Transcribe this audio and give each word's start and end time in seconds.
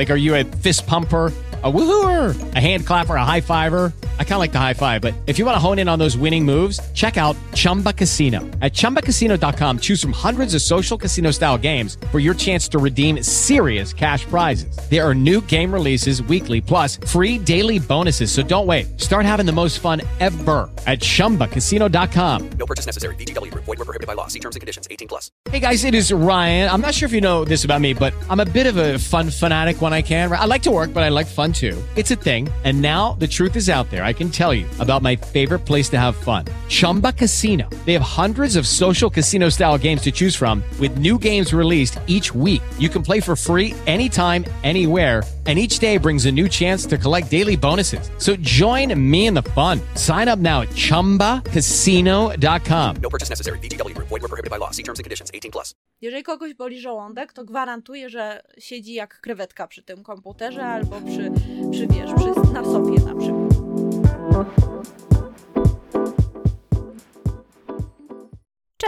Like, 0.00 0.10
are 0.10 0.16
you 0.16 0.34
a 0.34 0.44
fist 0.44 0.86
pumper? 0.86 1.30
a 1.62 1.70
woohooer, 1.70 2.54
a 2.54 2.58
hand 2.58 2.86
clapper, 2.86 3.16
a 3.16 3.24
high 3.24 3.42
fiver. 3.42 3.92
I 4.18 4.24
kind 4.24 4.34
of 4.34 4.38
like 4.38 4.52
the 4.52 4.58
high 4.58 4.72
five, 4.72 5.02
but 5.02 5.12
if 5.26 5.38
you 5.38 5.44
want 5.44 5.56
to 5.56 5.58
hone 5.58 5.78
in 5.78 5.88
on 5.88 5.98
those 5.98 6.16
winning 6.16 6.42
moves, 6.42 6.80
check 6.92 7.18
out 7.18 7.36
Chumba 7.52 7.92
Casino. 7.92 8.40
At 8.62 8.72
ChumbaCasino.com, 8.72 9.80
choose 9.80 10.00
from 10.00 10.12
hundreds 10.12 10.54
of 10.54 10.62
social 10.62 10.96
casino 10.96 11.32
style 11.32 11.58
games 11.58 11.98
for 12.10 12.18
your 12.18 12.32
chance 12.32 12.66
to 12.68 12.78
redeem 12.78 13.22
serious 13.22 13.92
cash 13.92 14.24
prizes. 14.24 14.74
There 14.88 15.06
are 15.06 15.14
new 15.14 15.42
game 15.42 15.70
releases 15.70 16.22
weekly, 16.22 16.62
plus 16.62 16.96
free 16.96 17.36
daily 17.36 17.78
bonuses. 17.78 18.32
So 18.32 18.42
don't 18.42 18.66
wait. 18.66 18.98
Start 18.98 19.26
having 19.26 19.44
the 19.44 19.52
most 19.52 19.80
fun 19.80 20.00
ever 20.18 20.70
at 20.86 21.00
ChumbaCasino.com. 21.00 22.50
No 22.52 22.64
purchase 22.64 22.86
necessary. 22.86 23.14
VGW. 23.16 23.52
Void 23.52 23.66
were 23.66 23.76
prohibited 23.76 24.06
by 24.06 24.14
law. 24.14 24.28
See 24.28 24.40
terms 24.40 24.56
and 24.56 24.62
conditions. 24.62 24.88
18 24.90 25.08
plus. 25.08 25.30
Hey 25.50 25.60
guys, 25.60 25.84
it 25.84 25.94
is 25.94 26.10
Ryan. 26.10 26.70
I'm 26.70 26.80
not 26.80 26.94
sure 26.94 27.06
if 27.06 27.12
you 27.12 27.20
know 27.20 27.44
this 27.44 27.64
about 27.64 27.82
me, 27.82 27.92
but 27.92 28.14
I'm 28.30 28.40
a 28.40 28.46
bit 28.46 28.66
of 28.66 28.78
a 28.78 28.98
fun 28.98 29.28
fanatic 29.28 29.82
when 29.82 29.89
I 29.92 30.02
can. 30.02 30.30
I 30.30 30.44
like 30.44 30.62
to 30.64 30.70
work, 30.70 30.92
but 30.92 31.02
I 31.02 31.08
like 31.08 31.26
fun 31.26 31.52
too. 31.52 31.82
It's 31.96 32.10
a 32.10 32.16
thing. 32.16 32.50
And 32.64 32.82
now 32.82 33.14
the 33.14 33.26
truth 33.26 33.56
is 33.56 33.70
out 33.70 33.88
there. 33.90 34.04
I 34.04 34.12
can 34.12 34.28
tell 34.28 34.52
you 34.52 34.66
about 34.78 35.00
my 35.00 35.16
favorite 35.16 35.60
place 35.60 35.88
to 35.90 35.98
have 35.98 36.16
fun. 36.16 36.44
Chumba 36.68 37.12
Casino. 37.12 37.68
They 37.86 37.94
have 37.94 38.02
hundreds 38.02 38.56
of 38.56 38.66
social 38.66 39.08
casino 39.08 39.48
style 39.48 39.78
games 39.78 40.02
to 40.02 40.12
choose 40.12 40.36
from 40.36 40.62
with 40.78 40.98
new 40.98 41.18
games 41.18 41.54
released 41.54 41.98
each 42.06 42.34
week. 42.34 42.60
You 42.78 42.90
can 42.90 43.02
play 43.02 43.20
for 43.20 43.34
free 43.34 43.74
anytime, 43.86 44.44
anywhere. 44.62 45.22
And 45.46 45.58
each 45.58 45.78
day 45.78 45.96
brings 45.96 46.26
a 46.26 46.32
new 46.32 46.50
chance 46.50 46.84
to 46.84 46.98
collect 46.98 47.30
daily 47.30 47.56
bonuses. 47.56 48.10
So 48.18 48.36
join 48.36 48.92
me 49.10 49.26
in 49.26 49.32
the 49.32 49.42
fun. 49.42 49.80
Sign 49.94 50.28
up 50.28 50.38
now 50.38 50.60
at 50.60 50.68
ChumbaCasino.com. 50.68 52.96
No 52.96 53.10
purchase 53.10 53.30
necessary. 53.30 53.58
VGW. 53.58 53.96
Void 53.96 54.10
were 54.10 54.28
prohibited 54.28 54.50
by 54.50 54.58
law. 54.58 54.70
See 54.70 54.82
terms 54.82 54.98
and 54.98 55.04
conditions. 55.04 55.30
18 55.32 55.50
plus. 55.50 55.74
Jeżeli 56.00 56.22
kogoś 56.22 56.54
boli 56.54 56.80
żołądek, 56.80 57.32
to 57.32 57.44
gwarantuję, 57.44 58.10
że 58.10 58.42
siedzi 58.58 58.94
jak 58.94 59.20
krewetka 59.20 59.66
przy 59.66 59.82
tym 59.82 60.02
komputerze 60.02 60.64
albo 60.64 61.00
przy, 61.00 61.30
przy 61.70 61.86
wiesz, 61.86 62.10
przy, 62.16 62.52
na 62.52 62.64
sofie 62.64 63.04
na 63.04 63.14
przykład. 63.14 63.50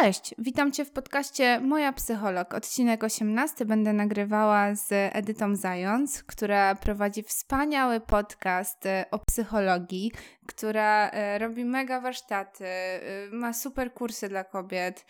Cześć, 0.01 0.35
witam 0.39 0.73
Cię 0.73 0.85
w 0.85 0.91
podcaście 0.91 1.61
Moja 1.61 1.93
Psycholog. 1.93 2.55
Odcinek 2.55 3.05
18 3.05 3.65
będę 3.65 3.93
nagrywała 3.93 4.75
z 4.75 4.89
Edytą 4.91 5.57
Zając, 5.57 6.23
która 6.23 6.75
prowadzi 6.75 7.23
wspaniały 7.23 8.01
podcast 8.01 8.87
e, 8.87 9.05
o 9.11 9.19
psychologii, 9.19 10.13
która 10.47 11.11
e, 11.11 11.39
robi 11.39 11.65
mega 11.65 12.01
warsztaty, 12.01 12.65
e, 12.65 13.01
ma 13.33 13.53
super 13.53 13.93
kursy 13.95 14.29
dla 14.29 14.45
kobiet 14.45 15.07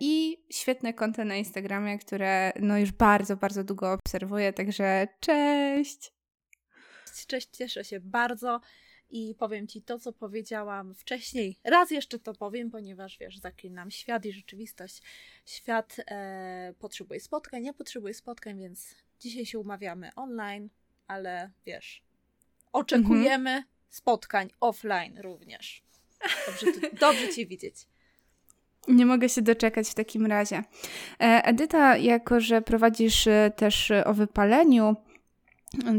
i 0.00 0.44
świetne 0.52 0.94
konto 0.94 1.24
na 1.24 1.36
Instagramie, 1.36 1.98
które 1.98 2.52
no 2.60 2.78
już 2.78 2.92
bardzo, 2.92 3.36
bardzo 3.36 3.64
długo 3.64 3.92
obserwuję, 3.92 4.52
także 4.52 5.08
cześć! 5.20 6.12
Cześć, 7.26 7.48
cieszę 7.50 7.84
się 7.84 8.00
bardzo 8.00 8.60
i 9.12 9.34
powiem 9.34 9.66
Ci 9.66 9.82
to, 9.82 9.98
co 9.98 10.12
powiedziałam 10.12 10.94
wcześniej. 10.94 11.56
Raz 11.64 11.90
jeszcze 11.90 12.18
to 12.18 12.34
powiem, 12.34 12.70
ponieważ 12.70 13.18
wiesz, 13.18 13.38
zaklinam 13.38 13.90
świat 13.90 14.26
i 14.26 14.32
rzeczywistość. 14.32 15.02
Świat 15.46 15.96
e, 16.06 16.74
potrzebuje 16.78 17.20
spotkań, 17.20 17.64
ja 17.64 17.72
potrzebuję 17.72 18.14
spotkań, 18.14 18.58
więc 18.58 18.94
dzisiaj 19.20 19.46
się 19.46 19.58
umawiamy 19.58 20.10
online, 20.16 20.68
ale 21.06 21.50
wiesz, 21.66 22.02
oczekujemy 22.72 23.50
mhm. 23.50 23.64
spotkań 23.88 24.50
offline 24.60 25.18
również. 25.18 25.82
Dobrze, 26.46 26.66
dobrze 27.00 27.28
Cię 27.28 27.46
widzieć. 27.46 27.86
Nie 28.88 29.06
mogę 29.06 29.28
się 29.28 29.42
doczekać 29.42 29.88
w 29.88 29.94
takim 29.94 30.26
razie. 30.26 30.56
E, 30.56 31.44
Edyta, 31.44 31.96
jako 31.96 32.40
że 32.40 32.62
prowadzisz 32.62 33.26
e, 33.26 33.52
też 33.56 33.92
o 34.04 34.14
wypaleniu, 34.14 34.96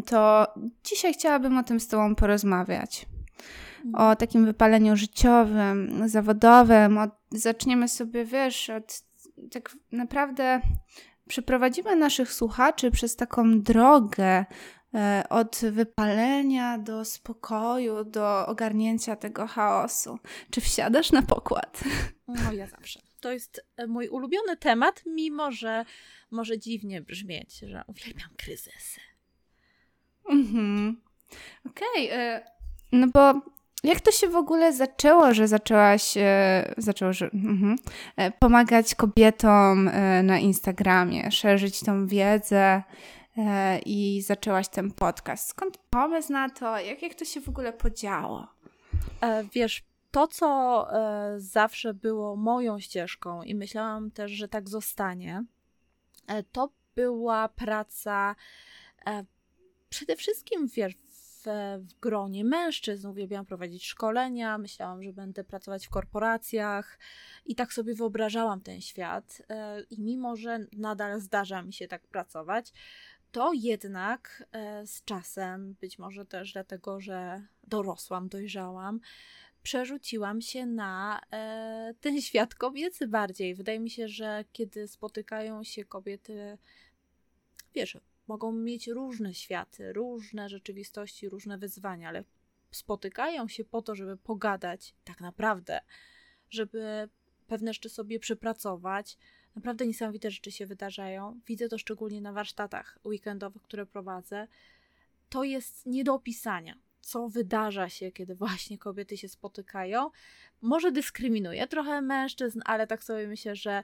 to 0.06 0.48
dzisiaj 0.84 1.14
chciałabym 1.14 1.58
o 1.58 1.64
tym 1.64 1.80
z 1.80 1.88
Tobą 1.88 2.16
porozmawiać. 2.16 3.06
O 3.94 4.16
takim 4.16 4.46
wypaleniu 4.46 4.96
życiowym, 4.96 6.10
zawodowym. 6.10 6.98
Od, 6.98 7.10
zaczniemy 7.32 7.88
sobie, 7.88 8.26
wiesz, 8.26 8.70
od 8.70 9.02
tak 9.52 9.76
naprawdę 9.92 10.62
przeprowadzimy 11.28 11.96
naszych 11.96 12.34
słuchaczy 12.34 12.92
przez 12.92 13.16
taką 13.16 13.62
drogę 13.62 14.46
e, 14.94 15.24
od 15.30 15.62
wypalenia 15.72 16.78
do 16.78 17.06
spokoju, 17.06 18.04
do 18.04 18.48
ogarnięcia 18.48 19.16
tego 19.16 19.48
chaosu. 19.48 20.20
Czy 20.52 20.62
wsiadasz 20.62 21.12
na 21.12 21.22
pokład? 21.22 21.84
No, 22.28 22.54
ja 22.54 22.68
zawsze. 22.68 23.00
To 23.20 23.32
jest 23.32 23.66
e, 23.78 23.88
mój 23.88 24.08
ulubiony 24.08 24.58
temat, 24.58 25.04
mimo 25.06 25.52
że 25.52 25.86
może 26.32 26.60
dziwnie 26.60 27.02
brzmieć, 27.02 27.60
że 27.60 27.84
uwielbiam 27.88 28.30
kryzysy. 28.38 29.00
Mhm. 30.30 31.02
Okej, 31.66 32.08
okay, 32.08 32.20
e, 32.20 32.46
no 32.92 33.08
bo 33.08 33.34
jak 33.84 34.02
to 34.02 34.12
się 34.12 34.28
w 34.28 34.36
ogóle 34.36 34.74
zaczęło, 34.74 35.34
że 35.34 35.48
zaczęłaś 35.48 36.18
e, 36.18 36.74
zaczęło, 36.78 37.14
że, 37.14 37.26
mhm, 37.26 37.76
e, 38.18 38.32
pomagać 38.32 38.96
kobietom 38.96 39.90
na 40.24 40.40
Instagramie, 40.40 41.32
szerzyć 41.32 41.80
tą 41.80 42.08
wiedzę 42.08 42.84
i 43.86 44.22
zaczęłaś 44.22 44.68
ten 44.68 44.92
podcast? 44.92 45.50
Skąd 45.50 45.78
pomysł 45.78 46.32
na 46.32 46.50
to? 46.50 46.80
Jak, 46.80 47.02
jak 47.02 47.16
to 47.16 47.26
się 47.26 47.42
w 47.42 47.50
ogóle 47.50 47.74
podziało? 47.74 48.48
Wiesz, 49.54 49.84
to 50.12 50.28
co 50.28 50.88
zawsze 51.38 51.94
było 51.94 52.36
moją 52.36 52.80
ścieżką 52.80 53.44
i 53.44 53.56
myślałam 53.56 54.12
też, 54.12 54.32
że 54.32 54.48
tak 54.48 54.70
zostanie, 54.70 55.44
to 56.52 56.70
była 56.96 57.50
praca 57.50 58.36
przede 59.94 60.16
wszystkim 60.16 60.68
wiesz, 60.68 60.94
w, 60.96 61.44
w 61.80 62.00
gronie 62.00 62.46
mężczyzn 62.46 63.08
uwielbiałam 63.08 63.46
prowadzić 63.46 63.86
szkolenia, 63.86 64.58
myślałam, 64.58 65.04
że 65.04 65.14
będę 65.14 65.44
pracować 65.44 65.88
w 65.88 65.90
korporacjach 65.90 67.00
i 67.46 67.56
tak 67.56 67.74
sobie 67.74 67.96
wyobrażałam 67.96 68.62
ten 68.62 68.82
świat. 68.82 69.42
E, 69.50 69.82
I 69.82 70.02
mimo, 70.02 70.36
że 70.36 70.60
nadal 70.72 71.22
zdarza 71.22 71.62
mi 71.62 71.74
się 71.74 71.88
tak 71.88 72.08
pracować, 72.08 72.74
to 73.32 73.52
jednak 73.54 74.44
e, 74.52 74.88
z 74.88 75.04
czasem, 75.04 75.76
być 75.82 76.00
może 76.00 76.26
też 76.26 76.54
dlatego, 76.54 77.00
że 77.00 77.42
dorosłam, 77.64 78.30
dojrzałam, 78.30 79.00
przerzuciłam 79.64 80.42
się 80.42 80.66
na 80.66 81.22
e, 81.32 81.94
ten 82.02 82.22
świat 82.28 82.56
kobiecy 82.56 83.08
bardziej. 83.08 83.56
Wydaje 83.56 83.80
mi 83.80 83.90
się, 83.90 84.08
że 84.08 84.46
kiedy 84.54 84.88
spotykają 84.88 85.64
się 85.64 85.86
kobiety, 85.86 86.58
wiesz, 87.76 87.98
mogą 88.34 88.52
mieć 88.52 88.88
różne 88.88 89.34
światy, 89.34 89.94
różne 89.94 90.50
rzeczywistości, 90.50 91.30
różne 91.30 91.58
wyzwania, 91.58 92.10
ale 92.10 92.24
spotykają 92.72 93.48
się 93.48 93.66
po 93.66 93.82
to, 93.82 93.96
żeby 93.96 94.18
pogadać 94.18 94.96
tak 95.04 95.22
naprawdę, 95.22 95.80
żeby 96.50 97.10
pewne 97.48 97.74
rzeczy 97.74 97.90
sobie 97.90 98.20
przepracować. 98.20 99.18
Naprawdę 99.56 99.88
niesamowite 99.88 100.32
rzeczy 100.32 100.52
się 100.52 100.66
wydarzają. 100.66 101.40
Widzę 101.48 101.70
to 101.70 101.78
szczególnie 101.78 102.22
na 102.22 102.34
warsztatach 102.34 103.00
weekendowych, 103.06 103.62
które 103.62 103.86
prowadzę. 103.86 104.48
To 105.30 105.44
jest 105.44 105.86
nie 105.86 106.04
do 106.04 106.14
opisania 106.14 106.78
co 107.04 107.30
wydarza 107.30 107.90
się, 107.90 108.12
kiedy 108.12 108.36
właśnie 108.36 108.78
kobiety 108.78 109.18
się 109.18 109.30
spotykają. 109.30 110.10
Może 110.62 110.92
dyskryminuje 110.92 111.68
trochę 111.68 112.02
mężczyzn, 112.02 112.62
ale 112.66 112.88
tak 112.88 113.04
sobie 113.04 113.28
myślę, 113.28 113.56
że 113.56 113.84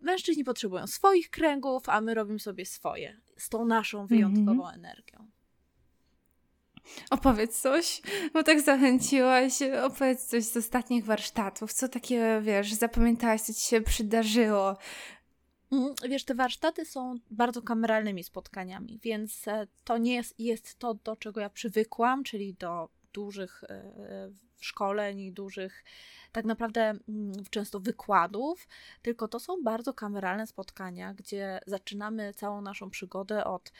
mężczyźni 0.00 0.44
potrzebują 0.44 0.86
swoich 0.86 1.30
kręgów, 1.30 1.88
a 1.88 2.00
my 2.00 2.14
robimy 2.14 2.38
sobie 2.38 2.66
swoje 2.66 3.20
z 3.36 3.48
tą 3.48 3.64
naszą 3.64 4.06
wyjątkową 4.06 4.52
mm 4.52 4.64
-hmm. 4.64 4.74
energią. 4.74 5.28
Opowiedz 7.10 7.60
coś, 7.60 8.02
bo 8.32 8.42
tak 8.42 8.60
zachęciłaś. 8.60 9.52
Opowiedz 9.82 10.26
coś 10.26 10.44
z 10.44 10.56
ostatnich 10.56 11.04
warsztatów. 11.04 11.72
Co 11.72 11.88
takie, 11.88 12.40
wiesz, 12.42 12.72
zapamiętałaś, 12.72 13.40
co 13.40 13.54
ci 13.54 13.60
się 13.60 13.80
przydarzyło? 13.80 14.76
Mm, 15.72 15.94
wiesz, 16.08 16.24
te 16.24 16.34
warsztaty 16.34 16.84
są 16.84 17.14
bardzo 17.30 17.62
kameralnymi 17.62 18.24
spotkaniami, 18.24 18.98
więc 19.02 19.48
e, 19.48 19.66
to 19.84 19.98
nie 19.98 20.14
jest, 20.14 20.40
jest 20.40 20.78
to, 20.78 20.94
do 20.94 21.16
czego 21.16 21.40
ja 21.40 21.50
przywykłam, 21.50 22.24
czyli 22.24 22.54
do 22.54 22.88
dużych 23.12 23.64
e, 23.64 24.30
szkoleń, 24.60 25.32
dużych 25.32 25.84
tak 26.32 26.44
naprawdę 26.44 26.80
mm, 26.80 27.32
często 27.50 27.80
wykładów, 27.80 28.68
tylko 29.02 29.28
to 29.28 29.40
są 29.40 29.62
bardzo 29.62 29.94
kameralne 29.94 30.46
spotkania, 30.46 31.14
gdzie 31.14 31.60
zaczynamy 31.66 32.34
całą 32.34 32.60
naszą 32.60 32.90
przygodę 32.90 33.44
od, 33.44 33.72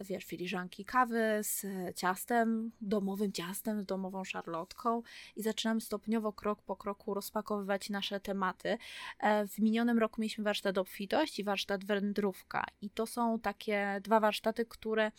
wiesz, 0.00 0.24
filiżanki 0.24 0.84
kawy 0.84 1.38
z 1.42 1.66
ciastem, 1.96 2.72
domowym 2.80 3.32
ciastem, 3.32 3.80
z 3.80 3.86
domową 3.86 4.24
szarlotką 4.24 5.02
i 5.36 5.42
zaczynamy 5.42 5.80
stopniowo, 5.80 6.32
krok 6.32 6.62
po 6.62 6.76
kroku 6.76 7.14
rozpakowywać 7.14 7.90
nasze 7.90 8.20
tematy. 8.20 8.78
E, 9.18 9.46
w 9.46 9.58
minionym 9.58 9.98
roku 9.98 10.20
mieliśmy 10.20 10.44
warsztat 10.44 10.78
obfitość 10.78 11.38
i 11.38 11.44
warsztat 11.44 11.84
wędrówka 11.84 12.64
i 12.82 12.90
to 12.90 13.06
są 13.06 13.38
takie 13.40 14.00
dwa 14.02 14.20
warsztaty, 14.20 14.66
które 14.66 15.12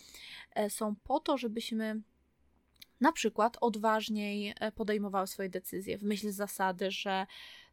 e, 0.56 0.70
są 0.70 0.96
po 0.96 1.20
to, 1.20 1.38
żebyśmy 1.38 2.02
na 3.02 3.12
przykład 3.12 3.58
odważniej 3.62 4.54
e, 4.60 4.72
podejmowały 4.72 5.28
swoje 5.28 5.50
decyzje 5.50 5.98
w 5.98 6.04
myśl 6.04 6.32
zasady, 6.32 6.92
że 6.92 7.28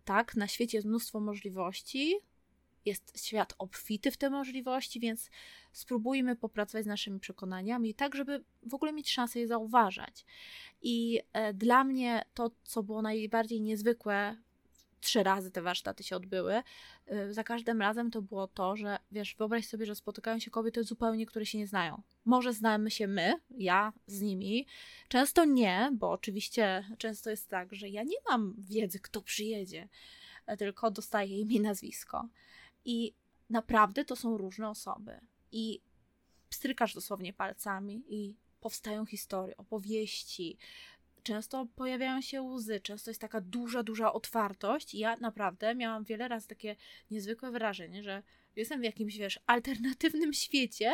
tak, 0.05 0.37
na 0.37 0.49
świecie 0.49 0.78
jest 0.78 0.88
mnóstwo 0.88 1.20
możliwości 1.20 2.20
jest 2.87 3.26
świat 3.26 3.55
obfity 3.58 4.11
w 4.11 4.17
te 4.17 4.31
możliwości, 4.31 5.00
więc 5.00 5.31
spróbujmy 5.73 6.37
popracować 6.37 6.84
z 6.84 6.88
naszymi 6.88 7.20
przekonaniami, 7.20 7.94
tak 7.94 8.14
żeby 8.14 8.44
w 8.62 8.75
ogóle 8.75 8.93
mieć 8.93 9.11
szansę 9.11 9.40
je 9.40 9.46
zauważać. 9.49 10.25
I 10.82 11.20
e, 11.32 11.55
dla 11.55 11.84
mnie 11.84 12.25
to, 12.34 12.50
co 12.64 12.82
było 12.82 13.02
najbardziej 13.02 13.61
niezwykłe 13.61 14.37
trzy 15.00 15.23
razy 15.23 15.50
te 15.50 15.62
warsztaty 15.62 16.05
się 16.05 16.17
odbyły. 16.17 16.62
Y, 17.12 17.34
za 17.34 17.44
każdym 17.44 17.81
razem 17.81 18.11
to 18.11 18.23
było 18.23 18.46
to, 18.46 18.76
że 18.76 18.99
wiesz, 19.12 19.34
wyobraź 19.34 19.67
sobie, 19.67 19.87
że 19.87 19.94
spotykają 19.94 20.38
się 20.38 20.50
kobiety 20.50 20.84
zupełnie, 20.84 21.26
które 21.26 21.46
się 21.46 21.58
nie 21.58 21.67
znają. 21.67 22.02
Może 22.26 22.52
znamy 22.52 22.90
się 22.90 23.06
my, 23.06 23.40
ja 23.50 23.93
z 24.06 24.20
nimi. 24.20 24.67
Często 25.08 25.44
nie, 25.44 25.90
bo 25.93 26.11
oczywiście 26.11 26.84
często 26.99 27.31
jest 27.31 27.49
tak, 27.49 27.75
że 27.75 27.88
ja 27.88 28.02
nie 28.02 28.17
mam 28.31 28.55
wiedzy, 28.58 29.00
kto 29.00 29.23
przyjedzie, 29.23 29.88
tylko 30.58 30.90
dostaję 30.90 31.40
imię 31.40 31.61
nazwisko. 31.61 32.28
I 32.84 33.14
naprawdę 33.50 34.05
to 34.05 34.17
są 34.17 34.38
różne 34.38 34.69
osoby. 34.69 35.20
I 35.52 35.81
strykasz 36.50 36.94
dosłownie 36.94 37.32
palcami 37.32 38.02
i 38.08 38.37
powstają 38.61 39.06
historie, 39.06 39.56
opowieści, 39.56 40.58
często 41.23 41.67
pojawiają 41.76 42.20
się 42.20 42.43
łzy, 42.43 42.81
często 42.81 43.11
jest 43.11 43.20
taka 43.20 43.40
duża, 43.40 43.82
duża 43.82 44.12
otwartość. 44.12 44.94
I 44.94 44.99
ja 44.99 45.17
naprawdę 45.17 45.75
miałam 45.75 46.05
wiele 46.05 46.28
razy 46.28 46.49
takie 46.49 46.76
niezwykłe 47.11 47.50
wrażenie, 47.50 48.02
że 48.02 48.23
jestem 48.56 48.81
w 48.81 48.84
jakimś, 48.84 49.17
wiesz, 49.17 49.40
alternatywnym 49.46 50.32
świecie, 50.32 50.93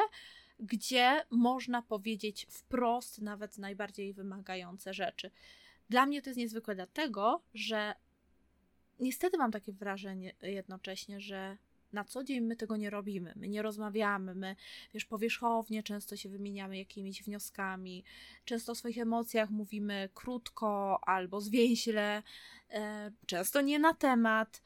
gdzie 0.62 1.24
można 1.30 1.82
powiedzieć 1.82 2.46
wprost 2.50 3.20
nawet 3.20 3.58
najbardziej 3.58 4.12
wymagające 4.12 4.94
rzeczy. 4.94 5.30
Dla 5.90 6.06
mnie 6.06 6.22
to 6.22 6.30
jest 6.30 6.38
niezwykłe 6.38 6.74
dlatego, 6.74 7.42
że 7.54 7.94
niestety 9.00 9.38
mam 9.38 9.52
takie 9.52 9.72
wrażenie 9.72 10.34
jednocześnie, 10.42 11.20
że 11.20 11.56
na 11.92 12.04
co 12.04 12.24
dzień 12.24 12.40
my 12.40 12.56
tego 12.56 12.76
nie 12.76 12.90
robimy. 12.90 13.32
My 13.36 13.48
nie 13.48 13.62
rozmawiamy, 13.62 14.34
my, 14.34 14.56
wiesz, 14.94 15.04
powierzchownie 15.04 15.82
często 15.82 16.16
się 16.16 16.28
wymieniamy 16.28 16.78
jakimiś 16.78 17.22
wnioskami, 17.22 18.04
często 18.44 18.72
o 18.72 18.74
swoich 18.74 18.98
emocjach 18.98 19.50
mówimy 19.50 20.08
krótko 20.14 21.00
albo 21.02 21.40
zwięźle, 21.40 22.22
e, 22.70 23.10
często 23.26 23.60
nie 23.60 23.78
na 23.78 23.94
temat. 23.94 24.62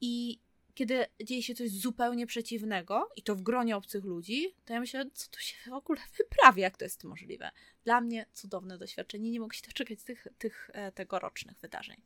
I 0.00 0.38
kiedy 0.78 1.06
dzieje 1.24 1.42
się 1.42 1.54
coś 1.54 1.70
zupełnie 1.70 2.26
przeciwnego, 2.26 3.08
i 3.16 3.22
to 3.22 3.34
w 3.34 3.42
gronie 3.42 3.76
obcych 3.76 4.04
ludzi, 4.04 4.54
to 4.64 4.72
ja 4.72 4.80
myślę, 4.80 5.10
co 5.14 5.30
tu 5.30 5.40
się 5.40 5.70
w 5.70 5.74
ogóle 5.74 6.00
wyprawia, 6.18 6.62
jak 6.62 6.76
to 6.76 6.84
jest 6.84 7.04
możliwe. 7.04 7.50
Dla 7.84 8.00
mnie 8.00 8.26
cudowne 8.32 8.78
doświadczenie, 8.78 9.30
nie 9.30 9.40
mogę 9.40 9.56
się 9.56 9.66
doczekać 9.66 10.02
tych, 10.02 10.26
tych 10.38 10.70
e, 10.72 10.92
tegorocznych 10.92 11.58
wydarzeń. 11.58 12.02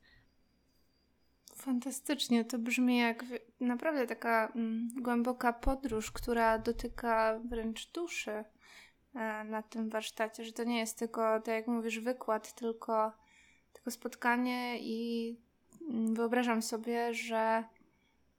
Fantastycznie, 1.56 2.44
to 2.44 2.58
brzmi 2.58 2.98
jak 2.98 3.24
naprawdę 3.60 4.06
taka 4.06 4.52
mm, 4.56 4.88
głęboka 5.00 5.52
podróż, 5.52 6.10
która 6.10 6.58
dotyka 6.58 7.40
wręcz 7.44 7.90
duszy 7.90 8.30
e, 9.14 9.44
na 9.44 9.62
tym 9.62 9.88
warsztacie, 9.88 10.44
że 10.44 10.52
to 10.52 10.64
nie 10.64 10.78
jest 10.78 10.98
tylko, 10.98 11.40
tak 11.40 11.54
jak 11.54 11.66
mówisz, 11.66 12.00
wykład, 12.00 12.54
tylko, 12.54 13.12
tylko 13.72 13.90
spotkanie 13.90 14.78
i 14.80 15.36
mm, 15.90 16.14
wyobrażam 16.14 16.62
sobie, 16.62 17.14
że, 17.14 17.64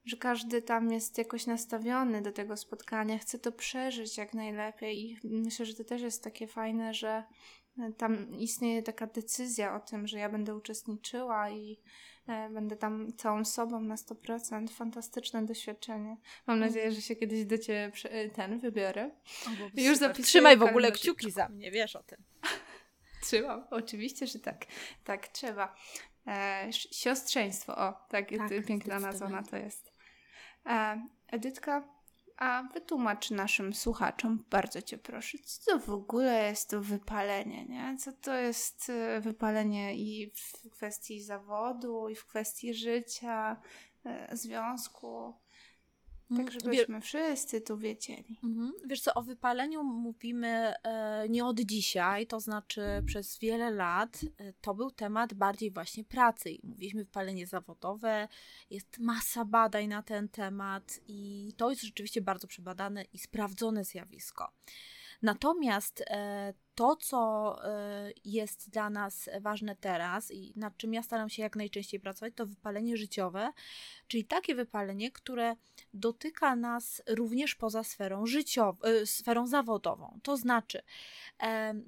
że 0.04 0.16
każdy 0.16 0.62
tam 0.62 0.92
jest 0.92 1.18
jakoś 1.18 1.46
nastawiony 1.46 2.22
do 2.22 2.32
tego 2.32 2.56
spotkania, 2.56 3.18
chce 3.18 3.38
to 3.38 3.52
przeżyć 3.52 4.18
jak 4.18 4.34
najlepiej 4.34 5.00
i 5.00 5.18
myślę, 5.22 5.66
że 5.66 5.74
to 5.74 5.84
też 5.84 6.02
jest 6.02 6.24
takie 6.24 6.46
fajne, 6.46 6.94
że 6.94 7.24
tam 7.96 8.34
istnieje 8.38 8.82
taka 8.82 9.06
decyzja 9.06 9.76
o 9.76 9.80
tym, 9.80 10.06
że 10.06 10.18
ja 10.18 10.28
będę 10.28 10.56
uczestniczyła 10.56 11.50
i 11.50 11.78
E, 12.28 12.50
będę 12.50 12.76
tam 12.76 13.12
całą 13.16 13.44
sobą 13.44 13.80
na 13.80 13.94
100%. 13.94 14.68
Fantastyczne 14.68 15.46
doświadczenie. 15.46 16.16
Mam 16.46 16.58
nadzieję, 16.58 16.92
że 16.92 17.02
się 17.02 17.16
kiedyś 17.16 17.44
do 17.44 17.58
Ciebie 17.58 17.92
e, 18.04 18.28
ten 18.30 18.60
wybiorę. 18.60 19.10
O, 19.46 19.80
Już 19.80 19.98
zapisuję 19.98 20.26
Trzymaj 20.26 20.56
w 20.56 20.62
ogóle 20.62 20.92
kciuki 20.92 21.30
za 21.30 21.48
mnie, 21.48 21.70
wiesz 21.70 21.96
o 21.96 22.02
tym. 22.02 22.18
Trzymam, 23.24 23.66
oczywiście, 23.70 24.26
że 24.26 24.38
tak. 24.38 24.66
Tak, 25.04 25.28
trzeba. 25.28 25.76
E, 26.26 26.68
siostrzeństwo, 26.72 27.76
o, 27.76 27.92
tak, 27.92 28.28
tak 28.38 28.66
piękna 28.66 29.00
nazwa 29.00 29.28
na 29.28 29.42
to 29.42 29.56
jest. 29.56 29.93
E, 30.66 31.08
Edytka, 31.26 31.88
a 32.36 32.62
wytłumacz 32.74 33.30
naszym 33.30 33.74
słuchaczom, 33.74 34.44
bardzo 34.50 34.82
Cię 34.82 34.98
proszę, 34.98 35.38
co 35.38 35.70
to 35.70 35.78
w 35.78 35.90
ogóle 35.90 36.48
jest 36.48 36.70
to 36.70 36.80
wypalenie, 36.80 37.64
nie? 37.66 37.96
Co 37.98 38.12
to 38.12 38.34
jest 38.34 38.90
e, 38.90 39.20
wypalenie 39.20 39.94
i 39.96 40.32
w 40.34 40.70
kwestii 40.70 41.22
zawodu, 41.22 42.08
i 42.08 42.14
w 42.14 42.26
kwestii 42.26 42.74
życia, 42.74 43.56
e, 44.04 44.36
związku? 44.36 45.34
Tak, 46.28 46.38
mm, 46.38 46.50
żebyśmy 46.50 47.00
wszyscy 47.00 47.60
tu 47.60 47.78
wiedzieli. 47.78 48.38
Mhm. 48.44 48.72
Wiesz 48.86 49.00
co, 49.00 49.14
o 49.14 49.22
wypaleniu 49.22 49.84
mówimy 49.84 50.74
e, 50.82 51.28
nie 51.28 51.44
od 51.44 51.60
dzisiaj, 51.60 52.26
to 52.26 52.40
znaczy 52.40 52.82
przez 53.06 53.38
wiele 53.38 53.70
lat 53.70 54.20
e, 54.38 54.52
to 54.52 54.74
był 54.74 54.90
temat 54.90 55.34
bardziej 55.34 55.70
właśnie 55.70 56.04
pracy. 56.04 56.50
I 56.50 56.66
mówiliśmy 56.66 57.04
wypalenie 57.04 57.46
zawodowe, 57.46 58.28
jest 58.70 58.98
masa 58.98 59.44
badań 59.44 59.86
na 59.86 60.02
ten 60.02 60.28
temat 60.28 61.00
i 61.08 61.52
to 61.56 61.70
jest 61.70 61.82
rzeczywiście 61.82 62.20
bardzo 62.20 62.46
przebadane 62.46 63.04
i 63.12 63.18
sprawdzone 63.18 63.84
zjawisko. 63.84 64.52
Natomiast 65.24 66.04
e, 66.06 66.54
to, 66.74 66.96
co 66.96 67.56
e, 67.64 68.12
jest 68.24 68.70
dla 68.70 68.90
nas 68.90 69.30
ważne 69.40 69.76
teraz 69.76 70.30
i 70.30 70.52
nad 70.56 70.76
czym 70.76 70.94
ja 70.94 71.02
staram 71.02 71.28
się 71.28 71.42
jak 71.42 71.56
najczęściej 71.56 72.00
pracować, 72.00 72.32
to 72.36 72.46
wypalenie 72.46 72.96
życiowe, 72.96 73.52
czyli 74.08 74.24
takie 74.24 74.54
wypalenie, 74.54 75.12
które 75.12 75.56
dotyka 75.94 76.56
nas 76.56 77.02
również 77.08 77.54
poza 77.54 77.84
sferą 77.84 78.26
życiową, 78.26 78.82
e, 78.82 79.06
sferą 79.06 79.46
zawodową. 79.46 80.20
To 80.22 80.36
znaczy, 80.36 80.82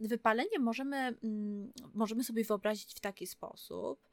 wypalenie 0.01 0.59
możemy, 0.59 0.97
mm, 0.97 1.73
możemy 1.95 2.25
sobie 2.25 2.45
wyobrazić 2.45 2.95
w 2.95 3.01
taki 3.01 3.27
sposób, 3.27 4.09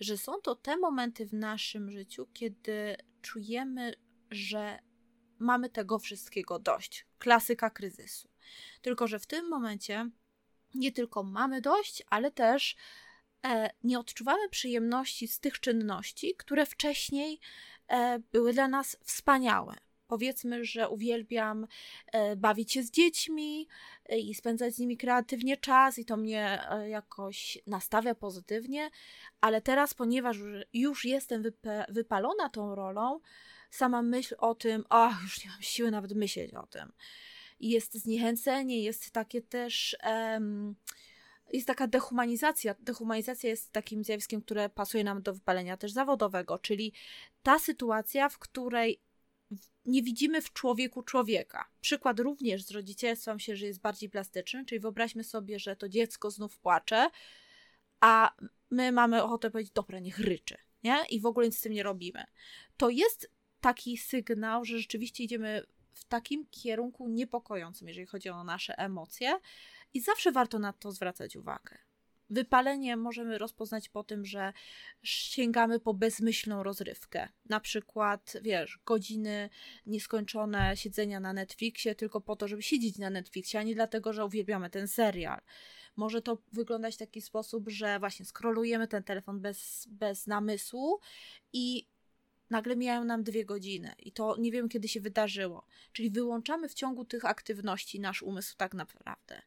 że 0.00 0.16
są 0.16 0.32
to 0.40 0.54
te 0.54 0.76
momenty 0.76 1.26
w 1.26 1.32
naszym 1.32 1.90
życiu, 1.90 2.26
kiedy 2.32 2.96
czujemy, 3.22 3.94
że 4.30 4.78
mamy 5.38 5.70
tego 5.70 5.98
wszystkiego 5.98 6.58
dość. 6.58 7.06
Klasyka 7.18 7.70
kryzysu. 7.70 8.35
Tylko, 8.82 9.06
że 9.06 9.18
w 9.18 9.26
tym 9.26 9.48
momencie 9.48 10.10
nie 10.74 10.92
tylko 10.92 11.22
mamy 11.22 11.60
dość, 11.60 12.02
ale 12.10 12.30
też 12.30 12.76
e, 13.44 13.70
nie 13.84 13.98
odczuwamy 13.98 14.48
przyjemności 14.48 15.28
z 15.28 15.40
tych 15.40 15.60
czynności, 15.60 16.34
które 16.38 16.66
wcześniej 16.66 17.40
e, 17.88 18.18
były 18.32 18.52
dla 18.52 18.68
nas 18.68 18.96
wspaniałe. 19.04 19.74
Powiedzmy, 20.06 20.64
że 20.64 20.88
uwielbiam 20.88 21.66
e, 22.12 22.36
bawić 22.36 22.72
się 22.72 22.82
z 22.82 22.90
dziećmi 22.90 23.68
e, 24.08 24.18
i 24.18 24.34
spędzać 24.34 24.74
z 24.74 24.78
nimi 24.78 24.96
kreatywnie 24.96 25.56
czas, 25.56 25.98
i 25.98 26.04
to 26.04 26.16
mnie 26.16 26.70
e, 26.70 26.88
jakoś 26.88 27.58
nastawia 27.66 28.14
pozytywnie, 28.14 28.90
ale 29.40 29.60
teraz, 29.60 29.94
ponieważ 29.94 30.36
już 30.72 31.04
jestem 31.04 31.42
wypalona 31.88 32.48
tą 32.48 32.74
rolą, 32.74 33.20
sama 33.70 34.02
myśl 34.02 34.34
o 34.38 34.54
tym, 34.54 34.84
ach, 34.88 35.22
już 35.22 35.44
nie 35.44 35.50
mam 35.50 35.62
siły 35.62 35.90
nawet 35.90 36.14
myśleć 36.14 36.54
o 36.54 36.66
tym 36.66 36.92
jest 37.60 37.94
zniechęcenie, 37.94 38.82
jest 38.82 39.10
takie 39.10 39.42
też. 39.42 39.96
Um, 40.04 40.76
jest 41.52 41.66
taka 41.66 41.86
dehumanizacja. 41.86 42.74
Dehumanizacja 42.80 43.50
jest 43.50 43.72
takim 43.72 44.04
zjawiskiem, 44.04 44.42
które 44.42 44.68
pasuje 44.68 45.04
nam 45.04 45.22
do 45.22 45.34
wypalenia 45.34 45.76
też 45.76 45.92
zawodowego, 45.92 46.58
czyli 46.58 46.92
ta 47.42 47.58
sytuacja, 47.58 48.28
w 48.28 48.38
której 48.38 49.00
nie 49.84 50.02
widzimy 50.02 50.42
w 50.42 50.52
człowieku 50.52 51.02
człowieka. 51.02 51.68
Przykład 51.80 52.20
również 52.20 52.62
z 52.62 52.70
rodzicielstwem 52.70 53.38
się, 53.38 53.56
że 53.56 53.66
jest 53.66 53.80
bardziej 53.80 54.10
plastyczny, 54.10 54.64
czyli 54.64 54.80
wyobraźmy 54.80 55.24
sobie, 55.24 55.58
że 55.58 55.76
to 55.76 55.88
dziecko 55.88 56.30
znów 56.30 56.58
płacze, 56.58 57.10
a 58.00 58.34
my 58.70 58.92
mamy 58.92 59.22
ochotę 59.22 59.50
powiedzieć, 59.50 59.72
dobra, 59.72 59.98
niech 59.98 60.18
ryczy, 60.18 60.56
nie? 60.82 61.04
I 61.10 61.20
w 61.20 61.26
ogóle 61.26 61.46
nic 61.46 61.58
z 61.58 61.60
tym 61.60 61.72
nie 61.72 61.82
robimy. 61.82 62.24
To 62.76 62.90
jest 62.90 63.30
taki 63.60 63.98
sygnał, 63.98 64.64
że 64.64 64.78
rzeczywiście 64.78 65.24
idziemy 65.24 65.62
w 65.96 66.04
takim 66.04 66.46
kierunku 66.50 67.08
niepokojącym, 67.08 67.88
jeżeli 67.88 68.06
chodzi 68.06 68.28
o 68.28 68.44
nasze 68.44 68.78
emocje, 68.78 69.40
i 69.94 70.00
zawsze 70.00 70.32
warto 70.32 70.58
na 70.58 70.72
to 70.72 70.92
zwracać 70.92 71.36
uwagę. 71.36 71.78
Wypalenie 72.30 72.96
możemy 72.96 73.38
rozpoznać 73.38 73.88
po 73.88 74.04
tym, 74.04 74.24
że 74.24 74.52
sięgamy 75.02 75.80
po 75.80 75.94
bezmyślną 75.94 76.62
rozrywkę. 76.62 77.28
Na 77.48 77.60
przykład, 77.60 78.36
wiesz, 78.42 78.78
godziny 78.86 79.50
nieskończone 79.86 80.76
siedzenia 80.76 81.20
na 81.20 81.32
Netflixie 81.32 81.94
tylko 81.94 82.20
po 82.20 82.36
to, 82.36 82.48
żeby 82.48 82.62
siedzieć 82.62 82.98
na 82.98 83.10
Netflixie, 83.10 83.60
a 83.60 83.62
nie 83.62 83.74
dlatego, 83.74 84.12
że 84.12 84.24
uwielbiamy 84.24 84.70
ten 84.70 84.88
serial. 84.88 85.40
Może 85.96 86.22
to 86.22 86.38
wyglądać 86.52 86.94
w 86.94 86.98
taki 86.98 87.20
sposób, 87.20 87.68
że 87.68 87.98
właśnie 87.98 88.26
skrolujemy 88.26 88.88
ten 88.88 89.02
telefon 89.02 89.40
bez, 89.40 89.86
bez 89.90 90.26
namysłu 90.26 91.00
i 91.52 91.88
nagle 92.50 92.76
mijają 92.76 93.04
nam 93.04 93.22
dwie 93.22 93.44
godziny 93.44 93.94
i 93.98 94.12
to 94.12 94.36
nie 94.38 94.52
wiem, 94.52 94.68
kiedy 94.68 94.88
się 94.88 95.00
wydarzyło. 95.00 95.66
Czyli 95.92 96.10
wyłączamy 96.10 96.68
w 96.68 96.74
ciągu 96.74 97.04
tych 97.04 97.24
aktywności 97.24 98.00
nasz 98.00 98.22
umysł 98.22 98.56
tak 98.56 98.74
naprawdę. 98.74 99.42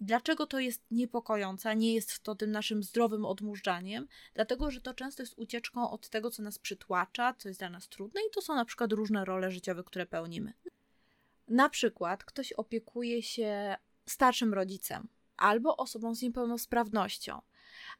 Dlaczego 0.00 0.46
to 0.46 0.60
jest 0.60 0.82
niepokojące, 0.90 1.76
nie 1.76 1.94
jest 1.94 2.20
to 2.20 2.34
tym 2.34 2.50
naszym 2.50 2.82
zdrowym 2.82 3.24
odmurzaniem? 3.24 4.08
Dlatego, 4.34 4.70
że 4.70 4.80
to 4.80 4.94
często 4.94 5.22
jest 5.22 5.38
ucieczką 5.38 5.90
od 5.90 6.08
tego, 6.08 6.30
co 6.30 6.42
nas 6.42 6.58
przytłacza, 6.58 7.34
co 7.38 7.48
jest 7.48 7.60
dla 7.60 7.70
nas 7.70 7.88
trudne, 7.88 8.20
i 8.20 8.30
to 8.34 8.42
są 8.42 8.54
na 8.54 8.64
przykład 8.64 8.92
różne 8.92 9.24
role 9.24 9.50
życiowe, 9.50 9.84
które 9.84 10.06
pełnimy. 10.06 10.52
Na 11.48 11.68
przykład 11.68 12.24
ktoś 12.24 12.52
opiekuje 12.52 13.22
się 13.22 13.76
starszym 14.06 14.54
rodzicem 14.54 15.08
albo 15.36 15.76
osobą 15.76 16.14
z 16.14 16.22
niepełnosprawnością, 16.22 17.40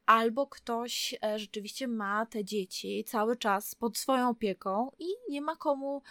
albo 0.06 0.46
ktoś 0.46 1.14
e, 1.24 1.38
rzeczywiście 1.38 1.88
ma 1.88 2.26
te 2.26 2.44
dzieci 2.44 3.04
cały 3.06 3.36
czas 3.36 3.74
pod 3.74 3.98
swoją 3.98 4.28
opieką 4.28 4.90
i 4.98 5.06
nie 5.28 5.40
ma 5.40 5.56
komu 5.56 6.02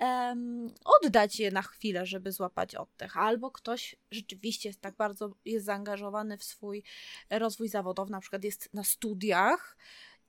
um, 0.00 0.74
oddać 0.84 1.40
je 1.40 1.50
na 1.50 1.62
chwilę, 1.62 2.06
żeby 2.06 2.32
złapać 2.32 2.74
oddech, 2.74 3.16
albo 3.16 3.50
ktoś 3.50 3.96
rzeczywiście 4.10 4.74
tak 4.74 4.96
bardzo 4.96 5.34
jest 5.44 5.66
zaangażowany 5.66 6.38
w 6.38 6.44
swój 6.44 6.82
rozwój 7.30 7.68
zawodowy, 7.68 8.12
na 8.12 8.20
przykład 8.20 8.44
jest 8.44 8.74
na 8.74 8.84
studiach 8.84 9.76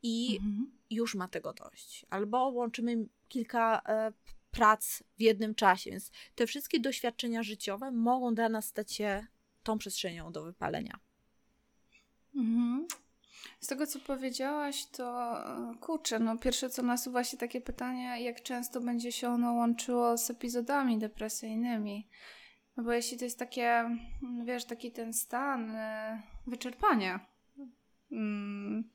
i 0.04 0.36
mhm. 0.36 0.72
już 0.90 1.16
ma 1.16 1.28
tego 1.28 1.54
dość, 1.54 2.06
albo 2.10 2.48
łączymy 2.48 3.06
kilka 3.28 3.82
e, 3.88 4.14
prac 4.52 5.04
w 5.18 5.22
jednym 5.22 5.56
czasie, 5.56 5.92
więc 5.92 6.12
te 6.36 6.48
wszystkie 6.48 6.80
doświadczenia 6.80 7.44
życiowe 7.44 7.92
mogą 7.92 8.36
dla 8.36 8.50
nas 8.50 8.66
stać 8.66 8.94
się 8.94 9.28
tą 9.64 9.78
przestrzenią 9.78 10.32
do 10.32 10.44
wypalenia. 10.44 11.00
Mhm. 12.36 12.88
Z 13.60 13.68
tego, 13.68 13.88
co 13.88 14.00
powiedziałaś, 14.00 14.86
to 14.86 15.38
e, 15.72 15.76
kurczę, 15.82 16.20
no 16.20 16.38
pierwsze 16.38 16.70
co 16.70 16.84
nasuwa 16.84 17.24
się 17.24 17.38
takie 17.38 17.62
pytanie, 17.62 18.24
jak 18.24 18.44
często 18.44 18.82
będzie 18.82 19.12
się 19.12 19.30
ono 19.30 19.54
łączyło 19.54 20.18
z 20.18 20.30
epizodami 20.30 20.98
depresyjnymi. 20.98 22.08
No 22.78 22.84
bo 22.84 22.92
jeśli 22.92 23.18
to 23.18 23.24
jest 23.26 23.40
takie, 23.40 23.70
mm, 23.70 24.46
wiesz, 24.46 24.66
taki 24.66 24.92
ten 24.92 25.14
stan 25.14 25.72
e, 25.72 26.22
wyczerpania, 26.48 27.20
mm, 28.12 28.90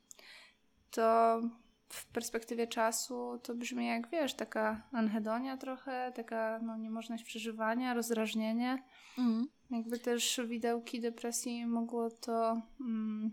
to 0.91 1.41
w 1.89 2.05
perspektywie 2.05 2.67
czasu 2.67 3.39
to 3.43 3.55
brzmi 3.55 3.87
jak, 3.87 4.09
wiesz, 4.09 4.33
taka 4.33 4.81
anhedonia 4.91 5.57
trochę, 5.57 6.11
taka 6.15 6.59
no, 6.59 6.77
niemożność 6.77 7.23
przeżywania, 7.23 7.93
rozdrażnienie. 7.93 8.83
Mm. 9.17 9.47
Jakby 9.71 9.99
też 9.99 10.39
widełki 10.47 11.01
depresji 11.01 11.65
mogło 11.65 12.09
to 12.09 12.61
mm, 12.79 13.31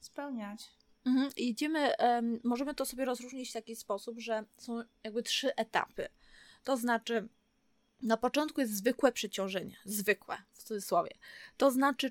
spełniać. 0.00 0.70
Mhm. 1.04 1.30
Idziemy, 1.36 1.92
um, 1.98 2.40
możemy 2.44 2.74
to 2.74 2.84
sobie 2.84 3.04
rozróżnić 3.04 3.50
w 3.50 3.52
taki 3.52 3.76
sposób, 3.76 4.20
że 4.20 4.44
są 4.58 4.82
jakby 5.04 5.22
trzy 5.22 5.54
etapy. 5.54 6.08
To 6.64 6.76
znaczy, 6.76 7.28
na 8.02 8.16
początku 8.16 8.60
jest 8.60 8.76
zwykłe 8.76 9.12
przeciążenie, 9.12 9.76
zwykłe 9.84 10.36
w 10.52 10.62
cudzysłowie. 10.62 11.10
To 11.56 11.70
znaczy, 11.70 12.10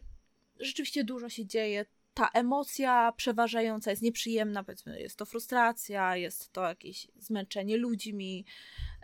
rzeczywiście 0.60 1.04
dużo 1.04 1.30
się 1.30 1.46
dzieje, 1.46 1.86
ta 2.14 2.30
emocja 2.34 3.12
przeważająca 3.12 3.90
jest 3.90 4.02
nieprzyjemna, 4.02 4.64
powiedzmy, 4.64 5.02
jest 5.02 5.18
to 5.18 5.26
frustracja, 5.26 6.16
jest 6.16 6.52
to 6.52 6.64
jakieś 6.64 7.08
zmęczenie 7.20 7.78
ludźmi 7.78 8.46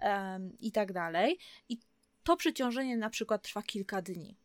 um, 0.02 0.58
i 0.60 0.72
tak 0.72 0.94
dalej. 0.94 1.38
I 1.70 1.80
to 2.24 2.38
przeciążenie 2.38 2.98
na 2.98 3.10
przykład 3.10 3.44
trwa 3.44 3.64
kilka 3.64 4.02
dni. 4.02 4.38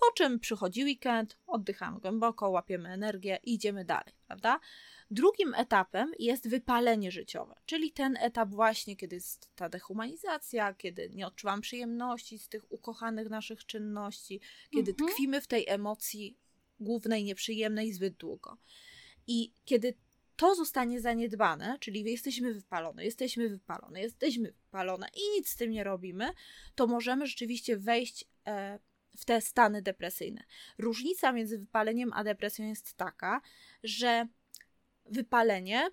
Po 0.00 0.12
czym 0.12 0.40
przychodzi 0.40 0.84
weekend, 0.84 1.38
oddychamy 1.46 2.00
głęboko, 2.00 2.50
łapiemy 2.50 2.88
energię 2.88 3.38
i 3.44 3.54
idziemy 3.54 3.84
dalej, 3.84 4.14
prawda? 4.26 4.60
Drugim 5.10 5.54
etapem 5.54 6.12
jest 6.18 6.48
wypalenie 6.48 7.10
życiowe, 7.10 7.54
czyli 7.66 7.92
ten 7.92 8.16
etap 8.20 8.48
właśnie, 8.48 8.96
kiedy 8.96 9.16
jest 9.16 9.50
ta 9.54 9.68
dehumanizacja, 9.68 10.74
kiedy 10.74 11.10
nie 11.14 11.26
odczuwam 11.26 11.60
przyjemności 11.60 12.38
z 12.38 12.48
tych 12.48 12.72
ukochanych 12.72 13.30
naszych 13.30 13.66
czynności, 13.66 14.40
kiedy 14.70 14.90
mhm. 14.90 15.10
tkwimy 15.10 15.40
w 15.40 15.46
tej 15.46 15.68
emocji 15.68 16.38
głównej, 16.80 17.24
nieprzyjemnej 17.24 17.92
zbyt 17.92 18.14
długo. 18.14 18.58
I 19.26 19.52
kiedy 19.64 19.94
to 20.42 20.54
zostanie 20.54 21.00
zaniedbane, 21.00 21.76
czyli 21.80 22.04
jesteśmy 22.04 22.54
wypalone, 22.54 23.04
jesteśmy 23.04 23.48
wypalone, 23.48 24.00
jesteśmy 24.00 24.52
wypalone 24.52 25.08
i 25.14 25.36
nic 25.36 25.48
z 25.48 25.56
tym 25.56 25.70
nie 25.70 25.84
robimy, 25.84 26.30
to 26.74 26.86
możemy 26.86 27.26
rzeczywiście 27.26 27.76
wejść 27.76 28.24
e, 28.46 28.78
w 29.16 29.24
te 29.24 29.40
stany 29.40 29.82
depresyjne. 29.82 30.44
Różnica 30.78 31.32
między 31.32 31.58
wypaleniem 31.58 32.12
a 32.12 32.24
depresją 32.24 32.66
jest 32.66 32.94
taka, 32.94 33.40
że 33.82 34.26
wypalenie 35.06 35.90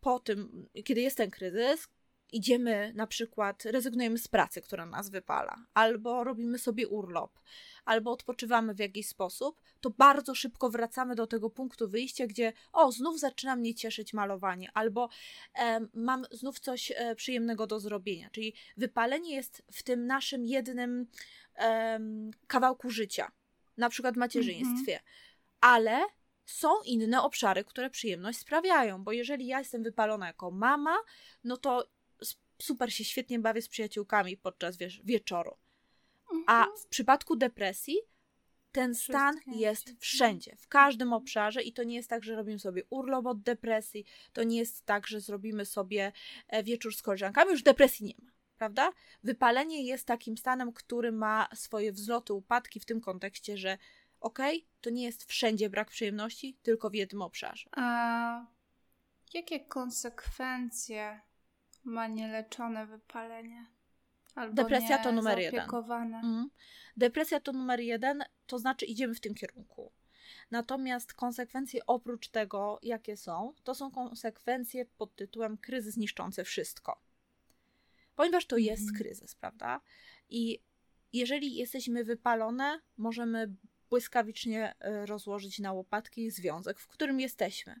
po 0.00 0.20
tym, 0.20 0.68
kiedy 0.84 1.00
jest 1.00 1.16
ten 1.16 1.30
kryzys, 1.30 1.88
idziemy 2.32 2.92
na 2.94 3.06
przykład, 3.06 3.64
rezygnujemy 3.64 4.18
z 4.18 4.28
pracy, 4.28 4.62
która 4.62 4.86
nas 4.86 5.10
wypala, 5.10 5.66
albo 5.74 6.24
robimy 6.24 6.58
sobie 6.58 6.88
urlop, 6.88 7.38
albo 7.84 8.10
odpoczywamy 8.10 8.74
w 8.74 8.78
jakiś 8.78 9.08
sposób, 9.08 9.60
to 9.80 9.90
bardzo 9.90 10.34
szybko 10.34 10.70
wracamy 10.70 11.14
do 11.14 11.26
tego 11.26 11.50
punktu 11.50 11.88
wyjścia, 11.88 12.26
gdzie 12.26 12.52
o, 12.72 12.92
znów 12.92 13.20
zaczyna 13.20 13.56
mnie 13.56 13.74
cieszyć 13.74 14.12
malowanie, 14.12 14.70
albo 14.74 15.08
e, 15.54 15.80
mam 15.94 16.24
znów 16.30 16.60
coś 16.60 16.92
e, 16.96 17.14
przyjemnego 17.14 17.66
do 17.66 17.80
zrobienia. 17.80 18.30
Czyli 18.30 18.54
wypalenie 18.76 19.34
jest 19.34 19.62
w 19.72 19.82
tym 19.82 20.06
naszym 20.06 20.46
jednym 20.46 21.06
e, 21.56 22.00
kawałku 22.46 22.90
życia, 22.90 23.30
na 23.76 23.88
przykład 23.88 24.16
macierzyństwie, 24.16 24.92
mhm. 24.92 25.02
ale 25.60 26.00
są 26.50 26.68
inne 26.84 27.22
obszary, 27.22 27.64
które 27.64 27.90
przyjemność 27.90 28.38
sprawiają, 28.38 29.04
bo 29.04 29.12
jeżeli 29.12 29.46
ja 29.46 29.58
jestem 29.58 29.82
wypalona 29.82 30.26
jako 30.26 30.50
mama, 30.50 30.96
no 31.44 31.56
to 31.56 31.88
super 32.62 32.92
się 32.92 33.04
świetnie 33.04 33.38
bawię 33.38 33.62
z 33.62 33.68
przyjaciółkami 33.68 34.36
podczas 34.36 34.76
wiesz, 34.76 35.00
wieczoru. 35.04 35.56
A 36.46 36.58
mhm. 36.58 36.76
w 36.78 36.86
przypadku 36.86 37.36
depresji 37.36 37.96
ten 38.72 38.94
stan 38.94 39.36
jest 39.46 39.92
wszędzie, 39.98 40.56
w 40.56 40.68
każdym 40.68 41.12
obszarze 41.12 41.62
i 41.62 41.72
to 41.72 41.84
nie 41.84 41.96
jest 41.96 42.10
tak, 42.10 42.24
że 42.24 42.36
robimy 42.36 42.58
sobie 42.58 42.82
urlop 42.90 43.26
od 43.26 43.42
depresji, 43.42 44.04
to 44.32 44.42
nie 44.42 44.58
jest 44.58 44.86
tak, 44.86 45.06
że 45.06 45.20
zrobimy 45.20 45.66
sobie 45.66 46.12
e, 46.48 46.62
wieczór 46.62 46.94
z 46.94 47.02
koleżankami, 47.02 47.50
już 47.50 47.62
depresji 47.62 48.06
nie 48.06 48.14
ma, 48.24 48.32
prawda? 48.58 48.92
Wypalenie 49.22 49.86
jest 49.86 50.06
takim 50.06 50.36
stanem, 50.36 50.72
który 50.72 51.12
ma 51.12 51.48
swoje 51.54 51.92
wzloty, 51.92 52.32
upadki 52.32 52.80
w 52.80 52.84
tym 52.84 53.00
kontekście, 53.00 53.56
że 53.56 53.78
okej, 54.20 54.58
okay, 54.58 54.68
to 54.80 54.90
nie 54.90 55.04
jest 55.04 55.24
wszędzie 55.24 55.70
brak 55.70 55.90
przyjemności, 55.90 56.56
tylko 56.62 56.90
w 56.90 56.94
jednym 56.94 57.22
obszarze. 57.22 57.68
A 57.72 58.46
jakie 59.34 59.60
konsekwencje 59.60 61.20
ma 61.84 62.06
nieleczone 62.06 62.86
wypalenie. 62.86 63.66
Albo 64.34 64.54
Depresja 64.54 64.98
to 64.98 65.12
numer 65.12 65.38
jeden. 65.38 65.60
Mhm. 65.60 66.50
Depresja 66.96 67.40
to 67.40 67.52
numer 67.52 67.80
jeden, 67.80 68.24
to 68.46 68.58
znaczy 68.58 68.86
idziemy 68.86 69.14
w 69.14 69.20
tym 69.20 69.34
kierunku. 69.34 69.92
Natomiast 70.50 71.12
konsekwencje 71.12 71.86
oprócz 71.86 72.28
tego, 72.28 72.78
jakie 72.82 73.16
są, 73.16 73.54
to 73.64 73.74
są 73.74 73.90
konsekwencje 73.90 74.84
pod 74.84 75.16
tytułem 75.16 75.58
kryzys 75.58 75.96
niszczący 75.96 76.44
wszystko. 76.44 77.00
Ponieważ 78.16 78.46
to 78.46 78.56
jest 78.56 78.82
mhm. 78.82 78.98
kryzys, 78.98 79.34
prawda? 79.34 79.80
I 80.28 80.60
jeżeli 81.12 81.56
jesteśmy 81.56 82.04
wypalone, 82.04 82.80
możemy 82.96 83.54
błyskawicznie 83.90 84.74
e, 84.80 85.06
rozłożyć 85.06 85.58
na 85.58 85.72
łopatki 85.72 86.30
związek, 86.30 86.80
w 86.80 86.88
którym 86.88 87.20
jesteśmy 87.20 87.80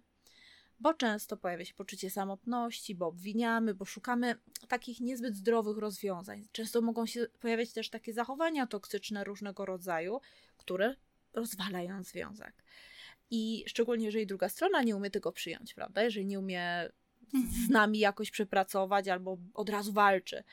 bo 0.80 0.94
często 0.94 1.36
pojawia 1.36 1.64
się 1.64 1.74
poczucie 1.74 2.10
samotności, 2.10 2.94
bo 2.94 3.06
obwiniamy, 3.06 3.74
bo 3.74 3.84
szukamy 3.84 4.34
takich 4.68 5.00
niezbyt 5.00 5.36
zdrowych 5.36 5.78
rozwiązań. 5.78 6.48
Często 6.52 6.80
mogą 6.80 7.06
się 7.06 7.26
pojawiać 7.40 7.72
też 7.72 7.90
takie 7.90 8.12
zachowania 8.12 8.66
toksyczne 8.66 9.24
różnego 9.24 9.66
rodzaju, 9.66 10.20
które 10.56 10.96
rozwalają 11.32 12.02
związek. 12.02 12.64
I 13.30 13.64
szczególnie, 13.66 14.06
jeżeli 14.06 14.26
druga 14.26 14.48
strona 14.48 14.82
nie 14.82 14.96
umie 14.96 15.10
tego 15.10 15.32
przyjąć, 15.32 15.74
prawda? 15.74 16.02
Jeżeli 16.02 16.26
nie 16.26 16.38
umie 16.38 16.90
z 17.32 17.34
mhm. 17.34 17.70
nami 17.70 17.98
jakoś 17.98 18.30
przepracować 18.30 19.08
albo 19.08 19.38
od 19.54 19.70
razu 19.70 19.92
walczy. 19.92 20.44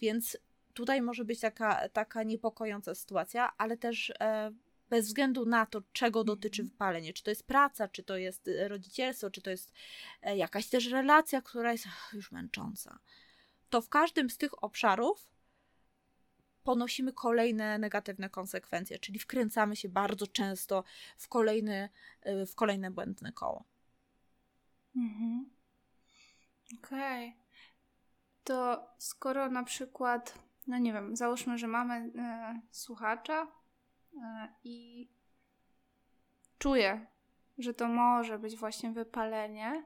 Więc 0.00 0.38
tutaj 0.74 1.02
może 1.02 1.24
być 1.24 1.40
taka, 1.40 1.88
taka 1.88 2.22
niepokojąca 2.22 2.94
sytuacja, 2.94 3.52
ale 3.58 3.76
też 3.76 4.12
e, 4.20 4.52
bez 4.90 5.06
względu 5.06 5.46
na 5.46 5.66
to, 5.66 5.82
czego 5.92 6.24
dotyczy 6.24 6.62
mhm. 6.62 6.72
wypalenie, 6.72 7.12
czy 7.12 7.22
to 7.22 7.30
jest 7.30 7.46
praca, 7.46 7.88
czy 7.88 8.02
to 8.02 8.16
jest 8.16 8.48
e, 8.48 8.68
rodzicielstwo, 8.68 9.30
czy 9.30 9.42
to 9.42 9.50
jest 9.50 9.72
e, 10.22 10.36
jakaś 10.36 10.68
też 10.68 10.86
relacja, 10.86 11.42
która 11.42 11.72
jest 11.72 11.86
już 12.12 12.32
męcząca, 12.32 12.98
to 13.70 13.82
w 13.82 13.88
każdym 13.88 14.30
z 14.30 14.38
tych 14.38 14.64
obszarów 14.64 15.30
ponosimy 16.64 17.12
kolejne 17.12 17.78
negatywne 17.78 18.30
konsekwencje, 18.30 18.98
czyli 18.98 19.18
wkręcamy 19.18 19.76
się 19.76 19.88
bardzo 19.88 20.26
często 20.26 20.84
w, 21.16 21.28
kolejny, 21.28 21.88
e, 22.22 22.46
w 22.46 22.54
kolejne 22.54 22.90
błędne 22.90 23.32
koło. 23.32 23.64
Mhm. 24.96 25.50
Okej. 26.78 27.28
Okay. 27.28 27.40
To 28.44 28.88
skoro 28.98 29.50
na 29.50 29.64
przykład, 29.64 30.38
no 30.66 30.78
nie 30.78 30.92
wiem, 30.92 31.16
załóżmy, 31.16 31.58
że 31.58 31.68
mamy 31.68 31.94
e, 31.94 32.60
słuchacza, 32.70 33.46
I 34.64 35.08
czuję, 36.58 37.06
że 37.58 37.74
to 37.74 37.88
może 37.88 38.38
być 38.38 38.56
właśnie 38.56 38.90
wypalenie, 38.90 39.84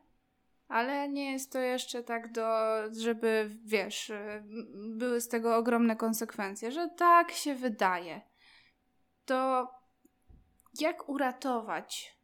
ale 0.69 1.09
nie 1.09 1.33
jest 1.33 1.52
to 1.52 1.59
jeszcze 1.59 2.02
tak 2.02 2.33
do, 2.33 2.45
żeby, 3.00 3.50
wiesz, 3.64 4.11
e, 4.11 4.45
były 4.75 5.21
z 5.21 5.28
tego 5.28 5.57
ogromne 5.57 5.97
konsekwencje, 5.97 6.73
że 6.73 6.88
tak 6.88 7.33
się 7.33 7.54
wydaje. 7.54 8.21
To 9.25 9.71
jak 10.81 11.09
uratować 11.09 12.19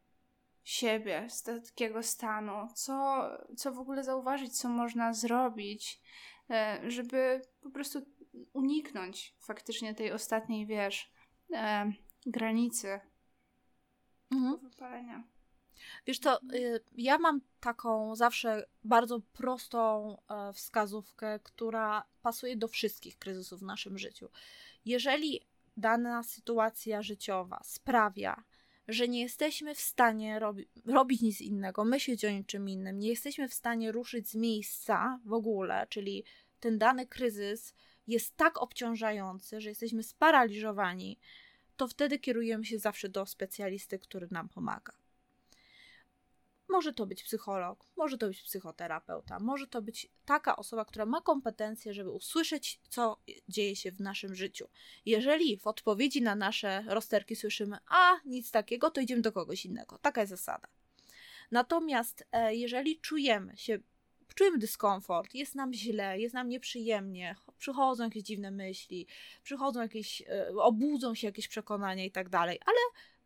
siebie 0.64 1.26
z 1.28 1.42
takiego 1.42 2.02
stanu? 2.02 2.69
Co, 2.75 3.25
co 3.57 3.73
w 3.73 3.78
ogóle 3.78 4.04
zauważyć, 4.04 4.59
co 4.59 4.69
można 4.69 5.12
zrobić, 5.12 6.00
e, 6.50 6.80
żeby 6.90 7.42
po 7.62 7.71
prostu 7.71 8.02
uniknąć 8.52 9.37
faktycznie 9.40 9.95
tej 9.95 10.12
ostatniej, 10.12 10.66
wiesz, 10.66 11.12
e, 11.52 11.92
granicy 12.26 13.00
mhm. 14.30 14.59
wypalenia? 14.59 15.25
Wiesz 16.07 16.21
to, 16.21 16.40
y, 16.54 16.85
ja 16.97 17.19
mam 17.19 17.40
taką 17.61 18.16
zawsze 18.16 18.66
bardzo 18.85 19.21
prostą 19.33 20.16
e, 20.16 20.52
wskazówkę, 20.52 21.40
która 21.42 22.04
pasuje 22.23 22.57
do 22.57 22.69
wszystkich 22.69 23.19
kryzysów 23.19 23.61
w 23.61 23.64
naszym 23.64 23.99
życiu. 23.99 24.28
Jeżeli 24.85 25.40
dana 25.76 26.23
sytuacja 26.23 27.02
życiowa 27.02 27.61
sprawia, 27.64 28.45
że 28.88 29.09
nie 29.09 29.21
jesteśmy 29.21 29.75
w 29.75 29.80
stanie 29.80 30.38
robi 30.38 30.69
robić 30.87 31.23
nic 31.23 31.40
innego, 31.40 31.85
myśleć 31.85 32.25
o 32.25 32.30
niczym 32.30 32.69
innym, 32.69 32.99
nie 32.99 33.09
jesteśmy 33.09 33.49
w 33.49 33.54
stanie 33.54 33.92
ruszyć 33.92 34.28
z 34.28 34.35
miejsca 34.35 35.21
w 35.25 35.33
ogóle, 35.33 35.87
czyli 35.88 36.25
ten 36.61 36.78
dany 36.78 37.07
kryzys 37.07 37.75
jest 38.11 38.37
tak 38.37 38.62
obciążający, 38.62 39.61
że 39.61 39.69
jesteśmy 39.69 40.02
sparaliżowani, 40.02 41.19
to 41.76 41.88
wtedy 41.88 42.19
kierujemy 42.19 42.64
się 42.64 42.79
zawsze 42.79 43.09
do 43.09 43.26
specjalisty, 43.26 43.99
który 43.99 44.29
nam 44.31 44.49
pomaga. 44.49 44.93
Może 46.69 46.93
to 46.93 47.07
być 47.07 47.23
psycholog, 47.23 47.85
może 47.97 48.19
to 48.19 48.26
być 48.26 48.43
psychoterapeuta, 48.43 49.38
może 49.38 49.67
to 49.67 49.83
być 49.83 50.09
taka 50.25 50.57
osoba, 50.57 50.85
która 50.85 51.07
ma 51.07 51.21
kompetencje, 51.21 51.95
żeby 51.95 52.11
usłyszeć, 52.11 52.81
co 52.88 53.21
dzieje 53.49 53.76
się 53.76 53.93
w 53.93 54.00
naszym 54.00 54.35
życiu. 54.35 54.69
Jeżeli 55.07 55.57
w 55.57 55.67
odpowiedzi 55.67 56.23
na 56.23 56.35
nasze 56.35 56.85
rozterki 56.88 57.37
słyszymy, 57.37 57.79
a 57.87 58.21
nic 58.25 58.50
takiego, 58.50 58.90
to 58.90 59.00
idziemy 59.00 59.23
do 59.23 59.33
kogoś 59.33 59.67
innego. 59.67 59.99
Taka 59.99 60.21
jest 60.21 60.31
zasada. 60.31 60.69
Natomiast 61.50 62.26
e, 62.33 62.55
jeżeli 62.55 63.00
czujemy 63.00 63.57
się, 63.57 63.79
czujemy 64.35 64.59
dyskomfort, 64.59 65.35
jest 65.35 65.55
nam 65.55 65.73
źle, 65.73 66.19
jest 66.19 66.35
nam 66.35 66.49
nieprzyjemnie, 66.49 67.37
przychodzą 67.59 68.05
jakieś 68.05 68.23
dziwne 68.23 68.51
myśli, 68.51 69.07
przychodzą 69.43 69.81
jakieś, 69.81 70.23
e, 70.23 70.55
obudzą 70.55 71.15
się 71.15 71.27
jakieś 71.27 71.49
przekonania 71.49 72.05
i 72.05 72.11
tak 72.11 72.29
dalej, 72.29 72.61
ale 72.67 72.79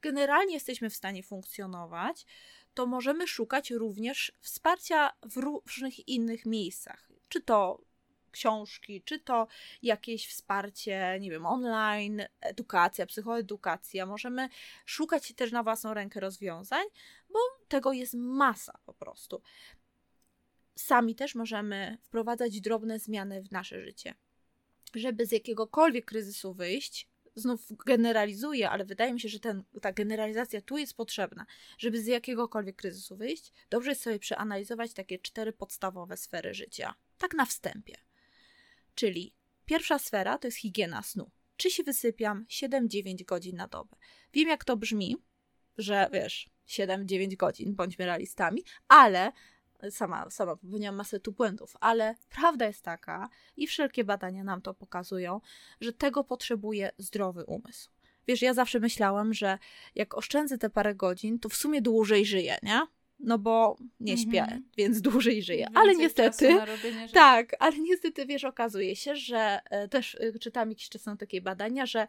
generalnie 0.02 0.54
jesteśmy 0.54 0.90
w 0.90 0.94
stanie 0.94 1.22
funkcjonować, 1.22 2.26
to 2.74 2.86
możemy 2.86 3.28
szukać 3.28 3.70
również 3.70 4.32
wsparcia 4.40 5.12
w 5.22 5.36
różnych 5.36 6.08
innych 6.08 6.46
miejscach. 6.46 7.08
Czy 7.28 7.40
to 7.40 7.80
książki, 8.34 9.02
czy 9.02 9.18
to 9.18 9.46
jakieś 9.82 10.28
wsparcie, 10.28 11.18
nie 11.20 11.30
wiem, 11.30 11.46
online, 11.46 12.22
edukacja, 12.40 13.06
psychoedukacja. 13.06 14.06
Możemy 14.06 14.48
szukać 14.86 15.32
też 15.32 15.52
na 15.52 15.62
własną 15.62 15.94
rękę 15.94 16.20
rozwiązań, 16.20 16.84
bo 17.30 17.38
tego 17.68 17.92
jest 17.92 18.14
masa 18.14 18.78
po 18.86 18.94
prostu. 18.94 19.42
Sami 20.74 21.14
też 21.14 21.34
możemy 21.34 21.98
wprowadzać 22.02 22.60
drobne 22.60 22.98
zmiany 22.98 23.42
w 23.42 23.52
nasze 23.52 23.84
życie. 23.84 24.14
Żeby 24.94 25.26
z 25.26 25.32
jakiegokolwiek 25.32 26.04
kryzysu 26.04 26.54
wyjść, 26.54 27.08
znów 27.34 27.68
generalizuję, 27.86 28.70
ale 28.70 28.84
wydaje 28.84 29.12
mi 29.12 29.20
się, 29.20 29.28
że 29.28 29.40
ten, 29.40 29.64
ta 29.82 29.92
generalizacja 29.92 30.60
tu 30.60 30.78
jest 30.78 30.94
potrzebna, 30.94 31.46
żeby 31.78 32.02
z 32.02 32.06
jakiegokolwiek 32.06 32.76
kryzysu 32.76 33.16
wyjść. 33.16 33.52
Dobrze 33.70 33.90
jest 33.90 34.02
sobie 34.02 34.18
przeanalizować 34.18 34.92
takie 34.92 35.18
cztery 35.18 35.52
podstawowe 35.52 36.16
sfery 36.16 36.54
życia. 36.54 36.94
Tak 37.18 37.34
na 37.34 37.46
wstępie. 37.46 37.94
Czyli 38.94 39.34
pierwsza 39.66 39.98
sfera 39.98 40.38
to 40.38 40.48
jest 40.48 40.58
higiena 40.58 41.02
snu. 41.02 41.30
Czy 41.56 41.70
się 41.70 41.82
wysypiam 41.82 42.46
7-9 42.48 43.24
godzin 43.24 43.56
na 43.56 43.68
dobę? 43.68 43.96
Wiem, 44.32 44.48
jak 44.48 44.64
to 44.64 44.76
brzmi, 44.76 45.16
że 45.78 46.08
wiesz, 46.12 46.50
7-9 46.68 47.36
godzin, 47.36 47.74
bądźmy 47.74 48.06
realistami, 48.06 48.62
ale 48.88 49.32
sama, 49.90 50.30
sama 50.30 50.56
popełniłam 50.56 50.94
masę 50.94 51.20
tu 51.20 51.32
błędów, 51.32 51.76
ale 51.80 52.14
prawda 52.30 52.66
jest 52.66 52.82
taka, 52.82 53.28
i 53.56 53.66
wszelkie 53.66 54.04
badania 54.04 54.44
nam 54.44 54.62
to 54.62 54.74
pokazują, 54.74 55.40
że 55.80 55.92
tego 55.92 56.24
potrzebuje 56.24 56.90
zdrowy 56.98 57.44
umysł. 57.44 57.90
Wiesz, 58.26 58.42
ja 58.42 58.54
zawsze 58.54 58.80
myślałam, 58.80 59.34
że 59.34 59.58
jak 59.94 60.14
oszczędzę 60.14 60.58
te 60.58 60.70
parę 60.70 60.94
godzin, 60.94 61.38
to 61.38 61.48
w 61.48 61.54
sumie 61.54 61.82
dłużej 61.82 62.26
żyję, 62.26 62.58
nie? 62.62 62.80
No 63.18 63.38
bo 63.38 63.76
nie 64.00 64.18
śpię, 64.18 64.42
mm-hmm. 64.42 64.60
więc 64.76 65.00
dłużej 65.00 65.42
żyję. 65.42 65.66
Więcej 65.66 65.82
ale 65.82 65.94
niestety. 65.94 66.56
Tak, 67.12 67.56
ale 67.58 67.78
niestety 67.78 68.26
wiesz, 68.26 68.44
okazuje 68.44 68.96
się, 68.96 69.16
że 69.16 69.60
e, 69.70 69.88
też 69.88 70.14
e, 70.14 70.38
czytam 70.38 70.68
jakieś 70.68 70.88
czasem 70.88 71.16
takie 71.16 71.40
badania, 71.40 71.86
że 71.86 72.06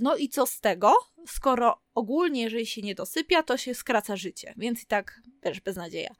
no 0.00 0.16
i 0.16 0.28
co 0.28 0.46
z 0.46 0.60
tego, 0.60 0.94
skoro 1.26 1.82
ogólnie, 1.94 2.42
jeżeli 2.42 2.66
się 2.66 2.82
nie 2.82 2.94
dosypia, 2.94 3.42
to 3.42 3.56
się 3.56 3.74
skraca 3.74 4.16
życie, 4.16 4.54
więc 4.56 4.82
i 4.82 4.86
tak 4.86 5.20
też 5.40 5.60
beznadzieja. 5.60 6.14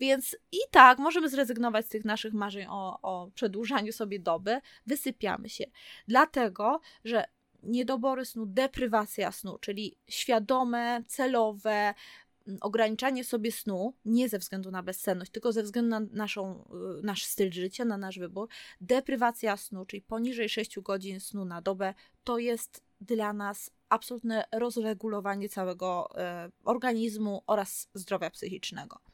Więc 0.00 0.36
i 0.52 0.58
tak 0.70 0.98
możemy 0.98 1.28
zrezygnować 1.28 1.86
z 1.86 1.88
tych 1.88 2.04
naszych 2.04 2.34
marzeń 2.34 2.66
o, 2.68 3.00
o 3.02 3.30
przedłużaniu 3.34 3.92
sobie 3.92 4.18
doby, 4.18 4.60
wysypiamy 4.86 5.48
się. 5.48 5.64
Dlatego, 6.08 6.80
że 7.04 7.24
niedobory 7.62 8.24
snu, 8.24 8.46
deprywacja 8.46 9.32
snu, 9.32 9.58
czyli 9.58 9.96
świadome, 10.08 11.02
celowe 11.06 11.94
mm, 12.46 12.58
ograniczanie 12.60 13.24
sobie 13.24 13.52
snu, 13.52 13.94
nie 14.04 14.28
ze 14.28 14.38
względu 14.38 14.70
na 14.70 14.82
bezsenność, 14.82 15.30
tylko 15.30 15.52
ze 15.52 15.62
względu 15.62 15.90
na 15.90 16.00
naszą, 16.00 16.64
y, 17.00 17.02
nasz 17.02 17.24
styl 17.24 17.52
życia, 17.52 17.84
na 17.84 17.96
nasz 17.96 18.18
wybór. 18.18 18.48
Deprywacja 18.80 19.56
snu, 19.56 19.84
czyli 19.84 20.02
poniżej 20.02 20.48
6 20.48 20.80
godzin 20.80 21.20
snu 21.20 21.44
na 21.44 21.62
dobę, 21.62 21.94
to 22.24 22.38
jest 22.38 22.84
dla 23.00 23.32
nas 23.32 23.70
absolutne 23.88 24.44
rozregulowanie 24.52 25.48
całego 25.48 26.08
y, 26.46 26.52
organizmu 26.64 27.42
oraz 27.46 27.88
zdrowia 27.94 28.30
psychicznego 28.30 29.09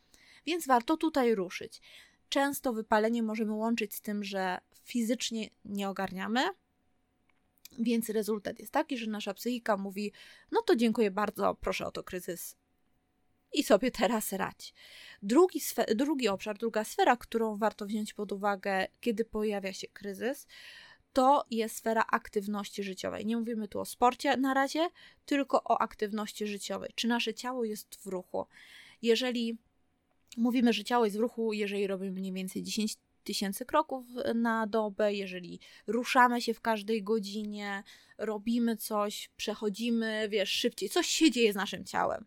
więc 0.47 0.67
warto 0.67 0.97
tutaj 0.97 1.35
ruszyć. 1.35 1.81
Często 2.29 2.73
wypalenie 2.73 3.23
możemy 3.23 3.53
łączyć 3.53 3.95
z 3.95 4.01
tym, 4.01 4.25
że 4.25 4.59
fizycznie 4.85 5.51
nie 5.65 5.89
ogarniamy, 5.89 6.41
więc 7.79 8.09
rezultat 8.09 8.59
jest 8.59 8.73
taki, 8.73 8.99
że 8.99 9.11
nasza 9.11 9.35
psychika 9.35 9.77
mówi: 9.77 10.13
No 10.51 10.63
to 10.63 10.77
dziękuję 10.77 11.11
bardzo, 11.11 11.55
proszę 11.55 11.87
o 11.87 11.91
to 11.91 12.03
kryzys. 12.03 12.57
I 13.53 13.63
sobie 13.63 13.91
teraz 13.91 14.33
radź. 14.33 14.75
Drugi, 15.23 15.61
drugi 15.95 16.29
obszar, 16.29 16.59
druga 16.59 16.85
sfera, 16.85 17.17
którą 17.17 17.57
warto 17.57 17.87
wziąć 17.87 18.15
pod 18.15 18.33
uwagę, 18.33 18.87
kiedy 19.01 19.25
pojawia 19.25 19.73
się 19.73 19.89
kryzys, 19.89 20.47
to 21.13 21.45
jest 21.51 21.77
sfera 21.77 22.05
aktywności 22.11 22.83
życiowej. 22.83 23.27
Nie 23.27 23.37
mówimy 23.37 23.69
tu 23.69 23.81
o 23.81 23.85
sporcie 23.85 24.37
na 24.37 24.55
razie, 24.55 24.89
tylko 25.27 25.65
o 25.65 25.81
aktywności 25.81 26.47
życiowej. 26.47 26.91
Czy 26.95 27.09
nasze 27.09 27.35
ciało 27.35 27.65
jest 27.65 27.97
w 28.03 28.07
ruchu? 28.07 28.47
Jeżeli 29.03 29.59
Mówimy, 30.37 30.73
że 30.73 30.85
ciało 30.85 31.05
jest 31.05 31.17
w 31.17 31.21
ruchu, 31.21 31.53
jeżeli 31.53 31.87
robimy 31.87 32.13
mniej 32.13 32.33
więcej 32.33 32.63
10 32.63 32.97
tysięcy 33.25 33.65
kroków 33.65 34.07
na 34.35 34.67
dobę, 34.67 35.15
jeżeli 35.15 35.61
ruszamy 35.87 36.41
się 36.43 36.55
w 36.55 36.61
każdej 36.61 37.03
godzinie, 37.03 37.83
robimy 38.19 38.77
coś, 38.77 39.31
przechodzimy, 39.37 40.29
wiesz, 40.29 40.51
szybciej, 40.51 40.89
coś 40.89 41.07
się 41.07 41.31
dzieje 41.31 41.53
z 41.53 41.57
naszym 41.57 41.85
ciałem. 41.85 42.27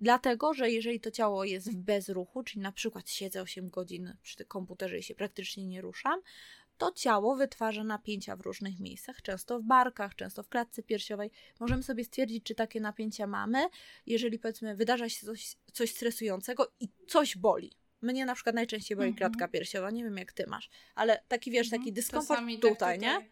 Dlatego, 0.00 0.54
że 0.54 0.70
jeżeli 0.70 1.00
to 1.00 1.10
ciało 1.10 1.44
jest 1.44 1.72
w 1.72 1.76
bezruchu, 1.76 2.42
czyli 2.42 2.60
na 2.60 2.72
przykład 2.72 3.10
siedzę 3.10 3.42
8 3.42 3.68
godzin 3.68 4.16
przy 4.22 4.44
komputerze 4.44 4.98
i 4.98 5.02
się 5.02 5.14
praktycznie 5.14 5.66
nie 5.66 5.80
ruszam, 5.80 6.20
to 6.78 6.92
ciało 6.92 7.36
wytwarza 7.36 7.84
napięcia 7.84 8.36
w 8.36 8.40
różnych 8.40 8.80
miejscach, 8.80 9.22
często 9.22 9.60
w 9.60 9.62
barkach, 9.62 10.14
często 10.14 10.42
w 10.42 10.48
klatce 10.48 10.82
piersiowej. 10.82 11.30
Możemy 11.60 11.82
sobie 11.82 12.04
stwierdzić, 12.04 12.44
czy 12.44 12.54
takie 12.54 12.80
napięcia 12.80 13.26
mamy, 13.26 13.66
jeżeli 14.06 14.38
powiedzmy 14.38 14.76
wydarza 14.76 15.08
się 15.08 15.26
coś, 15.26 15.56
coś 15.72 15.90
stresującego 15.90 16.72
i 16.80 16.88
coś 17.08 17.36
boli. 17.36 17.72
Mnie 18.02 18.26
na 18.26 18.34
przykład 18.34 18.54
najczęściej 18.54 18.96
boli 18.96 19.08
mhm. 19.08 19.18
klatka 19.30 19.48
piersiowa, 19.48 19.90
nie 19.90 20.04
wiem 20.04 20.16
jak 20.16 20.32
ty 20.32 20.46
masz, 20.46 20.70
ale 20.94 21.22
taki 21.28 21.50
wiesz, 21.50 21.70
taki 21.70 21.76
mhm. 21.76 21.94
dyskomfort 21.94 22.40
tutaj, 22.40 22.60
tak 22.60 22.72
tutaj, 22.72 22.98
nie? 22.98 23.28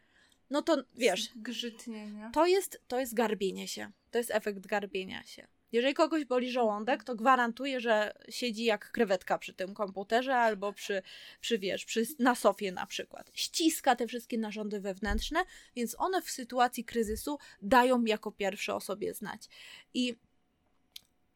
No 0.50 0.62
to 0.62 0.76
wiesz, 0.94 1.30
Grzytnie, 1.36 2.06
nie? 2.06 2.30
To 2.32 2.46
jest, 2.46 2.82
to 2.88 3.00
jest 3.00 3.14
garbienie 3.14 3.68
się. 3.68 3.92
To 4.10 4.18
jest 4.18 4.30
efekt 4.30 4.66
garbienia 4.66 5.22
się. 5.22 5.46
Jeżeli 5.72 5.94
kogoś 5.94 6.24
boli 6.24 6.50
żołądek, 6.50 7.04
to 7.04 7.14
gwarantuję, 7.14 7.80
że 7.80 8.14
siedzi 8.28 8.64
jak 8.64 8.90
krewetka 8.90 9.38
przy 9.38 9.54
tym 9.54 9.74
komputerze 9.74 10.36
albo 10.36 10.72
przy, 10.72 11.02
przy 11.40 11.58
wiesz, 11.58 11.84
przy, 11.84 12.06
na 12.18 12.34
sofie 12.34 12.72
na 12.72 12.86
przykład. 12.86 13.30
Ściska 13.34 13.96
te 13.96 14.06
wszystkie 14.06 14.38
narządy 14.38 14.80
wewnętrzne, 14.80 15.44
więc 15.76 15.96
one 15.98 16.22
w 16.22 16.30
sytuacji 16.30 16.84
kryzysu 16.84 17.38
dają 17.62 18.04
jako 18.04 18.32
pierwsze 18.32 18.74
o 18.74 18.80
sobie 18.80 19.14
znać. 19.14 19.48
I 19.94 20.16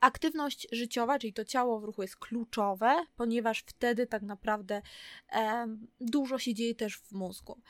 aktywność 0.01 0.69
życiowa, 0.73 1.19
czyli 1.19 1.33
to 1.33 1.45
ciało 1.45 1.81
w 1.81 1.85
ruchu 1.85 2.03
jest 2.03 2.17
kluczowe, 2.17 3.07
ponieważ 3.17 3.61
wtedy 3.61 4.07
tak 4.07 4.23
naprawdę 4.23 4.83
e, 5.33 5.67
dużo 6.01 6.39
się 6.39 6.55
dzieje 6.55 6.75
też 6.75 6.97
w 6.97 7.13
mózgu. 7.13 7.61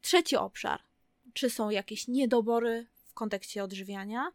Trzeci 0.00 0.36
obszar. 0.36 0.82
Czy 1.32 1.50
są 1.50 1.70
jakieś 1.70 2.08
niedobory 2.08 2.86
w 3.06 3.14
kontekście 3.14 3.64
odżywiania? 3.64 4.32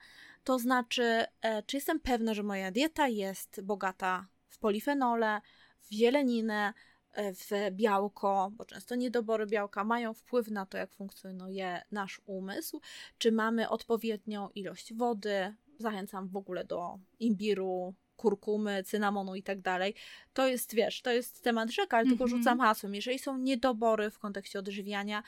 To 0.47 0.59
znaczy, 0.59 1.25
e, 1.41 1.63
czy 1.63 1.77
jestem 1.77 1.99
pewna, 1.99 2.33
że 2.33 2.43
moja 2.43 2.71
dieta 2.71 3.07
jest 3.07 3.61
bogata 3.61 4.27
w 4.47 4.59
polifenole, 4.59 5.41
w 5.81 5.93
zieleninę, 5.93 6.73
e, 7.13 7.33
w 7.33 7.49
białko, 7.71 8.51
bo 8.53 8.65
często 8.65 8.95
niedobory 8.95 9.45
białka 9.45 9.83
mają 9.83 10.13
wpływ 10.13 10.47
na 10.51 10.65
to, 10.65 10.77
jak 10.77 10.91
funkcjonuje 10.93 11.81
nasz 11.91 12.21
umysł, 12.25 12.81
czy 13.17 13.31
mamy 13.31 13.69
odpowiednią 13.69 14.49
ilość 14.49 14.93
wody, 14.93 15.55
zachęcam 15.79 16.27
w 16.27 16.35
ogóle 16.35 16.65
do 16.65 16.99
imbiru, 17.19 17.93
kurkumy, 18.15 18.83
cynamonu 18.83 19.35
i 19.35 19.43
tak 19.43 19.61
dalej. 19.61 19.95
To 20.33 20.47
jest, 20.47 20.75
wiesz, 20.75 21.01
to 21.01 21.11
jest 21.11 21.43
temat 21.43 21.69
rzeka, 21.69 21.97
ale 21.97 22.07
tylko 22.07 22.23
Mhm. 22.23 22.39
rzucam 22.39 22.59
hasłem. 22.59 22.95
Jeżeli 22.95 23.19
są 23.19 23.37
niedobory 23.37 24.11
w 24.11 24.19
kontekście 24.19 24.59
odżywiania, 24.59 25.23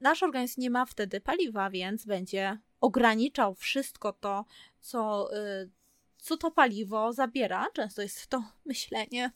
nasz 0.00 0.22
organizm 0.22 0.60
nie 0.60 0.70
ma 0.70 0.86
wtedy 0.86 1.20
paliwa, 1.20 1.70
więc 1.70 2.06
będzie 2.06 2.58
ograniczał 2.80 3.54
wszystko 3.54 4.12
to, 4.12 4.44
co, 4.80 5.30
y, 5.36 5.70
co 6.18 6.36
to 6.36 6.50
paliwo 6.50 7.12
zabiera. 7.12 7.66
Często 7.72 8.02
jest 8.02 8.26
to 8.26 8.44
myślenie 8.64 9.30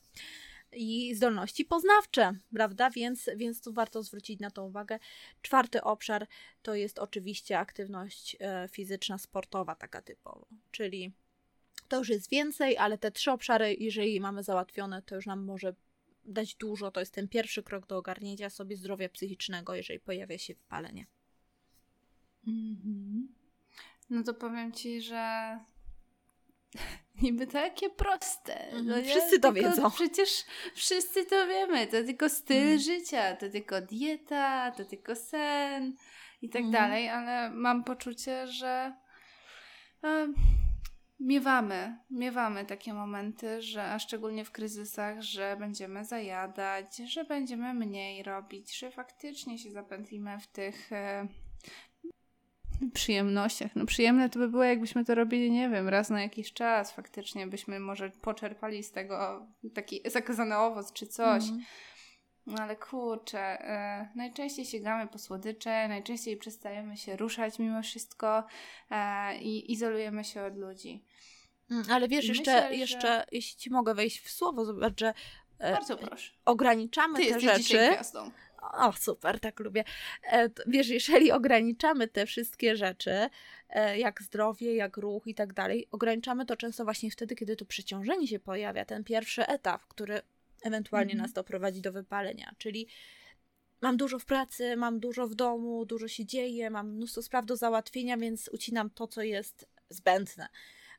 i 0.71 1.15
zdolności 1.15 1.65
poznawcze, 1.65 2.33
prawda? 2.53 2.89
Więc, 2.89 3.29
więc 3.35 3.61
tu 3.61 3.73
warto 3.73 4.03
zwrócić 4.03 4.39
na 4.39 4.51
to 4.51 4.65
uwagę. 4.65 4.99
Czwarty 5.41 5.81
obszar 5.81 6.27
to 6.61 6.75
jest 6.75 6.99
oczywiście 6.99 7.59
aktywność 7.59 8.37
e, 8.39 8.67
fizyczna, 8.71 9.17
sportowa, 9.17 9.75
taka 9.75 10.01
typowo, 10.01 10.47
czyli 10.71 11.13
to 11.87 11.97
już 11.97 12.09
jest 12.09 12.29
więcej, 12.29 12.77
ale 12.77 12.97
te 12.97 13.11
trzy 13.11 13.31
obszary, 13.31 13.75
jeżeli 13.79 14.19
mamy 14.19 14.43
załatwione, 14.43 15.01
to 15.01 15.15
już 15.15 15.25
nam 15.25 15.45
może 15.45 15.75
dać 16.25 16.55
dużo. 16.55 16.91
To 16.91 16.99
jest 16.99 17.13
ten 17.13 17.27
pierwszy 17.27 17.63
krok 17.63 17.87
do 17.87 17.97
ogarnięcia 17.97 18.49
sobie 18.49 18.77
zdrowia 18.77 19.09
psychicznego, 19.09 19.75
jeżeli 19.75 19.99
pojawia 19.99 20.37
się 20.37 20.53
wypalenie. 20.53 21.05
Mhm. 22.47 23.27
No 24.09 24.23
to 24.23 24.33
powiem 24.33 24.71
ci, 24.71 25.01
że 25.01 25.59
niby 27.21 27.47
takie 27.47 27.89
proste. 27.89 28.65
Mhm. 28.65 28.85
No 28.85 28.97
nie? 28.97 29.03
Wszyscy 29.03 29.39
to 29.39 29.53
wiedzą. 29.53 29.91
Przecież 29.91 30.43
wszyscy 30.75 31.25
to 31.25 31.47
wiemy. 31.47 31.87
To 31.87 31.91
tylko 32.03 32.29
styl 32.29 32.57
Mhm. 32.57 32.79
życia, 32.79 33.35
to 33.35 33.49
tylko 33.49 33.81
dieta, 33.81 34.71
to 34.71 34.85
tylko 34.85 35.15
sen 35.15 35.95
i 36.41 36.49
tak 36.49 36.61
Mhm. 36.61 36.71
dalej, 36.83 37.09
ale 37.09 37.49
mam 37.49 37.83
poczucie, 37.83 38.47
że 38.47 38.95
em, 40.03 40.33
miewamy, 41.19 41.97
miewamy 42.09 42.65
takie 42.65 42.93
momenty, 42.93 43.61
że 43.61 43.83
a 43.83 43.99
szczególnie 43.99 44.45
w 44.45 44.51
kryzysach, 44.51 45.21
że 45.21 45.55
będziemy 45.59 46.05
zajadać, 46.05 46.97
że 46.97 47.23
będziemy 47.23 47.73
mniej 47.73 48.23
robić, 48.23 48.77
że 48.77 48.91
faktycznie 48.91 49.57
się 49.59 49.71
zapętlimy 49.71 50.39
w 50.39 50.47
tych 50.47 50.91
e, 50.91 51.27
przyjemnościach. 52.93 53.71
No 53.75 53.85
przyjemne 53.85 54.29
to 54.29 54.39
by 54.39 54.47
było, 54.47 54.63
jakbyśmy 54.63 55.05
to 55.05 55.15
robili, 55.15 55.51
nie 55.51 55.69
wiem, 55.69 55.89
raz 55.89 56.09
na 56.09 56.21
jakiś 56.21 56.53
czas. 56.53 56.91
Faktycznie 56.91 57.47
byśmy 57.47 57.79
może 57.79 58.09
poczerpali 58.09 58.83
z 58.83 58.91
tego 58.91 59.47
taki 59.73 60.01
zakazany 60.05 60.57
owoc 60.57 60.93
czy 60.93 61.07
coś. 61.07 61.43
Mhm. 61.43 61.61
No 62.45 62.63
ale 62.63 62.75
kurczę, 62.75 63.39
e, 63.39 64.09
najczęściej 64.15 64.65
sięgamy 64.65 65.07
po 65.07 65.17
słodycze, 65.17 65.87
najczęściej 65.87 66.37
przestajemy 66.37 66.97
się 66.97 67.15
ruszać 67.17 67.59
mimo 67.59 67.81
wszystko 67.81 68.43
e, 68.91 69.37
i 69.37 69.71
izolujemy 69.71 70.23
się 70.23 70.43
od 70.43 70.57
ludzi. 70.57 71.03
Mm, 71.71 71.83
Ale 71.91 72.07
wiesz, 72.07 72.25
I 72.25 72.27
jeszcze, 72.27 72.53
myślę, 72.53 72.69
że- 72.69 72.75
jeszcze 72.75 73.25
jeśli 73.31 73.57
ci 73.57 73.69
mogę 73.69 73.93
wejść 73.95 74.19
w 74.21 74.31
słowo, 74.31 74.65
zobacz, 74.65 74.99
że 74.99 75.13
e, 75.59 75.71
Bardzo 75.73 75.97
proszę. 75.97 76.31
ograniczamy 76.45 77.19
Ty 77.19 77.33
te 77.33 77.39
rzeczy. 77.39 77.87
gwiazdą. 77.91 78.31
O, 78.71 78.91
super, 78.91 79.39
tak 79.39 79.59
lubię. 79.59 79.83
E, 80.31 80.49
Wiesz, 80.67 80.89
jeżeli 80.89 81.31
ograniczamy 81.31 82.07
te 82.07 82.25
wszystkie 82.25 82.75
rzeczy, 82.75 83.29
e, 83.69 83.99
jak 83.99 84.21
zdrowie, 84.21 84.75
jak 84.75 84.97
ruch 84.97 85.27
i 85.27 85.35
tak 85.35 85.53
dalej, 85.53 85.87
ograniczamy 85.91 86.45
to 86.45 86.55
często 86.57 86.83
właśnie 86.83 87.11
wtedy, 87.11 87.35
kiedy 87.35 87.55
to 87.55 87.65
przeciążenie 87.65 88.27
się 88.27 88.39
pojawia, 88.39 88.85
ten 88.85 89.03
pierwszy 89.03 89.47
etap, 89.47 89.81
który 89.87 90.21
ewentualnie 90.63 91.11
Mhm. 91.11 91.21
nas 91.21 91.33
doprowadzi 91.33 91.81
do 91.81 91.91
wypalenia. 91.91 92.51
Czyli 92.57 92.87
mam 93.81 93.97
dużo 93.97 94.19
w 94.19 94.25
pracy, 94.25 94.75
mam 94.75 94.99
dużo 94.99 95.27
w 95.27 95.35
domu, 95.35 95.85
dużo 95.85 96.07
się 96.07 96.25
dzieje, 96.25 96.69
mam 96.69 96.91
mnóstwo 96.91 97.21
spraw 97.21 97.45
do 97.45 97.55
załatwienia, 97.55 98.17
więc 98.17 98.49
ucinam 98.53 98.89
to, 98.89 99.07
co 99.07 99.21
jest 99.21 99.67
zbędne. 99.89 100.47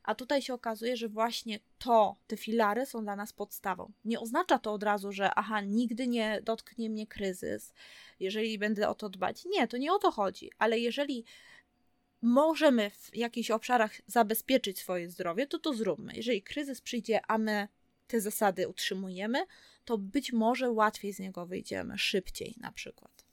A 0.07 0.15
tutaj 0.15 0.41
się 0.41 0.53
okazuje, 0.53 0.97
że 0.97 1.09
właśnie 1.09 1.59
to, 1.77 2.15
te 2.27 2.37
filary 2.37 2.85
są 2.85 3.03
dla 3.03 3.15
nas 3.15 3.33
podstawą. 3.33 3.91
Nie 4.05 4.19
oznacza 4.19 4.59
to 4.59 4.73
od 4.73 4.83
razu, 4.83 5.11
że 5.11 5.33
aha, 5.35 5.61
nigdy 5.61 6.07
nie 6.07 6.41
dotknie 6.43 6.89
mnie 6.89 7.07
kryzys, 7.07 7.73
jeżeli 8.19 8.59
będę 8.59 8.89
o 8.89 8.95
to 8.95 9.09
dbać. 9.09 9.45
Nie, 9.45 9.67
to 9.67 9.77
nie 9.77 9.93
o 9.93 9.99
to 9.99 10.11
chodzi, 10.11 10.51
ale 10.57 10.79
jeżeli 10.79 11.25
możemy 12.21 12.89
w 12.89 13.15
jakichś 13.15 13.51
obszarach 13.51 13.91
zabezpieczyć 14.07 14.79
swoje 14.79 15.09
zdrowie, 15.09 15.47
to 15.47 15.59
to 15.59 15.73
zróbmy. 15.73 16.13
Jeżeli 16.15 16.41
kryzys 16.41 16.81
przyjdzie, 16.81 17.19
a 17.27 17.37
my 17.37 17.67
te 18.07 18.21
zasady 18.21 18.67
utrzymujemy, 18.67 19.45
to 19.85 19.97
być 19.97 20.33
może 20.33 20.71
łatwiej 20.71 21.13
z 21.13 21.19
niego 21.19 21.45
wyjdziemy, 21.45 21.97
szybciej 21.97 22.55
na 22.59 22.71
przykład. 22.71 23.25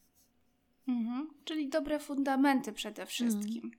Mhm. 0.88 1.30
Czyli 1.44 1.68
dobre 1.68 1.98
fundamenty 1.98 2.72
przede 2.72 3.06
wszystkim. 3.06 3.70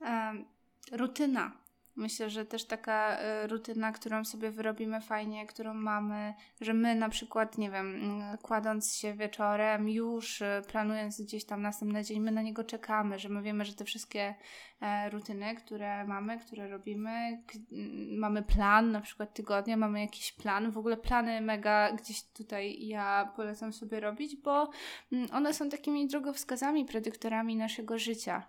Em, 0.00 0.44
rutyna. 0.92 1.69
Myślę, 2.00 2.30
że 2.30 2.46
też 2.46 2.64
taka 2.64 3.16
e, 3.18 3.46
rutyna, 3.46 3.92
którą 3.92 4.24
sobie 4.24 4.50
wyrobimy 4.50 5.00
fajnie, 5.00 5.46
którą 5.46 5.74
mamy, 5.74 6.34
że 6.60 6.74
my 6.74 6.94
na 6.94 7.08
przykład, 7.08 7.58
nie 7.58 7.70
wiem, 7.70 7.94
mm, 7.94 8.38
kładąc 8.38 8.94
się 8.94 9.14
wieczorem, 9.14 9.88
już 9.88 10.42
e, 10.42 10.62
planując 10.68 11.20
gdzieś 11.22 11.44
tam 11.44 11.62
następny 11.62 12.04
dzień, 12.04 12.20
my 12.20 12.30
na 12.30 12.42
niego 12.42 12.64
czekamy, 12.64 13.18
że 13.18 13.28
my 13.28 13.42
wiemy, 13.42 13.64
że 13.64 13.74
te 13.74 13.84
wszystkie 13.84 14.34
e, 14.80 15.10
rutyny, 15.10 15.54
które 15.54 16.04
mamy, 16.04 16.38
które 16.38 16.68
robimy, 16.68 17.42
k- 17.46 17.58
m, 17.72 18.18
mamy 18.18 18.42
plan 18.42 18.90
na 18.92 19.00
przykład 19.00 19.34
tygodnia, 19.34 19.76
mamy 19.76 20.00
jakiś 20.00 20.32
plan, 20.32 20.70
w 20.70 20.78
ogóle 20.78 20.96
plany 20.96 21.40
mega 21.40 21.92
gdzieś 21.92 22.22
tutaj 22.22 22.86
ja 22.86 23.32
polecam 23.36 23.72
sobie 23.72 24.00
robić, 24.00 24.36
bo 24.36 24.70
mm, 25.12 25.26
one 25.32 25.54
są 25.54 25.68
takimi 25.68 26.06
drogowskazami, 26.08 26.84
predyktorami 26.84 27.56
naszego 27.56 27.98
życia. 27.98 28.42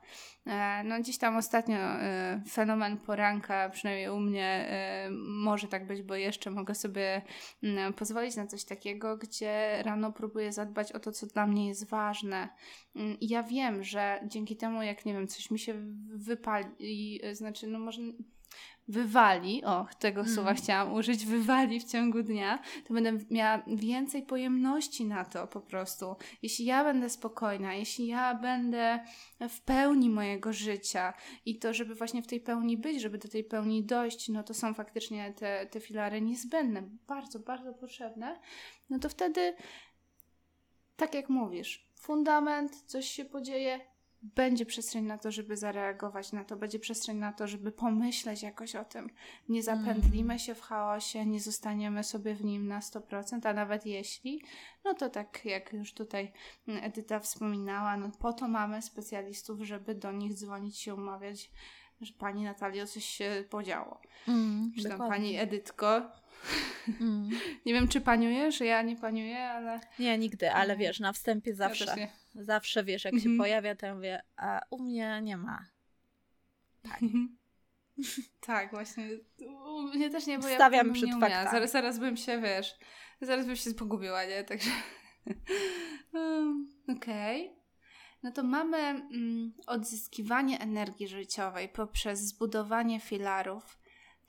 E, 0.48 0.84
No 0.84 1.00
gdzieś 1.00 1.18
tam 1.18 1.38
ostatnio 1.38 1.78
e, 1.78 2.42
fenomen 2.50 2.98
przynajmniej 3.72 4.10
u 4.10 4.20
mnie 4.20 4.46
e, 4.46 5.10
może 5.22 5.68
tak 5.68 5.88
być, 5.88 6.02
bo 6.02 6.16
jeszcze 6.16 6.52
mogę 6.52 6.76
sobie 6.76 7.22
mm, 7.64 7.94
pozwolić 7.94 8.36
na 8.36 8.48
coś 8.48 8.64
takiego, 8.64 9.18
gdzie 9.18 9.84
rano 9.84 10.12
próbuję 10.12 10.52
zadbać 10.52 10.92
o 10.92 11.00
to, 11.00 11.12
co 11.12 11.28
dla 11.28 11.48
mnie 11.48 11.68
jest 11.68 11.90
ważne. 11.90 12.50
Mm, 12.96 13.20
I 13.20 13.28
ja 13.28 13.44
wiem, 13.44 13.84
że 13.84 14.22
dzięki 14.28 14.58
temu, 14.58 14.82
jak 14.82 15.06
nie 15.06 15.14
wiem, 15.14 15.28
coś 15.28 15.52
mi 15.52 15.60
się 15.60 15.74
wypali, 16.16 17.20
e, 17.24 17.36
znaczy, 17.36 17.68
no 17.68 17.80
może 17.80 18.02
wywali, 18.88 19.64
o, 19.66 19.88
tego 20.00 20.26
słowa 20.26 20.54
chciałam 20.54 20.94
użyć, 20.94 21.26
wywali 21.26 21.80
w 21.80 21.84
ciągu 21.84 22.24
dnia, 22.24 22.60
to 22.88 22.94
będę 22.94 23.18
miała 23.30 23.64
więcej 23.68 24.24
pojemności 24.24 25.06
na 25.06 25.26
to 25.26 25.48
po 25.48 25.62
prostu. 25.62 26.16
Jeśli 26.42 26.66
ja 26.66 26.84
będę 26.84 27.10
spokojna, 27.10 27.74
jeśli 27.74 28.08
ja 28.08 28.36
będę 28.36 29.00
w 29.50 29.62
pełni 29.62 30.10
mojego 30.10 30.54
życia 30.54 31.14
i 31.46 31.60
to, 31.60 31.74
żeby 31.74 31.96
właśnie 31.96 32.22
w 32.22 32.28
tej 32.28 32.42
pełni 32.42 32.78
być, 32.78 33.02
żeby 33.02 33.18
do 33.18 33.28
tej 33.28 33.44
pełni 33.44 33.84
dojść, 33.84 34.30
no 34.30 34.44
to 34.44 34.54
są 34.54 34.74
faktycznie 34.74 35.34
te, 35.34 35.66
te 35.66 35.80
filary 35.80 36.22
niezbędne, 36.22 36.84
bardzo, 37.08 37.40
bardzo 37.40 37.74
potrzebne, 37.74 38.40
no 38.90 39.00
to 39.00 39.10
wtedy, 39.10 39.56
tak 40.96 41.14
jak 41.14 41.30
mówisz, 41.30 41.88
fundament, 41.96 42.84
coś 42.86 43.06
się 43.06 43.26
podzieje, 43.26 43.91
będzie 44.22 44.66
przestrzeń 44.66 45.06
na 45.06 45.18
to, 45.18 45.32
żeby 45.32 45.58
zareagować 45.58 46.32
na 46.32 46.44
to, 46.44 46.56
będzie 46.58 46.80
przestrzeń 46.80 47.18
na 47.18 47.34
to, 47.34 47.48
żeby 47.48 47.72
pomyśleć 47.72 48.44
jakoś 48.44 48.76
o 48.76 48.86
tym. 48.86 49.10
Nie 49.50 49.64
zapętlimy 49.64 50.40
się 50.40 50.56
w 50.56 50.62
chaosie, 50.62 51.26
nie 51.26 51.40
zostaniemy 51.40 52.04
sobie 52.04 52.36
w 52.36 52.44
nim 52.44 52.68
na 52.68 52.80
100%, 52.80 53.48
a 53.48 53.54
nawet 53.54 53.86
jeśli, 53.86 54.42
no 54.84 54.94
to 54.94 55.10
tak 55.10 55.46
jak 55.46 55.74
już 55.74 55.94
tutaj 55.94 56.32
Edyta 56.68 57.20
wspominała, 57.20 57.98
no 57.98 58.10
po 58.20 58.34
to 58.34 58.48
mamy 58.48 58.82
specjalistów, 58.82 59.62
żeby 59.62 59.96
do 59.96 60.12
nich 60.12 60.34
dzwonić 60.34 60.78
się 60.78 60.96
umawiać, 60.96 61.52
że 62.02 62.14
pani 62.14 62.44
Natalio 62.44 62.88
coś 62.88 63.06
się 63.06 63.44
podziało. 63.50 64.02
Mm, 64.28 64.72
Czy 64.78 64.84
tam 64.84 64.92
dokładnie. 64.92 65.16
pani 65.16 65.38
Edytko. 65.38 66.02
Mm. 67.02 67.30
Nie 67.66 67.74
wiem, 67.74 67.88
czy 67.88 68.02
paniujesz, 68.02 68.60
ja 68.60 68.82
nie 68.82 68.96
paniuję, 68.96 69.44
ale 69.44 69.80
Nie, 70.00 70.18
nigdy, 70.18 70.52
ale 70.52 70.78
wiesz, 70.78 71.00
na 71.00 71.14
wstępie 71.14 71.56
zawsze, 71.56 71.96
Ja 71.98 72.08
zawsze 72.44 72.84
wiesz, 72.84 73.06
jak 73.06 73.14
Mhm. 73.14 73.34
się 73.34 73.38
pojawia, 73.38 73.76
to 73.76 73.86
ja 73.86 73.96
mówię, 73.96 74.22
a 74.38 74.62
u 74.70 74.84
mnie 74.84 75.20
nie 75.24 75.38
ma. 75.38 75.66
Tak, 78.40 78.72
właśnie. 78.72 79.10
U 79.66 79.82
mnie 79.82 80.10
też 80.10 80.28
nie, 80.28 80.40
bo 80.40 80.48
ja 80.48 80.56
Stawiam 80.56 80.86
bym 80.86 80.94
przed 80.94 81.10
nie 81.10 81.16
umiała. 81.16 81.52
Zaraz, 81.52 81.72
zaraz 81.72 82.00
bym 82.00 82.18
się, 82.18 82.42
wiesz, 82.42 82.76
zaraz 83.22 83.46
bym 83.46 83.56
się 83.56 83.74
pogubiła, 83.74 84.26
nie? 84.26 84.44
Także... 84.44 84.70
Um, 86.14 86.68
Okej. 86.98 87.56
No 88.24 88.32
to 88.32 88.44
mamy 88.44 88.78
mm, 88.78 89.54
odzyskiwanie 89.68 90.60
energii 90.60 91.08
życiowej 91.08 91.70
poprzez 91.70 92.20
zbudowanie 92.20 93.00
filarów. 93.00 93.78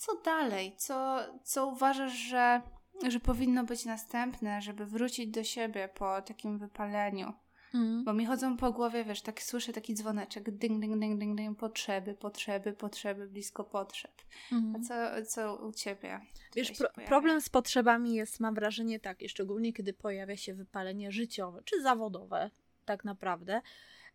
Co 0.02 0.16
dalej? 0.16 0.74
Co, 0.76 1.18
co 1.44 1.66
uważasz, 1.66 2.12
że, 2.12 2.62
że 3.08 3.20
powinno 3.20 3.64
być 3.64 3.84
następne, 3.84 4.62
żeby 4.62 4.86
wrócić 4.86 5.26
do 5.26 5.44
siebie 5.44 5.88
po 5.94 6.22
takim 6.22 6.58
wypaleniu? 6.58 7.32
Mm. 7.74 8.04
Bo 8.04 8.12
mi 8.12 8.26
chodzą 8.26 8.56
po 8.56 8.72
głowie, 8.72 9.04
wiesz, 9.04 9.22
tak 9.22 9.42
słyszę 9.42 9.72
taki 9.72 9.94
dzwoneczek, 9.94 10.50
ding, 10.50 10.80
ding, 10.80 11.00
ding, 11.00 11.20
ding, 11.20 11.38
ding, 11.38 11.58
potrzeby, 11.58 12.14
potrzeby, 12.14 12.72
potrzeby, 12.72 13.28
blisko 13.28 13.64
potrzeb. 13.64 14.12
A 14.52 14.54
Mm. 14.54 14.82
co, 14.82 14.94
co 15.26 15.56
u 15.56 15.72
Ciebie? 15.72 16.20
Wiesz, 16.56 16.72
pro, 16.72 16.88
problem 17.06 17.40
z 17.40 17.48
potrzebami 17.48 18.14
jest, 18.14 18.40
mam 18.40 18.54
wrażenie, 18.54 19.00
taki, 19.00 19.28
szczególnie 19.28 19.72
kiedy 19.72 19.92
pojawia 19.92 20.36
się 20.36 20.54
wypalenie 20.54 21.12
życiowe 21.12 21.62
czy 21.64 21.82
zawodowe, 21.82 22.50
tak 22.84 23.04
naprawdę. 23.04 23.62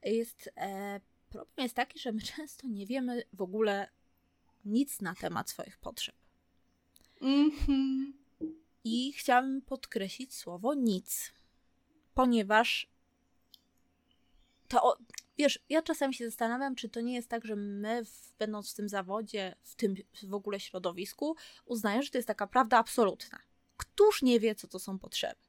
Jest, 0.03 0.49
e, 0.57 0.99
problem 1.29 1.63
jest 1.63 1.75
taki, 1.75 1.99
że 1.99 2.11
my 2.11 2.21
często 2.35 2.67
nie 2.67 2.85
wiemy 2.85 3.23
w 3.33 3.41
ogóle, 3.41 3.89
nic 4.67 5.01
na 5.01 5.15
temat 5.15 5.49
swoich 5.49 5.77
potrzeb. 5.77 6.15
Mhm. 7.21 8.13
I 8.83 9.13
chciałabym 9.13 9.61
podkreślić 9.61 10.35
słowo 10.35 10.73
nic, 10.73 11.33
ponieważ 12.13 12.87
to, 14.67 14.97
wiesz, 15.37 15.59
ja 15.69 15.81
czasem 15.81 16.13
się 16.13 16.25
zastanawiam, 16.25 16.75
czy 16.75 16.89
to 16.89 17.01
nie 17.01 17.13
jest 17.13 17.29
tak, 17.29 17.45
że 17.45 17.55
my, 17.55 18.01
będąc 18.39 18.71
w 18.71 18.75
tym 18.75 18.89
zawodzie, 18.89 19.55
w 19.63 19.75
tym 19.75 19.95
w 20.23 20.33
ogóle 20.33 20.59
środowisku, 20.59 21.35
uznajemy, 21.65 22.03
że 22.03 22.09
to 22.09 22.17
jest 22.17 22.27
taka 22.27 22.47
prawda 22.47 22.77
absolutna. 22.77 23.39
Któż 23.77 24.21
nie 24.21 24.39
wie, 24.39 24.55
co 24.55 24.67
to 24.67 24.79
są 24.79 24.99
potrzeby? 24.99 25.41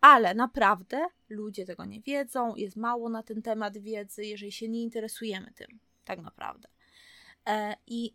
Ale 0.00 0.34
naprawdę 0.34 1.06
ludzie 1.28 1.64
tego 1.64 1.84
nie 1.84 2.00
wiedzą, 2.00 2.56
jest 2.56 2.76
mało 2.76 3.08
na 3.08 3.22
ten 3.22 3.42
temat 3.42 3.78
wiedzy, 3.78 4.24
jeżeli 4.24 4.52
się 4.52 4.68
nie 4.68 4.82
interesujemy 4.82 5.52
tym, 5.52 5.78
tak 6.04 6.20
naprawdę. 6.20 6.68
E, 7.46 7.76
I 7.86 8.14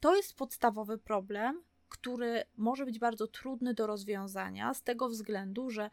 to 0.00 0.16
jest 0.16 0.34
podstawowy 0.34 0.98
problem, 0.98 1.62
który 1.90 2.44
może 2.56 2.84
być 2.84 2.98
bardzo 2.98 3.26
trudny 3.26 3.74
do 3.74 3.86
rozwiązania 3.86 4.74
z 4.74 4.82
tego 4.82 5.08
względu, 5.08 5.70
że 5.70 5.90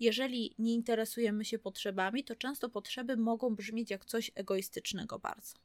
jeżeli 0.00 0.54
nie 0.58 0.74
interesujemy 0.74 1.44
się 1.44 1.58
potrzebami, 1.58 2.24
to 2.24 2.36
często 2.36 2.68
potrzeby 2.68 3.16
mogą 3.16 3.54
brzmieć 3.54 3.90
jak 3.90 4.04
coś 4.04 4.30
egoistycznego 4.34 5.18
bardzo. 5.18 5.58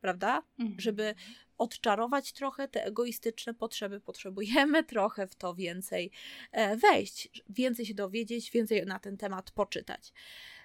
Prawda? 0.00 0.42
Mhm. 0.58 0.80
Żeby 0.80 1.14
odczarować 1.58 2.32
trochę 2.32 2.68
te 2.68 2.84
egoistyczne 2.84 3.54
potrzeby, 3.54 4.00
potrzebujemy 4.00 4.84
trochę 4.94 5.26
w 5.26 5.34
to 5.34 5.54
więcej 5.54 6.10
e, 6.52 6.76
wejść, 6.76 7.42
więcej 7.48 7.86
się 7.86 7.94
dowiedzieć, 7.94 8.50
więcej 8.50 8.86
na 8.86 8.98
ten 8.98 9.16
temat 9.16 9.50
poczytać. 9.50 10.12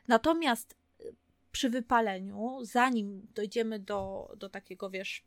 Natomiast 0.07 0.75
e, 0.99 1.03
przy 1.51 1.69
wypaleniu, 1.69 2.59
zanim 2.61 3.27
dojdziemy 3.35 3.79
do, 3.79 4.31
do 4.37 4.49
takiego, 4.49 4.89
wiesz, 4.89 5.26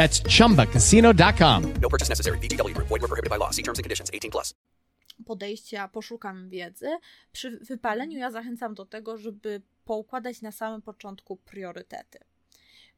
That's 0.00 0.22
chumbacasino.com. 0.38 1.74
No 1.82 1.88
purchase 1.90 2.08
necessary. 2.08 2.38
VGW 2.38 2.74
Group. 2.74 2.88
Void 2.88 3.02
were 3.02 3.08
prohibited 3.08 3.30
by 3.30 3.36
law. 3.36 3.50
See 3.50 3.62
terms 3.62 3.78
and 3.78 3.84
conditions. 3.84 4.10
18 4.10 4.30
plus. 4.30 4.54
podejścia 5.26 5.88
poszukam 5.88 6.48
wiedzy. 6.48 6.88
Przy 7.32 7.58
wypaleniu 7.58 8.18
ja 8.18 8.30
zachęcam 8.30 8.74
do 8.74 8.86
tego, 8.86 9.16
żeby 9.16 9.62
poukładać 9.84 10.42
na 10.42 10.52
samym 10.52 10.82
początku 10.82 11.36
priorytety. 11.36 12.18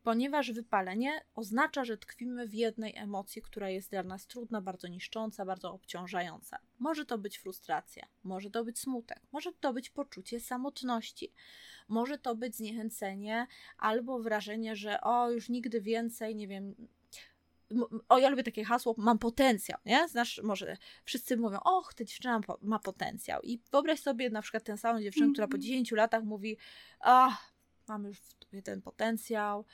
Ponieważ 0.02 0.52
wypalenie 0.52 1.24
oznacza, 1.34 1.84
że 1.84 1.98
tkwimy 1.98 2.48
w 2.48 2.54
jednej 2.54 2.96
emocji, 2.96 3.42
która 3.42 3.70
jest 3.70 3.90
dla 3.90 4.02
nas 4.02 4.26
trudna, 4.26 4.60
bardzo 4.60 4.88
niszcząca, 4.88 5.44
bardzo 5.44 5.72
obciążająca. 5.72 6.58
Może 6.78 7.04
to 7.04 7.18
być 7.18 7.38
frustracja, 7.38 8.06
może 8.24 8.50
to 8.50 8.64
być 8.64 8.78
smutek, 8.78 9.20
może 9.32 9.52
to 9.60 9.72
być 9.72 9.90
poczucie 9.90 10.40
samotności, 10.40 11.32
może 11.92 12.18
to 12.18 12.34
być 12.36 12.56
zniechęcenie 12.56 13.46
albo 13.78 14.18
wrażenie, 14.18 14.76
że 14.76 15.00
o, 15.00 15.30
już 15.30 15.48
nigdy 15.48 15.80
więcej, 15.80 16.36
nie 16.36 16.48
wiem, 16.48 16.74
o, 18.08 18.18
ja 18.18 18.28
lubię 18.28 18.42
takie 18.42 18.64
hasło, 18.64 18.94
mam 18.98 19.18
potencjał, 19.18 19.78
nie? 19.86 20.08
Znasz, 20.08 20.40
może 20.44 20.76
wszyscy 21.04 21.36
mówią, 21.36 21.58
och, 21.64 21.94
ta 21.94 22.04
dziewczyna 22.04 22.38
ma, 22.38 22.42
po- 22.44 22.58
ma 22.62 22.78
potencjał. 22.78 23.42
I 23.42 23.60
wyobraź 23.72 24.00
sobie 24.00 24.30
na 24.30 24.42
przykład 24.42 24.64
tę 24.64 24.76
samą 24.76 25.02
dziewczynę, 25.02 25.32
która 25.32 25.48
po 25.48 25.58
10 25.58 25.92
latach 25.92 26.24
mówi, 26.24 26.56
ach, 27.00 27.52
mam 27.88 28.04
już 28.04 28.18
ten 28.64 28.82
potencjał, 28.82 29.64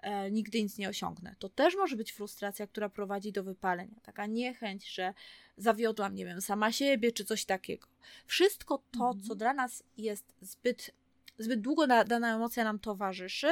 e, 0.00 0.30
nigdy 0.30 0.62
nic 0.62 0.78
nie 0.78 0.88
osiągnę. 0.88 1.36
To 1.38 1.48
też 1.48 1.76
może 1.76 1.96
być 1.96 2.12
frustracja, 2.12 2.66
która 2.66 2.88
prowadzi 2.88 3.32
do 3.32 3.44
wypalenia. 3.44 4.00
Taka 4.02 4.26
niechęć, 4.26 4.88
że 4.88 5.14
zawiodłam, 5.56 6.14
nie 6.14 6.24
wiem, 6.24 6.40
sama 6.40 6.72
siebie, 6.72 7.12
czy 7.12 7.24
coś 7.24 7.44
takiego. 7.44 7.88
Wszystko 8.26 8.82
to, 8.98 9.14
co 9.28 9.34
dla 9.34 9.54
nas 9.54 9.82
jest 9.96 10.34
zbyt, 10.40 10.90
zbyt 11.38 11.60
długo 11.60 11.86
da, 11.86 12.04
dana 12.04 12.34
emocja 12.34 12.64
nam 12.64 12.78
towarzyszy, 12.78 13.50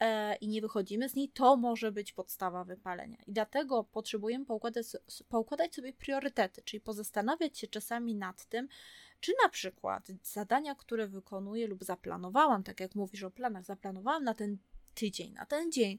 e, 0.00 0.36
i 0.36 0.48
nie 0.48 0.60
wychodzimy 0.60 1.08
z 1.08 1.14
niej, 1.14 1.28
to 1.28 1.56
może 1.56 1.92
być 1.92 2.12
podstawa 2.12 2.64
wypalenia. 2.64 3.18
I 3.26 3.32
dlatego 3.32 3.84
potrzebujemy 3.84 4.44
poukładać, 4.44 4.86
poukładać 5.28 5.74
sobie 5.74 5.92
priorytety, 5.92 6.62
czyli 6.62 6.80
pozastanawiać 6.80 7.58
się 7.58 7.66
czasami 7.66 8.14
nad 8.14 8.44
tym, 8.44 8.68
czy 9.20 9.32
na 9.42 9.48
przykład 9.48 10.08
zadania, 10.22 10.74
które 10.74 11.08
wykonuję 11.08 11.66
lub 11.66 11.84
zaplanowałam, 11.84 12.62
tak 12.62 12.80
jak 12.80 12.94
mówisz 12.94 13.22
o 13.22 13.30
planach, 13.30 13.64
zaplanowałam 13.64 14.24
na 14.24 14.34
ten 14.34 14.58
tydzień, 14.94 15.32
na 15.32 15.46
ten 15.46 15.72
dzień, 15.72 15.98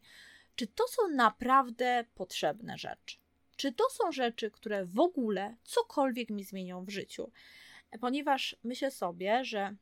czy 0.55 0.67
to 0.67 0.87
są 0.87 1.09
naprawdę 1.09 2.05
potrzebne 2.15 2.77
rzeczy? 2.77 3.17
Czy 3.55 3.71
to 3.71 3.83
są 3.89 4.11
rzeczy, 4.11 4.51
które 4.51 4.85
w 4.85 4.99
ogóle 4.99 5.55
cokolwiek 5.63 6.29
mi 6.29 6.43
zmienią 6.43 6.85
w 6.85 6.89
życiu? 6.89 7.31
Ponieważ 8.01 8.55
myślę 8.63 8.91
sobie, 8.91 9.45
że 9.45 9.75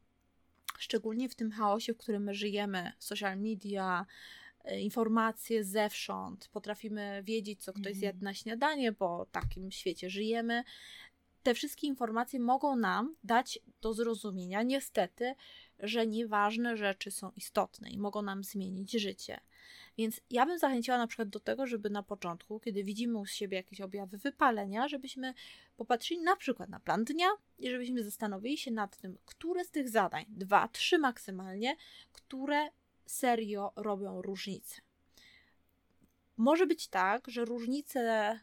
szczególnie 0.78 1.30
w 1.30 1.36
tym 1.36 1.52
chaosie, 1.52 1.94
w 1.94 1.98
którym 1.98 2.24
my 2.24 2.34
żyjemy, 2.34 2.92
social 3.00 3.40
media, 3.40 4.06
e, 4.64 4.80
informacje 4.80 5.64
zewsząd, 5.64 6.48
potrafimy 6.48 7.24
wiedzieć, 7.24 7.64
co 7.64 7.74
ktoś 7.74 7.96
zjadł 7.96 8.24
na 8.24 8.34
śniadanie, 8.34 8.92
bo 8.92 9.26
w 9.26 9.32
takim 9.32 9.72
świecie 9.72 10.10
żyjemy. 10.10 10.64
Te 11.44 11.54
wszystkie 11.54 11.88
informacje 11.88 12.40
mogą 12.40 12.76
nam 12.76 13.16
dać 13.24 13.60
do 13.82 13.94
zrozumienia, 13.94 14.64
niestety, 14.64 15.34
że 15.80 16.08
nieważne 16.08 16.78
rzeczy 16.78 17.12
są 17.12 17.32
istotne 17.36 17.90
i 17.90 17.98
mogą 17.98 18.22
nam 18.22 18.44
zmienić 18.44 18.92
życie. 18.92 19.40
Więc 19.98 20.22
ja 20.30 20.46
bym 20.46 20.60
zachęciła 20.60 20.98
na 20.98 21.08
przykład 21.08 21.30
do 21.30 21.40
tego, 21.40 21.68
żeby 21.68 21.90
na 21.90 22.04
początku, 22.04 22.60
kiedy 22.60 22.84
widzimy 22.84 23.18
u 23.18 23.26
siebie 23.26 23.58
jakieś 23.58 23.82
objawy 23.82 24.18
wypalenia, 24.18 24.88
żebyśmy 24.88 25.34
popatrzyli 25.78 26.22
na 26.22 26.36
przykład 26.36 26.70
na 26.70 26.80
plan 26.80 27.04
dnia 27.04 27.28
i 27.60 27.70
żebyśmy 27.70 28.04
zastanowili 28.04 28.58
się 28.58 28.72
nad 28.72 28.98
tym, 28.98 29.18
które 29.26 29.66
z 29.66 29.72
tych 29.72 29.90
zadań, 29.90 30.26
dwa, 30.30 30.68
trzy 30.68 30.98
maksymalnie, 30.98 31.76
które 32.14 32.70
serio 33.06 33.72
robią 33.76 34.22
różnicę. 34.22 34.82
Może 36.38 36.68
być 36.68 36.88
tak, 36.88 37.28
że 37.28 37.46
różnice 37.46 38.40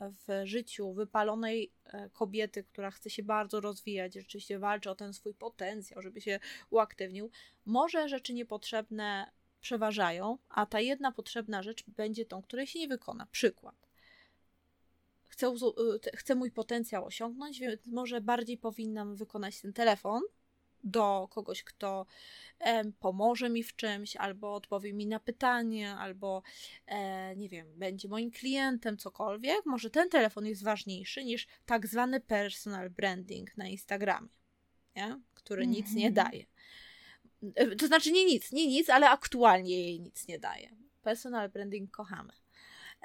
w 0.00 0.42
życiu 0.44 0.92
wypalonej 0.92 1.72
e, 1.84 2.10
kobiety, 2.10 2.64
która 2.64 2.90
chce 2.90 3.10
się 3.10 3.22
bardzo 3.22 3.60
rozwijać, 3.60 4.14
rzeczywiście 4.14 4.58
walczy 4.58 4.90
o 4.90 4.94
ten 4.94 5.12
swój 5.12 5.34
potencjał, 5.34 6.02
żeby 6.02 6.20
się 6.20 6.40
uaktywnił, 6.70 7.30
może 7.66 8.08
rzeczy 8.08 8.34
niepotrzebne 8.34 9.30
przeważają, 9.64 10.38
a 10.48 10.66
ta 10.66 10.80
jedna 10.80 11.12
potrzebna 11.12 11.62
rzecz 11.62 11.84
będzie 11.88 12.24
tą, 12.24 12.42
której 12.42 12.66
się 12.66 12.78
nie 12.78 12.88
wykona. 12.88 13.26
Przykład. 13.30 13.74
Chcę, 15.28 15.54
y, 16.04 16.16
chcę 16.16 16.34
mój 16.34 16.50
potencjał 16.50 17.04
osiągnąć, 17.04 17.60
więc 17.60 17.86
może 17.86 18.20
bardziej 18.20 18.58
powinnam 18.58 19.16
wykonać 19.16 19.60
ten 19.60 19.72
telefon 19.72 20.22
do 20.84 21.28
kogoś, 21.30 21.64
kto 21.64 22.06
em, 22.58 22.92
pomoże 22.92 23.50
mi 23.50 23.62
w 23.62 23.76
czymś, 23.76 24.16
albo 24.16 24.54
odpowie 24.54 24.92
mi 24.92 25.06
na 25.06 25.20
pytanie, 25.20 25.90
albo 25.94 26.42
e, 26.86 27.36
nie 27.36 27.48
wiem, 27.48 27.66
będzie 27.76 28.08
moim 28.08 28.30
klientem, 28.30 28.96
cokolwiek. 28.98 29.66
Może 29.66 29.90
ten 29.90 30.08
telefon 30.10 30.46
jest 30.46 30.64
ważniejszy 30.64 31.24
niż 31.24 31.46
tak 31.66 31.86
zwany 31.86 32.20
personal 32.20 32.90
branding 32.90 33.56
na 33.56 33.66
Instagramie, 33.68 34.28
nie? 34.96 35.20
który 35.34 35.66
nic 35.66 35.94
nie 35.94 36.08
Mhm. 36.08 36.14
daje. 36.14 36.44
E, 37.54 37.76
To 37.76 37.86
znaczy 37.86 38.12
nie 38.12 38.24
nic, 38.24 38.52
nie 38.52 38.66
nic, 38.66 38.90
ale 38.90 39.10
aktualnie 39.10 39.80
jej 39.80 40.00
nic 40.00 40.28
nie 40.28 40.38
daje. 40.38 40.70
Personal 41.02 41.48
branding 41.48 41.90
kochamy. 41.90 42.32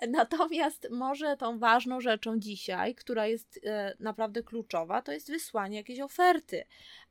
Natomiast 0.08 0.88
może 0.92 1.38
tą 1.38 1.60
ważną 1.60 2.02
rzeczą 2.02 2.40
dzisiaj, 2.40 2.96
która 2.96 3.28
jest 3.28 3.60
e, 3.64 3.96
naprawdę 4.00 4.44
kluczowa, 4.44 5.02
to 5.02 5.12
jest 5.12 5.32
wysłanie 5.32 5.78
jakiejś 5.78 6.00
oferty, 6.00 6.64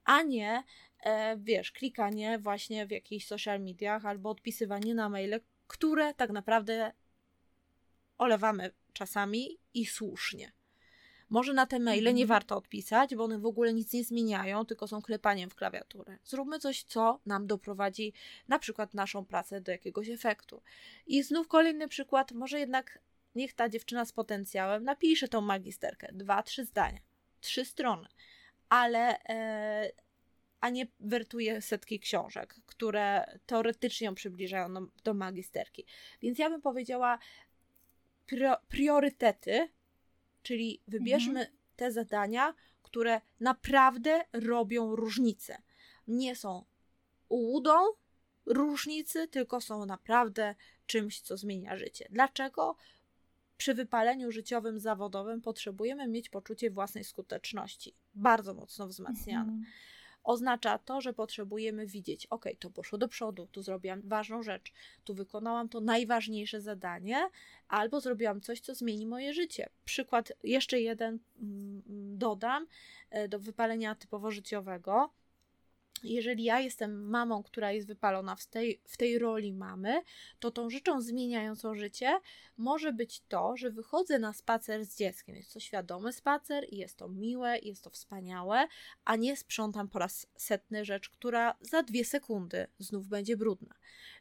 a 0.04 0.22
nie, 0.22 0.62
e, 1.00 1.36
wiesz, 1.36 1.72
klikanie 1.72 2.38
właśnie 2.38 2.86
w 2.86 2.90
jakichś 2.90 3.26
social 3.26 3.60
mediach 3.60 4.06
albo 4.06 4.30
odpisywanie 4.30 4.94
na 4.94 5.08
maile, 5.08 5.40
które 5.66 6.14
tak 6.14 6.30
naprawdę 6.30 6.92
olewamy 8.18 8.70
czasami 8.92 9.58
i 9.74 9.86
słusznie. 9.86 10.52
Może 11.30 11.52
na 11.52 11.66
te 11.66 11.78
maile 11.78 12.04
nie 12.04 12.10
Mhm. 12.10 12.28
warto 12.28 12.56
odpisać, 12.56 13.14
bo 13.14 13.24
one 13.24 13.38
w 13.38 13.46
ogóle 13.46 13.74
nic 13.74 13.92
nie 13.92 14.04
zmieniają, 14.04 14.64
tylko 14.64 14.88
są 14.88 15.02
klepaniem 15.02 15.50
w 15.50 15.54
klawiaturę. 15.54 16.18
Zróbmy 16.24 16.58
coś, 16.58 16.82
co 16.82 17.20
nam 17.26 17.46
doprowadzi 17.46 18.12
na 18.48 18.58
przykład 18.58 18.94
naszą 18.94 19.24
pracę 19.24 19.60
do 19.60 19.72
jakiegoś 19.72 20.08
efektu. 20.08 20.62
I 21.06 21.22
znów 21.22 21.48
kolejny 21.48 21.88
przykład, 21.88 22.32
może 22.32 22.58
jednak 22.60 22.98
niech 23.34 23.54
ta 23.54 23.68
dziewczyna 23.68 24.04
z 24.04 24.12
potencjałem 24.12 24.84
napisze 24.84 25.28
tą 25.28 25.40
magisterkę, 25.40 26.08
dwa, 26.12 26.42
trzy 26.42 26.64
zdania, 26.64 27.00
trzy 27.40 27.64
strony, 27.64 28.08
ale 28.68 29.24
e, 29.24 29.92
a 30.60 30.70
nie 30.70 30.86
wertuje 31.00 31.62
setki 31.62 32.00
książek, 32.00 32.54
które 32.66 33.38
teoretycznie 33.46 34.04
ją 34.04 34.14
przybliżają 34.14 34.74
do, 34.74 34.80
do 35.04 35.14
magisterki. 35.14 35.86
Więc 36.22 36.38
ja 36.38 36.50
bym 36.50 36.60
powiedziała 36.62 37.18
prio, 38.26 38.56
priorytety, 38.68 39.68
czyli 40.42 40.80
wybierzmy 40.88 41.46
te 41.76 41.92
zadania, 41.92 42.54
które 42.82 43.20
naprawdę 43.40 44.24
robią 44.32 44.96
różnicę. 44.96 45.62
Nie 46.08 46.36
są 46.36 46.64
ułudą 47.28 47.72
różnicy, 48.46 49.28
tylko 49.28 49.60
są 49.60 49.86
naprawdę 49.86 50.54
czymś, 50.86 51.20
co 51.20 51.36
zmienia 51.36 51.76
życie. 51.76 52.08
Dlaczego? 52.10 52.76
Przy 53.56 53.74
wypaleniu 53.74 54.32
życiowym, 54.32 54.80
zawodowym 54.80 55.40
potrzebujemy 55.40 56.08
mieć 56.08 56.28
poczucie 56.28 56.70
własnej 56.70 57.04
skuteczności, 57.04 57.94
bardzo 58.14 58.54
mocno 58.54 58.88
wzmacniane. 58.88 59.52
Mhm 59.52 59.64
oznacza 60.28 60.78
to, 60.78 61.00
że 61.00 61.12
potrzebujemy 61.12 61.86
widzieć, 61.86 62.26
ok, 62.26 62.44
to 62.58 62.70
poszło 62.70 62.98
do 62.98 63.08
przodu, 63.08 63.48
tu 63.52 63.62
zrobiłam 63.62 64.00
ważną 64.04 64.42
rzecz, 64.42 64.72
tu 65.04 65.14
wykonałam 65.14 65.68
to 65.68 65.80
najważniejsze 65.80 66.60
zadanie, 66.60 67.28
albo 67.68 68.00
zrobiłam 68.00 68.40
coś, 68.40 68.60
co 68.60 68.74
zmieni 68.74 69.06
moje 69.06 69.34
życie. 69.34 69.68
Przykład 69.84 70.32
jeszcze 70.42 70.80
jeden 70.80 71.18
mm, 71.42 71.82
dodam 72.18 72.66
e, 73.10 73.28
do 73.28 73.38
wypalenia 73.38 73.94
typowo 73.94 74.30
życiowego 74.30 75.10
jeżeli 76.04 76.44
ja 76.44 76.60
jestem 76.60 77.10
mamą, 77.10 77.42
która 77.42 77.72
jest 77.72 77.86
wypalona 77.86 78.36
w 78.36 78.46
tej, 78.46 78.80
w 78.84 78.96
tej 78.96 79.18
roli 79.18 79.52
mamy, 79.52 80.02
to 80.38 80.50
tą 80.50 80.70
rzeczą 80.70 81.00
zmieniającą 81.00 81.74
życie 81.74 82.20
może 82.56 82.92
być 82.92 83.22
to, 83.28 83.56
że 83.56 83.70
wychodzę 83.70 84.18
na 84.18 84.32
spacer 84.32 84.84
z 84.84 84.96
dzieckiem. 84.96 85.36
Jest 85.36 85.54
to 85.54 85.60
świadomy 85.60 86.12
spacer 86.12 86.64
i 86.68 86.76
jest 86.76 86.96
to 86.96 87.08
miłe, 87.08 87.58
jest 87.58 87.84
to 87.84 87.90
wspaniałe, 87.90 88.68
a 89.04 89.16
nie 89.16 89.36
sprzątam 89.36 89.88
po 89.88 89.98
raz 89.98 90.26
setny 90.36 90.84
rzecz, 90.84 91.10
która 91.10 91.56
za 91.60 91.82
dwie 91.82 92.04
sekundy 92.04 92.66
znów 92.78 93.08
będzie 93.08 93.36
brudna. 93.36 93.74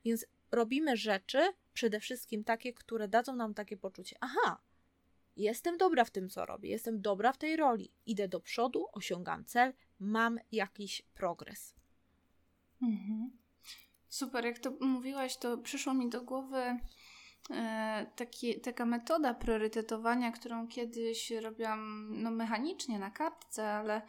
Więc 0.06 0.26
robimy 0.52 0.98
rzeczy, 0.98 1.40
przede 1.74 2.00
wszystkim 2.00 2.44
takie, 2.44 2.74
które 2.74 3.08
dadzą 3.08 3.36
nam 3.36 3.54
takie 3.54 3.78
poczucie: 3.78 4.16
aha, 4.20 4.62
jestem 5.38 5.78
dobra 5.78 6.06
w 6.06 6.12
tym, 6.12 6.30
co 6.30 6.46
robię, 6.46 6.70
jestem 6.70 7.02
dobra 7.02 7.34
w 7.34 7.38
tej 7.38 7.56
roli, 7.56 7.92
idę 8.06 8.28
do 8.28 8.40
przodu, 8.40 8.86
osiągam 8.92 9.46
cel, 9.46 9.74
mam 10.00 10.40
jakiś 10.52 11.02
progres. 11.02 11.76
Mhm. 12.82 13.32
Super, 14.08 14.46
jak 14.46 14.60
to 14.60 14.72
mówiłaś, 14.82 15.38
to 15.38 15.58
przyszło 15.58 15.94
mi 15.94 16.10
do 16.10 16.22
głowy 16.22 16.80
taki, 18.16 18.62
taka 18.62 18.86
metoda 18.86 19.34
priorytetowania, 19.34 20.32
którą 20.32 20.68
kiedyś 20.68 21.32
robiłam 21.32 22.08
no, 22.24 22.32
mechanicznie 22.32 23.00
na 23.00 23.12
kartce, 23.12 23.70
ale 23.72 24.02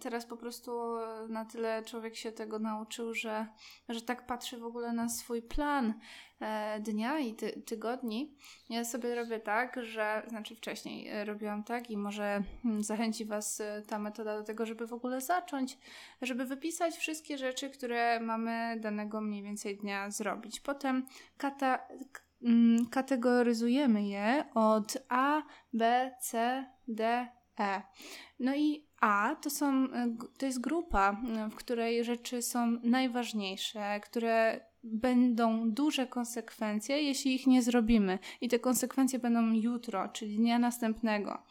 teraz 0.00 0.26
po 0.26 0.36
prostu 0.36 0.72
na 1.28 1.44
tyle 1.44 1.82
człowiek 1.84 2.16
się 2.16 2.32
tego 2.32 2.58
nauczył, 2.58 3.14
że, 3.14 3.46
że 3.88 4.02
tak 4.02 4.26
patrzy 4.26 4.58
w 4.58 4.64
ogóle 4.64 4.92
na 4.92 5.08
swój 5.08 5.42
plan 5.42 5.94
E, 6.42 6.80
dnia 6.80 7.18
i 7.18 7.34
ty 7.34 7.62
tygodni. 7.66 8.34
Ja 8.70 8.84
sobie 8.84 9.14
robię 9.14 9.40
tak, 9.40 9.78
że, 9.82 10.22
znaczy 10.28 10.56
wcześniej 10.56 11.08
e, 11.08 11.24
robiłam 11.24 11.64
tak 11.64 11.90
i 11.90 11.96
może 11.96 12.42
hmm, 12.62 12.82
zachęci 12.82 13.24
Was 13.24 13.60
e, 13.60 13.82
ta 13.88 13.98
metoda 13.98 14.38
do 14.38 14.44
tego, 14.44 14.66
żeby 14.66 14.86
w 14.86 14.92
ogóle 14.92 15.20
zacząć, 15.20 15.78
żeby 16.22 16.44
wypisać 16.44 16.96
wszystkie 16.96 17.38
rzeczy, 17.38 17.70
które 17.70 18.20
mamy 18.20 18.76
danego 18.80 19.20
mniej 19.20 19.42
więcej 19.42 19.76
dnia 19.76 20.10
zrobić. 20.10 20.60
Potem 20.60 21.06
kata 21.36 21.88
mm, 22.44 22.86
kategoryzujemy 22.86 24.08
je 24.08 24.44
od 24.54 24.96
A, 25.08 25.42
B, 25.72 26.10
C, 26.20 26.64
D, 26.88 27.28
E. 27.58 27.82
No 28.38 28.54
i 28.54 28.86
A 29.00 29.36
to, 29.42 29.50
są, 29.50 29.88
to 30.38 30.46
jest 30.46 30.60
grupa, 30.60 31.16
w 31.50 31.54
której 31.54 32.04
rzeczy 32.04 32.42
są 32.42 32.78
najważniejsze, 32.82 34.00
które 34.00 34.60
będą 34.84 35.70
duże 35.70 36.06
konsekwencje, 36.06 37.02
jeśli 37.02 37.34
ich 37.34 37.46
nie 37.46 37.62
zrobimy. 37.62 38.18
I 38.40 38.48
te 38.48 38.58
konsekwencje 38.58 39.18
będą 39.18 39.52
jutro, 39.52 40.08
czyli 40.08 40.36
dnia 40.36 40.58
następnego. 40.58 41.42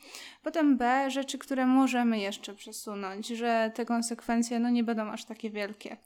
Potem 0.43 0.77
B, 0.77 1.11
rzeczy, 1.11 1.37
które 1.37 1.65
możemy 1.65 2.19
jeszcze 2.19 2.55
przesunąć, 2.55 3.27
że 3.27 3.71
te 3.75 3.85
konsekwencje 3.85 4.59
no, 4.59 4.69
nie 4.69 4.83
będą 4.83 5.07
aż 5.07 5.25
takie 5.25 5.49
wielkie. 5.49 5.97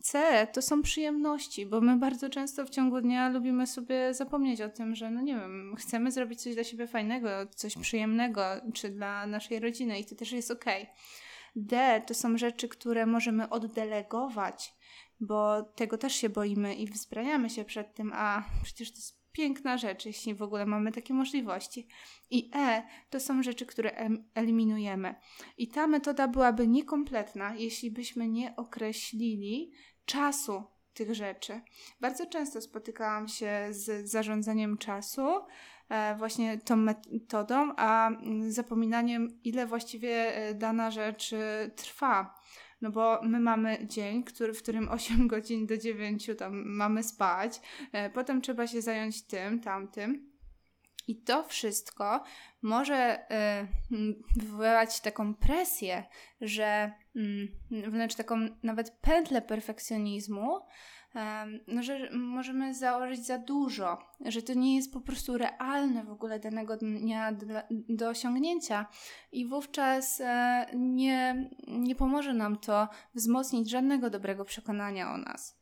C 0.00 0.46
to 0.52 0.62
są 0.62 0.82
przyjemności, 0.82 1.66
bo 1.66 1.80
my 1.80 1.96
bardzo 1.96 2.30
często 2.30 2.64
w 2.64 2.70
ciągu 2.70 3.00
dnia 3.00 3.28
lubimy 3.28 3.66
sobie 3.66 4.14
zapomnieć 4.14 4.60
o 4.60 4.68
tym, 4.68 4.94
że 4.94 5.10
no 5.10 5.20
nie 5.20 5.34
wiem, 5.34 5.74
chcemy 5.78 6.10
zrobić 6.10 6.42
coś 6.42 6.54
dla 6.54 6.64
siebie 6.64 6.86
fajnego, 6.86 7.28
coś 7.54 7.76
przyjemnego, 7.76 8.42
czy 8.74 8.88
dla 8.88 9.26
naszej 9.26 9.60
rodziny 9.60 9.98
i 9.98 10.04
to 10.04 10.14
też 10.14 10.32
jest 10.32 10.50
ok. 10.50 10.64
D 11.56 12.02
to 12.06 12.14
są 12.14 12.38
rzeczy, 12.38 12.68
które 12.68 13.06
możemy 13.06 13.48
oddelegować, 13.48 14.74
bo 15.20 15.62
tego 15.62 15.98
też 15.98 16.14
się 16.14 16.28
boimy 16.28 16.74
i 16.74 16.86
wzbraniamy 16.86 17.50
się 17.50 17.64
przed 17.64 17.94
tym, 17.94 18.12
a 18.14 18.44
przecież 18.62 18.90
to 18.90 18.96
jest 18.96 19.26
piękna 19.32 19.78
rzecz, 19.78 20.06
jeśli 20.06 20.34
w 20.34 20.42
ogóle 20.42 20.66
mamy 20.66 20.92
takie 20.92 21.14
możliwości. 21.14 21.88
I 22.30 22.50
E 22.54 22.82
to 23.10 23.20
są 23.20 23.42
rzeczy, 23.42 23.66
które 23.66 24.08
eliminujemy. 24.34 25.14
I 25.58 25.68
ta 25.68 25.86
metoda 25.86 26.28
byłaby 26.28 26.68
niekompletna, 26.68 27.54
jeśli 27.54 27.90
byśmy 27.90 28.28
nie 28.28 28.56
określili 28.56 29.72
czasu 30.04 30.64
tych 30.94 31.14
rzeczy. 31.14 31.60
Bardzo 32.00 32.26
często 32.26 32.60
spotykałam 32.60 33.28
się 33.28 33.66
z 33.70 34.10
zarządzaniem 34.10 34.78
czasu, 34.78 35.26
właśnie 36.18 36.58
tą 36.58 36.76
metodą, 36.76 37.72
a 37.76 38.10
zapominaniem, 38.48 39.40
ile 39.44 39.66
właściwie 39.66 40.36
e, 40.36 40.54
dana 40.54 40.90
rzecz 40.90 41.32
e, 41.32 41.70
trwa. 41.76 42.40
No 42.80 42.90
bo 42.90 43.20
my 43.22 43.40
mamy 43.40 43.86
dzień, 43.86 44.24
który, 44.24 44.54
w 44.54 44.62
którym 44.62 44.88
8 44.88 45.28
godzin 45.28 45.66
do 45.66 45.78
9 45.78 46.30
tam 46.38 46.62
mamy 46.66 47.02
spać, 47.02 47.60
e, 47.92 48.10
potem 48.10 48.40
trzeba 48.40 48.66
się 48.66 48.82
zająć 48.82 49.26
tym, 49.26 49.60
tamtym. 49.60 50.36
I 51.08 51.22
to 51.22 51.44
wszystko 51.44 52.24
może 52.62 53.26
y, 54.96 55.02
taką 55.02 55.34
presję, 55.34 56.04
że 56.40 56.92
y, 57.16 57.90
wręcz 57.90 58.14
taką 58.14 58.48
nawet 58.62 58.90
pętlę 58.90 59.42
perfekcjonizmu, 59.42 60.60
no, 61.66 61.82
że 61.82 62.10
możemy 62.12 62.74
założyć 62.74 63.26
za 63.26 63.38
dużo, 63.38 63.98
że 64.24 64.42
to 64.42 64.54
nie 64.54 64.76
jest 64.76 64.92
po 64.92 65.00
prostu 65.00 65.38
realne 65.38 66.04
w 66.04 66.10
ogóle 66.10 66.40
danego 66.40 66.76
dnia 66.76 67.32
do, 67.70 68.08
osiągnięcia 68.08 68.86
i 69.32 69.46
wówczas 69.46 70.20
e, 70.20 70.66
nie, 70.74 71.50
nie 71.68 71.94
pomoże 71.94 72.34
nam 72.34 72.56
to 72.56 72.88
wzmocnić 73.14 73.70
żadnego 73.70 74.10
dobrego 74.10 74.44
przekonania 74.44 75.14
o 75.14 75.16
nas. 75.16 75.56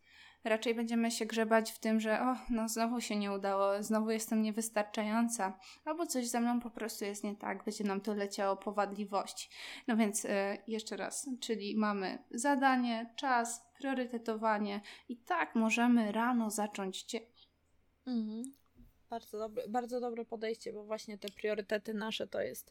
Raczej 0.44 0.74
będziemy 0.74 1.10
się 1.10 1.26
grzebać 1.26 1.72
w 1.72 1.78
tym, 1.78 2.00
że 2.00 2.22
o, 2.22 2.36
no 2.50 2.68
znowu 2.68 3.00
się 3.00 3.16
nie 3.16 3.32
udało, 3.32 3.82
znowu 3.82 4.10
jestem 4.10 4.42
niewystarczająca, 4.42 5.58
albo 5.84 6.06
coś 6.06 6.26
ze 6.26 6.40
mną 6.40 6.60
po 6.60 6.70
prostu 6.70 7.04
jest 7.04 7.24
nie 7.24 7.36
tak, 7.36 7.64
będzie 7.64 7.84
nam 7.84 8.00
to 8.00 8.14
leciało 8.14 8.56
po 8.56 8.72
wadliwości. 8.72 9.48
No 9.88 9.96
więc 9.96 10.24
e, 10.24 10.58
jeszcze 10.66 10.96
raz, 10.96 11.28
czyli 11.40 11.76
mamy 11.76 12.18
zadanie, 12.30 13.12
czas, 13.16 13.66
priorytetowanie 13.84 14.80
i 15.08 15.16
tak 15.16 15.54
możemy 15.54 16.12
rano 16.12 16.50
zacząć 16.50 17.04
dzień. 17.04 17.26
Mhm. 18.06 18.42
Bardzo, 19.10 19.38
dobre, 19.38 19.68
bardzo 19.68 20.00
dobre 20.00 20.24
podejście, 20.24 20.72
bo 20.72 20.84
właśnie 20.84 21.18
te 21.18 21.28
priorytety 21.28 21.94
nasze 21.94 22.26
to 22.26 22.40
jest, 22.40 22.70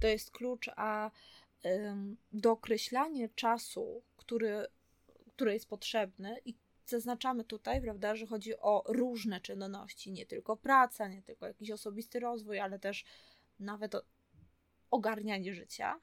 to 0.00 0.06
jest 0.06 0.30
klucz, 0.30 0.70
a 0.76 1.10
ym, 1.66 2.16
dookreślanie 2.32 3.28
czasu, 3.28 4.02
który, 4.16 4.66
który 5.28 5.52
jest 5.52 5.68
potrzebny 5.68 6.36
i 6.44 6.54
zaznaczamy 6.86 7.44
tutaj, 7.44 7.82
prawda, 7.82 8.16
że 8.16 8.26
chodzi 8.26 8.56
o 8.58 8.84
różne 8.86 9.40
czynności, 9.40 10.12
nie 10.12 10.26
tylko 10.26 10.56
praca, 10.56 11.08
nie 11.08 11.22
tylko 11.22 11.46
jakiś 11.46 11.70
osobisty 11.70 12.20
rozwój, 12.20 12.58
ale 12.58 12.78
też 12.78 13.04
nawet 13.60 13.92
ogarnianie 14.90 15.54
życia. 15.54 16.00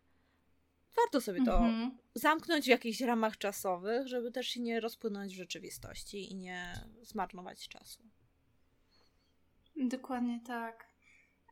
Warto 0.95 1.21
sobie 1.21 1.45
to 1.45 1.57
mhm. 1.57 1.97
zamknąć 2.13 2.65
w 2.65 2.67
jakichś 2.67 3.01
ramach 3.01 3.37
czasowych, 3.37 4.07
żeby 4.07 4.31
też 4.31 4.47
się 4.47 4.61
nie 4.61 4.79
rozpłynąć 4.79 5.33
w 5.33 5.37
rzeczywistości 5.37 6.31
i 6.31 6.35
nie 6.35 6.73
zmarnować 7.01 7.67
czasu. 7.67 8.03
Dokładnie 9.75 10.41
tak. 10.47 10.89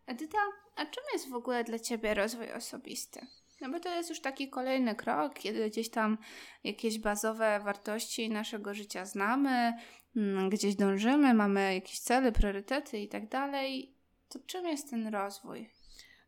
Edyta, 0.05 0.37
a 0.75 0.85
czym 0.85 1.03
jest 1.13 1.29
w 1.29 1.33
ogóle 1.33 1.63
dla 1.63 1.79
Ciebie 1.79 2.13
rozwój 2.13 2.51
osobisty? 2.51 3.27
No 3.61 3.69
bo 3.71 3.79
to 3.79 3.95
jest 3.95 4.09
już 4.09 4.21
taki 4.21 4.49
kolejny 4.49 4.95
krok, 4.95 5.33
kiedy 5.33 5.69
gdzieś 5.69 5.89
tam 5.89 6.17
jakieś 6.63 6.99
bazowe 6.99 7.59
wartości 7.59 8.29
naszego 8.29 8.73
życia 8.73 9.05
znamy, 9.05 9.73
mm, 10.15 10.49
gdzieś 10.49 10.75
dążymy, 10.75 11.33
mamy 11.33 11.73
jakieś 11.73 11.99
cele, 11.99 12.31
priorytety 12.31 12.99
i 12.99 13.07
tak 13.07 13.29
dalej. 13.29 13.95
To 14.29 14.39
czym 14.39 14.67
jest 14.67 14.89
ten 14.89 15.07
rozwój? 15.07 15.69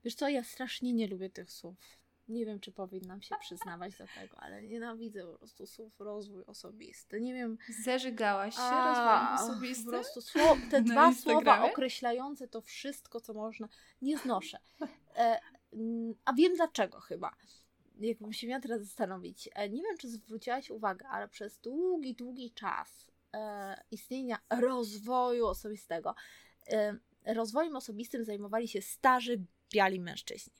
Wiesz 0.03 0.15
co, 0.15 0.29
ja 0.29 0.43
strasznie 0.43 0.93
nie 0.93 1.07
lubię 1.07 1.29
tych 1.29 1.51
słów. 1.51 1.98
Nie 2.29 2.45
wiem, 2.45 2.59
czy 2.59 2.71
powinnam 2.71 3.21
się 3.21 3.35
przyznawać 3.39 3.97
do 3.97 4.05
tego, 4.15 4.37
ale 4.37 4.61
nienawidzę 4.61 5.23
po 5.23 5.37
prostu 5.37 5.67
słów 5.67 5.99
rozwój 5.99 6.43
osobisty. 6.45 7.21
Nie 7.21 7.33
wiem. 7.33 7.57
Zażygałaś 7.83 8.55
się 8.55 8.61
A, 8.61 8.87
rozwojem 8.89 9.51
osobistym? 9.51 9.85
Po 9.85 9.91
prostu 9.91 10.21
słow, 10.21 10.57
te 10.71 10.81
dwa 10.91 11.13
słowa 11.13 11.71
określające 11.71 12.47
to 12.47 12.61
wszystko, 12.61 13.19
co 13.19 13.33
można, 13.33 13.69
nie 14.01 14.17
znoszę. 14.17 14.59
E, 15.15 15.39
a 16.25 16.33
wiem 16.33 16.55
dlaczego 16.55 16.99
chyba. 16.99 17.35
Jakbym 17.99 18.33
się 18.33 18.47
miała 18.47 18.61
teraz 18.61 18.81
zastanowić. 18.81 19.49
E, 19.53 19.69
nie 19.69 19.81
wiem, 19.81 19.97
czy 19.97 20.09
zwróciłaś 20.09 20.69
uwagę, 20.69 21.07
ale 21.07 21.27
przez 21.27 21.57
długi, 21.57 22.15
długi 22.15 22.51
czas 22.51 23.11
e, 23.33 23.83
istnienia 23.91 24.39
rozwoju 24.49 25.47
osobistego, 25.47 26.15
e, 26.67 26.97
rozwojem 27.25 27.75
osobistym 27.75 28.23
zajmowali 28.23 28.67
się 28.67 28.81
starzy, 28.81 29.43
biali 29.73 29.99
mężczyźni. 29.99 30.53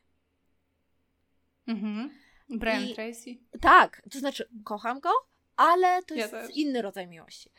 Mhm. 1.70 2.09
Brian 2.49 2.84
I- 2.84 2.95
Tracy. 2.95 3.38
Tak, 3.61 4.01
to 4.11 4.20
znaczy 4.20 4.49
kocham 4.63 4.99
go, 4.99 5.09
ale 5.55 6.03
to 6.03 6.13
Ja 6.15 6.22
jest 6.22 6.32
też. 6.32 6.55
inny 6.55 6.82
rodzaj 6.82 7.07
miłości. 7.07 7.49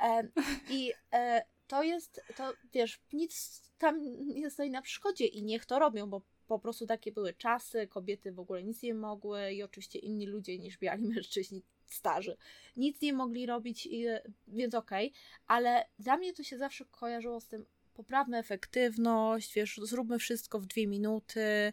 E, 0.00 0.28
I 0.70 0.92
e, 1.12 1.44
to 1.66 1.82
jest, 1.82 2.20
to 2.36 2.52
wiesz, 2.72 3.00
nic 3.12 3.62
tam 3.78 4.00
nie 4.26 4.50
stoi 4.50 4.70
na 4.70 4.82
przeszkodzie 4.82 5.26
i 5.26 5.42
niech 5.42 5.66
to 5.66 5.78
robią, 5.78 6.10
bo 6.10 6.22
po 6.48 6.58
prostu 6.58 6.86
takie 6.86 7.12
były 7.12 7.34
czasy, 7.34 7.86
kobiety 7.86 8.32
w 8.32 8.40
ogóle 8.40 8.64
nic 8.64 8.82
nie 8.82 8.94
mogły 8.94 9.52
i 9.52 9.62
oczywiście 9.62 9.98
inni 9.98 10.26
ludzie 10.26 10.58
niż 10.58 10.78
biali 10.78 11.04
mężczyźni 11.14 11.62
starzy 11.86 12.36
nic 12.76 13.00
nie 13.00 13.12
mogli 13.12 13.46
robić, 13.46 13.86
i, 13.86 14.06
więc 14.48 14.74
okej, 14.74 15.12
ale 15.46 15.86
dla 15.98 16.16
mnie 16.16 16.32
to 16.32 16.42
się 16.42 16.58
zawsze 16.58 16.84
kojarzyło 16.84 17.40
z 17.40 17.46
tym 17.46 17.66
poprawmy 17.94 18.38
efektywność, 18.38 19.54
wiesz, 19.54 19.80
zróbmy 19.82 20.18
wszystko 20.18 20.60
w 20.60 20.66
dwie 20.66 20.86
minuty, 20.86 21.72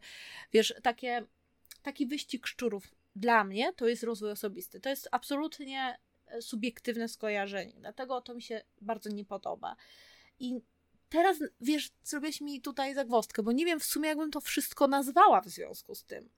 wiesz, 0.53 0.73
takie, 0.83 1.25
taki 1.83 2.07
wyścig 2.07 2.47
szczurów 2.47 2.83
dla 3.15 3.43
mnie 3.43 3.73
to 3.73 3.87
jest 3.87 4.03
rozwój 4.03 4.31
osobisty. 4.31 4.79
To 4.79 4.89
jest 4.89 5.09
absolutnie 5.11 5.97
e, 6.27 6.41
subiektywne 6.41 7.07
skojarzenie, 7.07 7.73
dlatego 7.79 8.21
to 8.21 8.33
mi 8.35 8.41
się 8.41 8.61
bardzo 8.81 9.09
nie 9.09 9.25
podoba. 9.25 9.75
I 10.39 10.61
teraz, 11.09 11.37
wiesz, 11.61 11.91
zrobiłeś 12.03 12.41
mi 12.41 12.61
tutaj 12.61 12.93
zagwozdkę, 12.93 13.43
bo 13.43 13.51
nie 13.51 13.65
wiem 13.65 13.79
w 13.79 13.83
sumie, 13.85 14.09
jakbym 14.09 14.31
to 14.31 14.41
wszystko 14.41 14.87
nazwała 14.87 15.41
w 15.41 15.47
związku 15.47 15.95
z 15.95 16.03
tym. 16.03 16.29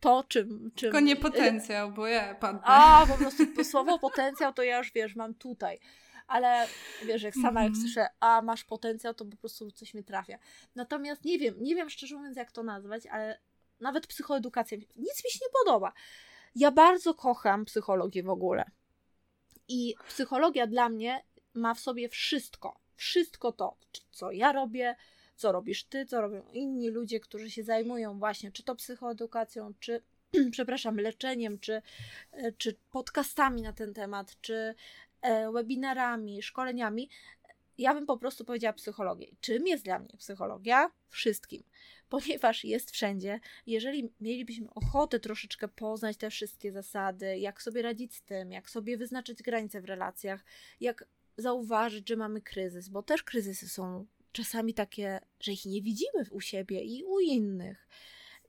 To, 0.00 0.24
czym... 0.28 0.48
czym 0.48 0.70
Tylko 0.74 1.00
nie 1.00 1.16
potencjał, 1.16 1.92
bo 1.92 2.06
ja 2.06 2.34
padnę. 2.34 2.60
a, 2.64 3.06
po 3.08 3.14
prostu 3.18 3.46
to 3.56 3.64
słowo 3.64 3.98
potencjał 3.98 4.52
to 4.52 4.62
ja 4.62 4.78
już, 4.78 4.92
wiesz, 4.92 5.16
mam 5.16 5.34
tutaj. 5.34 5.78
Ale 6.26 6.66
wiesz, 7.06 7.22
jak 7.22 7.34
sama 7.34 7.62
jak 7.62 7.68
Mhm. 7.70 7.86
słyszę, 7.86 8.06
a 8.20 8.42
masz 8.42 8.64
potencjał, 8.64 9.14
to 9.14 9.24
po 9.24 9.36
prostu 9.36 9.70
coś 9.70 9.94
mnie 9.94 10.02
trafia. 10.02 10.38
Natomiast 10.74 11.24
nie 11.24 11.38
wiem, 11.38 11.54
nie 11.62 11.74
wiem 11.74 11.90
szczerze 11.90 12.16
mówiąc, 12.16 12.36
jak 12.36 12.52
to 12.52 12.62
nazwać, 12.62 13.06
ale 13.06 13.40
nawet 13.80 14.06
psychoedukacja, 14.06 14.78
nic 14.78 15.24
mi 15.24 15.30
się 15.30 15.38
nie 15.42 15.64
podoba. 15.64 15.92
Ja 16.54 16.70
bardzo 16.70 17.14
kocham 17.14 17.64
psychologię 17.64 18.22
w 18.22 18.30
ogóle. 18.30 18.70
I 19.68 19.94
psychologia 20.08 20.66
dla 20.66 20.88
mnie 20.88 21.24
ma 21.54 21.74
w 21.74 21.80
sobie 21.80 22.08
wszystko. 22.08 22.80
Wszystko 22.96 23.52
to, 23.52 23.76
co 24.10 24.32
ja 24.32 24.52
robię, 24.52 24.96
co 25.36 25.52
robisz 25.52 25.84
ty, 25.84 26.06
co 26.06 26.20
robią 26.20 26.42
inni 26.52 26.90
ludzie, 26.90 27.20
którzy 27.20 27.50
się 27.50 27.62
zajmują 27.64 28.18
właśnie 28.18 28.52
czy 28.52 28.62
to 28.62 28.74
psychoedukacją, 28.74 29.74
czy 29.80 30.02
przepraszam, 30.52 30.96
leczeniem, 30.96 31.58
czy, 31.58 31.82
e, 32.32 32.52
czy 32.52 32.76
podcastami 32.90 33.62
na 33.62 33.72
ten 33.72 33.94
temat, 33.94 34.36
czy 34.40 34.74
e, 35.22 35.52
webinarami, 35.52 36.42
szkoleniami. 36.42 37.08
Ja 37.80 37.94
bym 37.94 38.06
po 38.06 38.16
prostu 38.18 38.44
powiedziała 38.44 38.72
psychologię. 38.72 39.26
Czym 39.40 39.66
jest 39.66 39.84
dla 39.84 39.98
mnie 39.98 40.16
psychologia? 40.18 40.90
Wszystkim. 41.08 41.62
Ponieważ 42.08 42.64
jest 42.64 42.90
wszędzie. 42.90 43.40
Jeżeli 43.66 44.12
mielibyśmy 44.20 44.70
ochotę 44.74 45.20
troszeczkę 45.20 45.68
poznać 45.68 46.16
te 46.16 46.30
wszystkie 46.30 46.72
zasady, 46.72 47.38
jak 47.38 47.62
sobie 47.62 47.82
radzić 47.82 48.14
z 48.14 48.22
tym, 48.22 48.52
jak 48.52 48.70
sobie 48.70 48.96
wyznaczyć 48.96 49.42
granice 49.42 49.80
w 49.80 49.84
relacjach, 49.84 50.44
jak 50.80 51.04
zauważyć, 51.36 52.08
że 52.08 52.16
mamy 52.16 52.40
kryzys, 52.40 52.88
bo 52.88 53.02
też 53.02 53.22
kryzysy 53.22 53.68
są 53.68 54.06
czasami 54.32 54.74
takie, 54.74 55.20
że 55.40 55.52
ich 55.52 55.64
nie 55.64 55.82
widzimy 55.82 56.26
u 56.30 56.40
siebie 56.40 56.80
i 56.80 57.04
u 57.04 57.20
innych. 57.20 57.88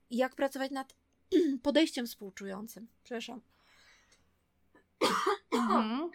Jak 0.10 0.36
pracować 0.36 0.72
nad 0.72 0.96
podejściem 1.64 2.08
współczującym. 2.08 2.88
Przepraszam. 3.04 3.42
Mhm. 5.52 6.12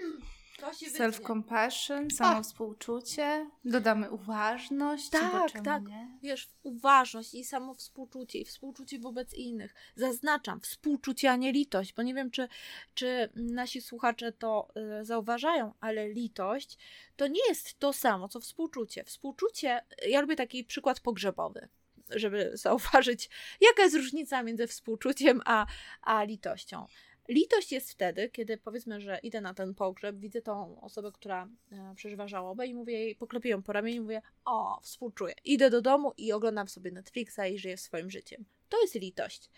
Self-compassion, 0.98 2.10
samowspółczucie, 2.10 3.50
dodamy 3.64 4.10
uważność, 4.10 5.10
Tak, 5.10 5.60
tak. 5.64 5.88
nie? 5.88 6.18
Wiesz, 6.22 6.48
uważność 6.62 7.34
i 7.34 7.44
samo 7.44 7.74
współczucie, 7.74 8.38
i 8.38 8.44
współczucie 8.44 8.98
wobec 8.98 9.34
innych. 9.34 9.74
Zaznaczam, 9.96 10.60
współczucie, 10.60 11.30
a 11.30 11.36
nie 11.36 11.52
litość, 11.52 11.92
bo 11.94 12.02
nie 12.02 12.14
wiem, 12.14 12.30
czy, 12.30 12.48
czy 12.94 13.28
nasi 13.34 13.80
słuchacze 13.80 14.32
to 14.32 14.68
y, 15.00 15.04
zauważają, 15.04 15.72
ale 15.80 16.08
litość 16.08 16.78
to 17.16 17.26
nie 17.26 17.48
jest 17.48 17.78
to 17.78 17.92
samo, 17.92 18.28
co 18.28 18.40
współczucie. 18.40 19.04
Współczucie, 19.04 19.80
ja 20.08 20.20
lubię 20.20 20.36
taki 20.36 20.64
przykład 20.64 21.00
pogrzebowy, 21.00 21.68
żeby 22.10 22.50
zauważyć, 22.64 23.30
jaka 23.60 23.82
jest 23.82 23.96
różnica 23.96 24.42
między 24.42 24.66
współczuciem 24.66 25.40
a, 25.44 25.66
a 26.02 26.24
litością. 26.24 26.86
Litość 27.28 27.72
jest 27.72 27.90
wtedy, 27.90 28.28
kiedy 28.28 28.58
powiedzmy, 28.58 29.00
że 29.00 29.18
idę 29.22 29.40
na 29.40 29.54
ten 29.54 29.74
pogrzeb, 29.74 30.16
widzę 30.16 30.42
tą 30.42 30.80
osobę, 30.80 31.12
która 31.12 31.48
e, 31.72 31.94
przeżywa 31.96 32.28
żałobę 32.28 32.66
i 32.66 32.74
mówię 32.74 32.92
jej, 32.92 33.16
poklepię 33.16 33.48
ją 33.48 33.62
po 33.62 33.72
ramieniu 33.72 33.96
i 33.96 34.00
mówię, 34.00 34.22
o, 34.44 34.80
współczuję. 34.82 35.34
Idę 35.44 35.70
do 35.70 35.82
domu 35.82 36.12
i 36.16 36.32
oglądam 36.32 36.68
sobie 36.68 36.90
Netflixa 36.90 37.40
i 37.52 37.58
żyję 37.58 37.76
swoim 37.76 38.10
życiem. 38.10 38.44
To 38.68 38.80
jest 38.80 38.94
litość. 38.94 39.50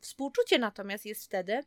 Współczucie 0.00 0.58
natomiast 0.58 1.06
jest 1.06 1.24
wtedy, 1.24 1.60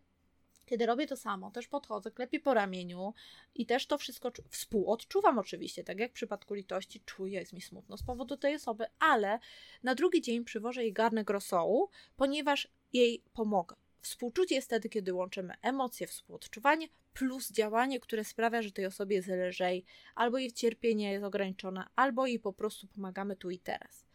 kiedy 0.65 0.85
robię 0.85 1.07
to 1.07 1.17
samo, 1.17 1.51
też 1.51 1.67
podchodzę, 1.67 2.11
klepię 2.11 2.39
po 2.39 2.53
ramieniu 2.53 3.13
i 3.55 3.65
też 3.65 3.87
to 3.87 3.97
wszystko 3.97 4.29
czu- 4.29 4.43
współodczuwam 4.49 5.39
oczywiście, 5.39 5.83
tak 5.83 5.99
jak 5.99 6.11
w 6.11 6.13
przypadku 6.13 6.53
litości, 6.53 7.01
czuję, 7.05 7.39
jest 7.39 7.53
mi 7.53 7.61
smutno 7.61 7.97
z 7.97 8.03
powodu 8.03 8.37
tej 8.37 8.55
osoby, 8.55 8.85
ale 8.99 9.39
na 9.83 9.95
drugi 9.95 10.21
dzień 10.21 10.43
przywożę 10.43 10.83
jej 10.83 10.93
garnek 10.93 11.29
rosołu, 11.29 11.89
ponieważ 12.15 12.67
jej 12.93 13.23
pomogę. 13.33 13.75
Współczucie 14.05 14.55
jest 14.55 14.67
wtedy, 14.67 14.89
kiedy 14.89 15.13
łączymy 15.13 15.53
emocje, 15.61 16.07
współodczuwanie 16.07 16.87
plus 17.13 17.51
działanie, 17.51 17.99
które 17.99 18.23
sprawia, 18.23 18.61
że 18.61 18.71
tej 18.71 18.85
osobie 18.85 19.15
jest 19.15 19.27
lżej, 19.27 19.85
albo 20.15 20.37
jej 20.37 20.51
cierpienie 20.51 21.11
jest 21.11 21.25
ograniczone, 21.25 21.83
albo 21.95 22.27
jej 22.27 22.39
po 22.39 22.53
prostu 22.53 22.87
pomagamy 22.87 23.35
tu 23.35 23.49
i 23.49 23.59
teraz. 23.59 24.05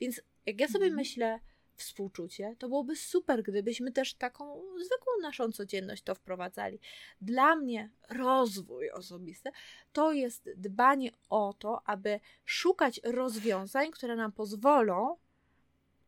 Więc 0.00 0.20
jak 0.46 0.60
ja 0.60 0.68
sobie 0.68 0.84
Mhm. 0.84 0.96
myślę, 0.96 1.40
współczucie, 1.76 2.56
to 2.58 2.68
byłoby 2.68 2.96
super, 2.96 3.42
gdybyśmy 3.42 3.92
też 3.92 4.14
taką 4.14 4.62
zwykłą 4.76 5.12
naszą 5.22 5.52
codzienność 5.52 6.02
to 6.02 6.14
wprowadzali. 6.14 6.80
Dla 7.20 7.56
mnie 7.56 7.90
rozwój 8.10 8.90
osobisty 8.90 9.50
to 9.92 10.12
jest 10.12 10.50
dbanie 10.56 11.10
o 11.30 11.54
to, 11.58 11.88
aby 11.88 12.20
szukać 12.44 13.00
rozwiązań, 13.04 13.90
które 13.90 14.16
nam 14.16 14.32
pozwolą 14.32 15.16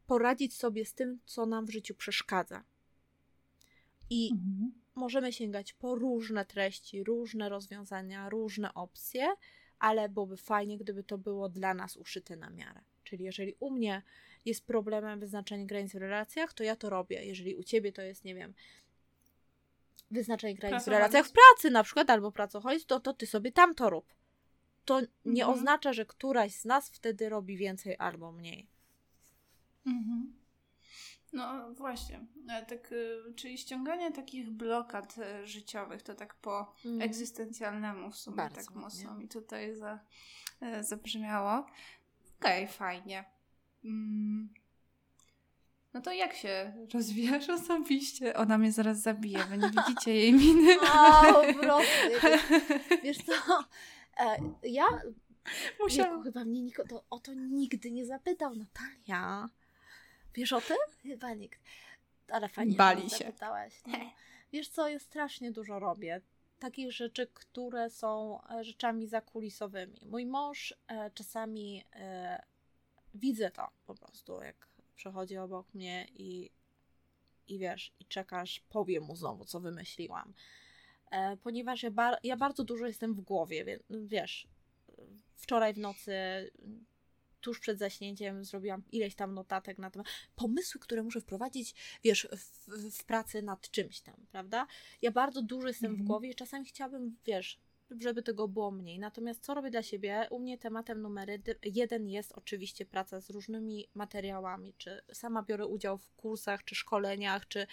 poradzić 0.06 0.56
sobie 0.56 0.84
z 0.84 0.94
tym, 0.94 1.18
co 1.26 1.46
nam 1.46 1.66
w 1.66 1.70
życiu 1.70 1.94
przeszkadza. 1.94 2.64
I 4.12 4.30
Mhm. 4.32 4.72
możemy 4.94 5.32
sięgać 5.32 5.72
po 5.72 5.94
różne 5.94 6.44
treści, 6.44 7.04
różne 7.04 7.48
rozwiązania, 7.48 8.28
różne 8.28 8.74
opcje, 8.74 9.34
ale 9.78 10.08
byłoby 10.08 10.36
fajnie, 10.36 10.78
gdyby 10.78 11.04
to 11.04 11.18
było 11.18 11.48
dla 11.48 11.74
nas 11.74 11.96
uszyte 11.96 12.36
na 12.36 12.50
miarę. 12.50 12.80
Czyli 13.04 13.24
jeżeli 13.24 13.54
u 13.60 13.70
mnie 13.70 14.02
jest 14.44 14.66
problemem 14.66 15.20
wyznaczenie 15.20 15.66
granic 15.66 15.92
w 15.92 15.96
relacjach, 15.96 16.52
to 16.54 16.64
ja 16.64 16.76
to 16.76 16.90
robię. 16.90 17.24
Jeżeli 17.24 17.54
u 17.54 17.62
ciebie 17.62 17.92
to 17.92 18.02
jest, 18.02 18.24
nie 18.24 18.34
wiem, 18.34 18.54
wyznaczenie 20.10 20.54
granic 20.54 20.84
w 20.84 20.88
relacjach 20.88 21.26
w 21.26 21.32
pracy 21.32 21.70
na 21.70 21.82
przykład, 21.82 22.10
albo 22.10 22.32
pracoholizm, 22.32 22.86
to, 22.86 23.00
to 23.00 23.12
ty 23.12 23.26
sobie 23.26 23.52
tam 23.52 23.74
to 23.74 23.90
rób. 23.90 24.14
To 24.84 25.00
nie 25.24 25.42
Mhm. 25.42 25.58
oznacza, 25.58 25.92
że 25.92 26.06
któraś 26.06 26.54
z 26.54 26.64
nas 26.64 26.90
wtedy 26.90 27.28
robi 27.28 27.56
więcej 27.56 27.96
albo 27.98 28.32
mniej. 28.32 28.66
Mhm. 29.86 30.32
No 31.32 31.74
właśnie, 31.74 32.26
E, 32.50 32.66
tak, 32.66 32.92
y, 32.92 33.18
czyli 33.36 33.58
ściąganie 33.58 34.12
takich 34.12 34.50
blokad 34.50 35.18
e, 35.18 35.46
życiowych, 35.46 36.02
to 36.02 36.14
tak 36.14 36.34
po 36.34 36.74
Mhm. 36.84 37.02
egzystencjalnemu 37.02 38.10
w 38.10 38.16
sumie 38.16 38.36
Bardzo 38.36 38.56
tak 38.56 38.74
mocno 38.74 39.14
mi 39.14 39.28
tutaj 39.28 39.74
za, 39.76 39.98
e, 40.60 40.84
zabrzmiało. 40.84 41.66
Okej, 42.40 42.68
fajnie. 42.68 43.24
Mm. 43.84 44.48
No 45.94 46.00
to 46.00 46.12
jak 46.12 46.34
się 46.34 46.72
rozwijasz 46.94 47.48
osobiście? 47.48 48.36
Ona 48.36 48.58
mnie 48.58 48.72
zaraz 48.72 49.00
zabije, 49.02 49.44
wy 49.44 49.58
nie 49.58 49.70
widzicie 49.70 50.14
jej 50.14 50.32
miny. 50.32 50.76
O. 50.82 51.42
Wiesz 53.02 53.18
co, 53.18 53.64
e, 54.20 54.36
ja 54.62 54.84
Musiałam. 55.80 56.10
Wieku, 56.12 56.22
chyba 56.22 56.44
mnie 56.44 56.62
niko, 56.62 56.84
to, 56.88 57.04
o 57.10 57.18
to 57.18 57.34
nigdy 57.34 57.90
nie 57.90 58.06
zapytał 58.06 58.54
Natalia. 58.56 59.48
Wiesz 60.34 60.52
o 60.52 60.60
tym? 60.60 60.76
Chyba 61.02 61.34
nikt. 61.34 61.60
Ale 62.28 62.48
fajnie, 62.48 62.76
Bali 62.76 63.10
się. 63.10 63.16
zapytałaś. 63.16 63.82
No. 63.86 63.98
Wiesz 64.52 64.68
co, 64.68 64.88
ja 64.88 64.98
strasznie 64.98 65.52
dużo 65.52 65.78
robię. 65.78 66.20
Takich 66.58 66.92
rzeczy, 66.92 67.26
które 67.34 67.90
są 67.90 68.38
e, 68.50 68.64
rzeczami 68.64 69.06
zakulisowymi. 69.06 70.00
Mój 70.06 70.26
mąż 70.26 70.74
e, 70.88 71.10
czasami 71.10 71.84
e, 71.94 72.42
widzę 73.14 73.50
to 73.50 73.68
po 73.86 73.94
prostu, 73.94 74.42
jak 74.42 74.68
przechodzi 74.96 75.36
obok 75.38 75.74
mnie 75.74 76.06
i, 76.14 76.50
i 77.48 77.58
wiesz, 77.58 77.92
i 78.00 78.04
czekasz, 78.04 78.60
powiem 78.60 79.02
mu 79.04 79.16
znowu, 79.16 79.44
co 79.44 79.60
wymyśliłam. 79.60 80.34
E, 81.10 81.36
ponieważ 81.36 81.82
ja, 81.82 81.90
bar- 81.90 82.18
ja 82.22 82.36
bardzo 82.36 82.64
dużo 82.64 82.86
jestem 82.86 83.14
w 83.14 83.20
głowie, 83.20 83.64
więc 83.64 83.82
wiesz, 83.90 84.48
wczoraj 85.36 85.74
w 85.74 85.78
nocy, 85.78 86.12
tuż 87.42 87.60
przed 87.60 87.78
zaśnięciem, 87.78 88.44
zrobiłam 88.44 88.82
ileś 88.92 89.14
tam 89.14 89.34
notatek 89.34 89.78
na 89.78 89.90
temat 89.90 90.06
pomysły, 90.36 90.80
które 90.80 91.02
muszę 91.02 91.20
wprowadzić, 91.20 91.74
wiesz, 92.04 92.28
w, 92.36 92.68
w 92.98 93.04
pracy 93.04 93.42
nad 93.42 93.70
czymś 93.70 94.00
tam, 94.00 94.14
prawda? 94.32 94.66
Ja 95.02 95.10
bardzo 95.10 95.42
dużo 95.42 95.68
jestem 95.68 95.90
w 95.90 95.92
Mhm. 95.92 96.06
głowie 96.06 96.30
i 96.30 96.34
czasami 96.34 96.64
chciałabym, 96.64 97.16
wiesz, 97.26 97.58
żeby 98.00 98.22
tego 98.22 98.48
było 98.48 98.70
mniej. 98.70 98.98
Natomiast 98.98 99.44
co 99.44 99.54
robię 99.54 99.70
dla 99.70 99.82
siebie? 99.82 100.26
U 100.30 100.38
mnie 100.38 100.58
tematem 100.58 101.02
numer 101.02 101.28
jeden 101.64 102.08
jest 102.08 102.32
oczywiście 102.32 102.86
praca 102.86 103.20
z 103.20 103.30
różnymi 103.30 103.88
materiałami, 103.94 104.74
czy 104.78 105.02
sama 105.12 105.42
biorę 105.42 105.66
udział 105.66 105.98
w 105.98 106.14
kursach, 106.14 106.64
czy 106.64 106.74
szkoleniach, 106.74 107.48
czy, 107.48 107.66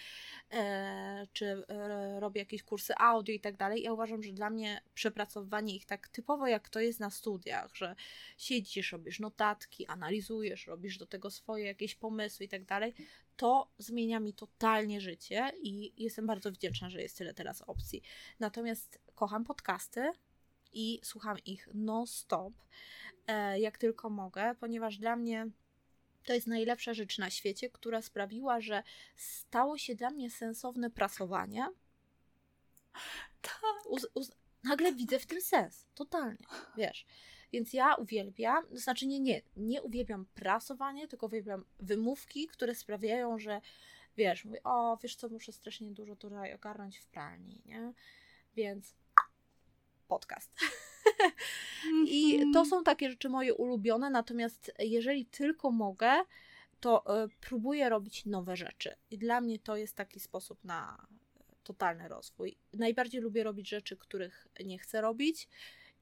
e, 0.52 1.26
czy 1.32 1.46
e, 1.68 2.20
robię 2.20 2.40
jakieś 2.40 2.62
kursy 2.62 2.94
audio 2.98 3.34
i 3.34 3.40
tak 3.40 3.56
dalej. 3.56 3.82
Ja 3.82 3.92
uważam, 3.92 4.22
że 4.22 4.32
dla 4.32 4.50
mnie 4.50 4.82
przepracowywanie 4.94 5.76
ich 5.76 5.86
tak 5.86 6.08
typowo 6.08 6.46
jak 6.46 6.68
to 6.68 6.80
jest 6.80 7.00
na 7.00 7.10
studiach, 7.10 7.76
że 7.76 7.94
siedzisz, 8.38 8.92
robisz 8.92 9.20
notatki, 9.20 9.86
analizujesz, 9.86 10.66
robisz 10.66 10.98
do 10.98 11.06
tego 11.06 11.30
swoje 11.30 11.64
jakieś 11.64 11.94
pomysły 11.94 12.46
i 12.46 12.48
tak 12.48 12.64
dalej, 12.64 12.94
to 13.40 13.70
zmienia 13.78 14.20
mi 14.20 14.34
totalnie 14.34 15.00
życie 15.00 15.52
i 15.62 15.92
jestem 16.02 16.26
bardzo 16.26 16.52
wdzięczna, 16.52 16.90
że 16.90 17.02
jest 17.02 17.18
tyle 17.18 17.34
teraz 17.34 17.62
opcji. 17.62 18.02
Natomiast 18.40 18.98
kocham 19.14 19.44
podcasty 19.44 20.10
i 20.72 21.00
słucham 21.02 21.38
ich 21.38 21.68
non-stop, 21.74 22.52
e, 23.26 23.60
jak 23.60 23.78
tylko 23.78 24.10
mogę, 24.10 24.54
ponieważ 24.54 24.98
dla 24.98 25.16
mnie 25.16 25.46
to 26.24 26.32
jest 26.32 26.46
najlepsza 26.46 26.94
rzecz 26.94 27.18
na 27.18 27.30
świecie, 27.30 27.70
która 27.70 28.02
sprawiła, 28.02 28.60
że 28.60 28.82
stało 29.16 29.78
się 29.78 29.94
dla 29.94 30.10
mnie 30.10 30.30
sensowne 30.30 30.90
prasowanie. 30.90 31.68
Uz, 33.88 34.06
uz, 34.14 34.32
nagle 34.64 34.92
widzę 34.92 35.18
w 35.18 35.26
tym 35.26 35.40
sens, 35.40 35.86
totalnie, 35.94 36.46
wiesz. 36.76 37.06
Więc 37.52 37.72
ja 37.72 37.94
uwielbiam, 37.94 38.66
to 38.68 38.76
znaczy 38.76 39.06
nie, 39.06 39.20
nie, 39.20 39.42
nie 39.56 39.82
uwielbiam 39.82 40.26
prasowanie, 40.34 41.08
tylko 41.08 41.26
uwielbiam 41.26 41.64
wymówki, 41.80 42.46
które 42.46 42.74
sprawiają, 42.74 43.38
że 43.38 43.60
wiesz, 44.16 44.44
mówię, 44.44 44.62
o, 44.64 44.98
wiesz 45.02 45.16
co, 45.16 45.28
muszę 45.28 45.52
strasznie 45.52 45.90
dużo 45.90 46.16
tutaj 46.16 46.54
ogarnąć 46.54 46.98
w 46.98 47.06
pralni, 47.06 47.62
nie? 47.66 47.92
Więc 48.56 48.94
podcast. 50.08 50.50
I 52.06 52.38
to 52.38 52.44
Mhm. 52.46 52.66
są 52.66 52.84
takie 52.84 53.10
rzeczy 53.10 53.28
moje 53.28 53.54
ulubione, 53.54 54.10
natomiast 54.10 54.72
jeżeli 54.78 55.26
tylko 55.26 55.70
mogę, 55.70 56.22
to 56.80 57.24
y, 57.24 57.28
próbuję 57.40 57.88
robić 57.88 58.26
nowe 58.26 58.56
rzeczy. 58.56 58.96
I 59.10 59.18
dla 59.18 59.40
mnie 59.40 59.58
to 59.58 59.76
jest 59.76 59.96
taki 59.96 60.20
sposób 60.20 60.64
na 60.64 61.06
totalny 61.64 62.08
rozwój. 62.08 62.56
Najbardziej 62.72 63.20
lubię 63.20 63.44
robić 63.44 63.68
rzeczy, 63.68 63.96
których 63.96 64.48
nie 64.64 64.78
chcę 64.78 65.00
robić. 65.00 65.48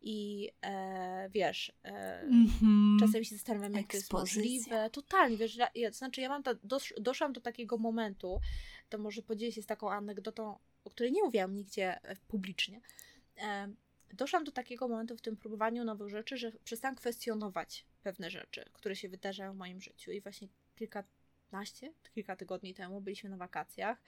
I 0.01 0.49
e, 0.65 1.29
wiesz, 1.31 1.73
e, 1.85 2.21
Mhm. 2.21 2.97
czasem 3.01 3.25
się 3.25 3.35
zastanawiam, 3.37 3.73
jak 3.75 3.87
to 3.87 3.97
jest 3.97 4.07
Ekspozycja. 4.07 4.41
możliwe. 4.43 4.91
Totalnie, 4.91 5.37
wiesz, 5.37 5.57
ja, 5.57 5.71
ja, 5.75 5.91
to 5.91 5.97
znaczy 5.97 6.21
ja 6.21 6.29
mam 6.29 6.43
ta, 6.43 6.55
dosz, 6.65 6.95
doszłam 7.01 7.33
do 7.33 7.41
takiego 7.41 7.79
momentu, 7.79 8.41
to 8.89 8.99
może 8.99 9.23
podzielę 9.23 9.53
się 9.53 9.63
z 9.63 9.67
taką 9.67 9.91
anegdotą, 9.93 10.59
o 10.85 10.91
której 10.91 11.13
nie 11.13 11.23
mówiłam 11.23 11.55
nigdzie 11.57 12.03
e, 12.03 12.17
publicznie. 12.17 12.81
E, 13.37 13.69
doszłam 14.13 14.45
do 14.45 14.53
takiego 14.53 14.89
momentu 14.89 15.17
w 15.17 15.21
tym 15.21 15.37
próbowaniu 15.37 15.85
nowych 15.85 16.09
rzeczy, 16.09 16.37
że 16.37 16.53
przestałam 16.65 16.97
kwestionować 16.97 17.85
pewne 18.03 18.31
rzeczy, 18.31 18.65
które 18.73 18.97
się 18.97 19.09
wydarzają 19.09 19.53
w 19.53 19.57
moim 19.57 19.81
życiu. 19.81 20.13
I 20.13 20.21
właśnie 20.21 20.49
kilkanaście, 20.77 21.93
kilka 22.15 22.37
tygodni 22.37 22.75
temu 22.75 23.01
byliśmy 23.01 23.31
na 23.31 23.37
wakacjach 23.37 23.99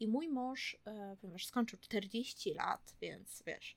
i 0.00 0.08
mój 0.08 0.28
mąż, 0.28 0.76
e, 0.86 1.16
ponieważ 1.20 1.46
skończył 1.46 1.78
40 1.78 2.54
lat, 2.54 2.94
więc 3.00 3.42
wiesz, 3.46 3.76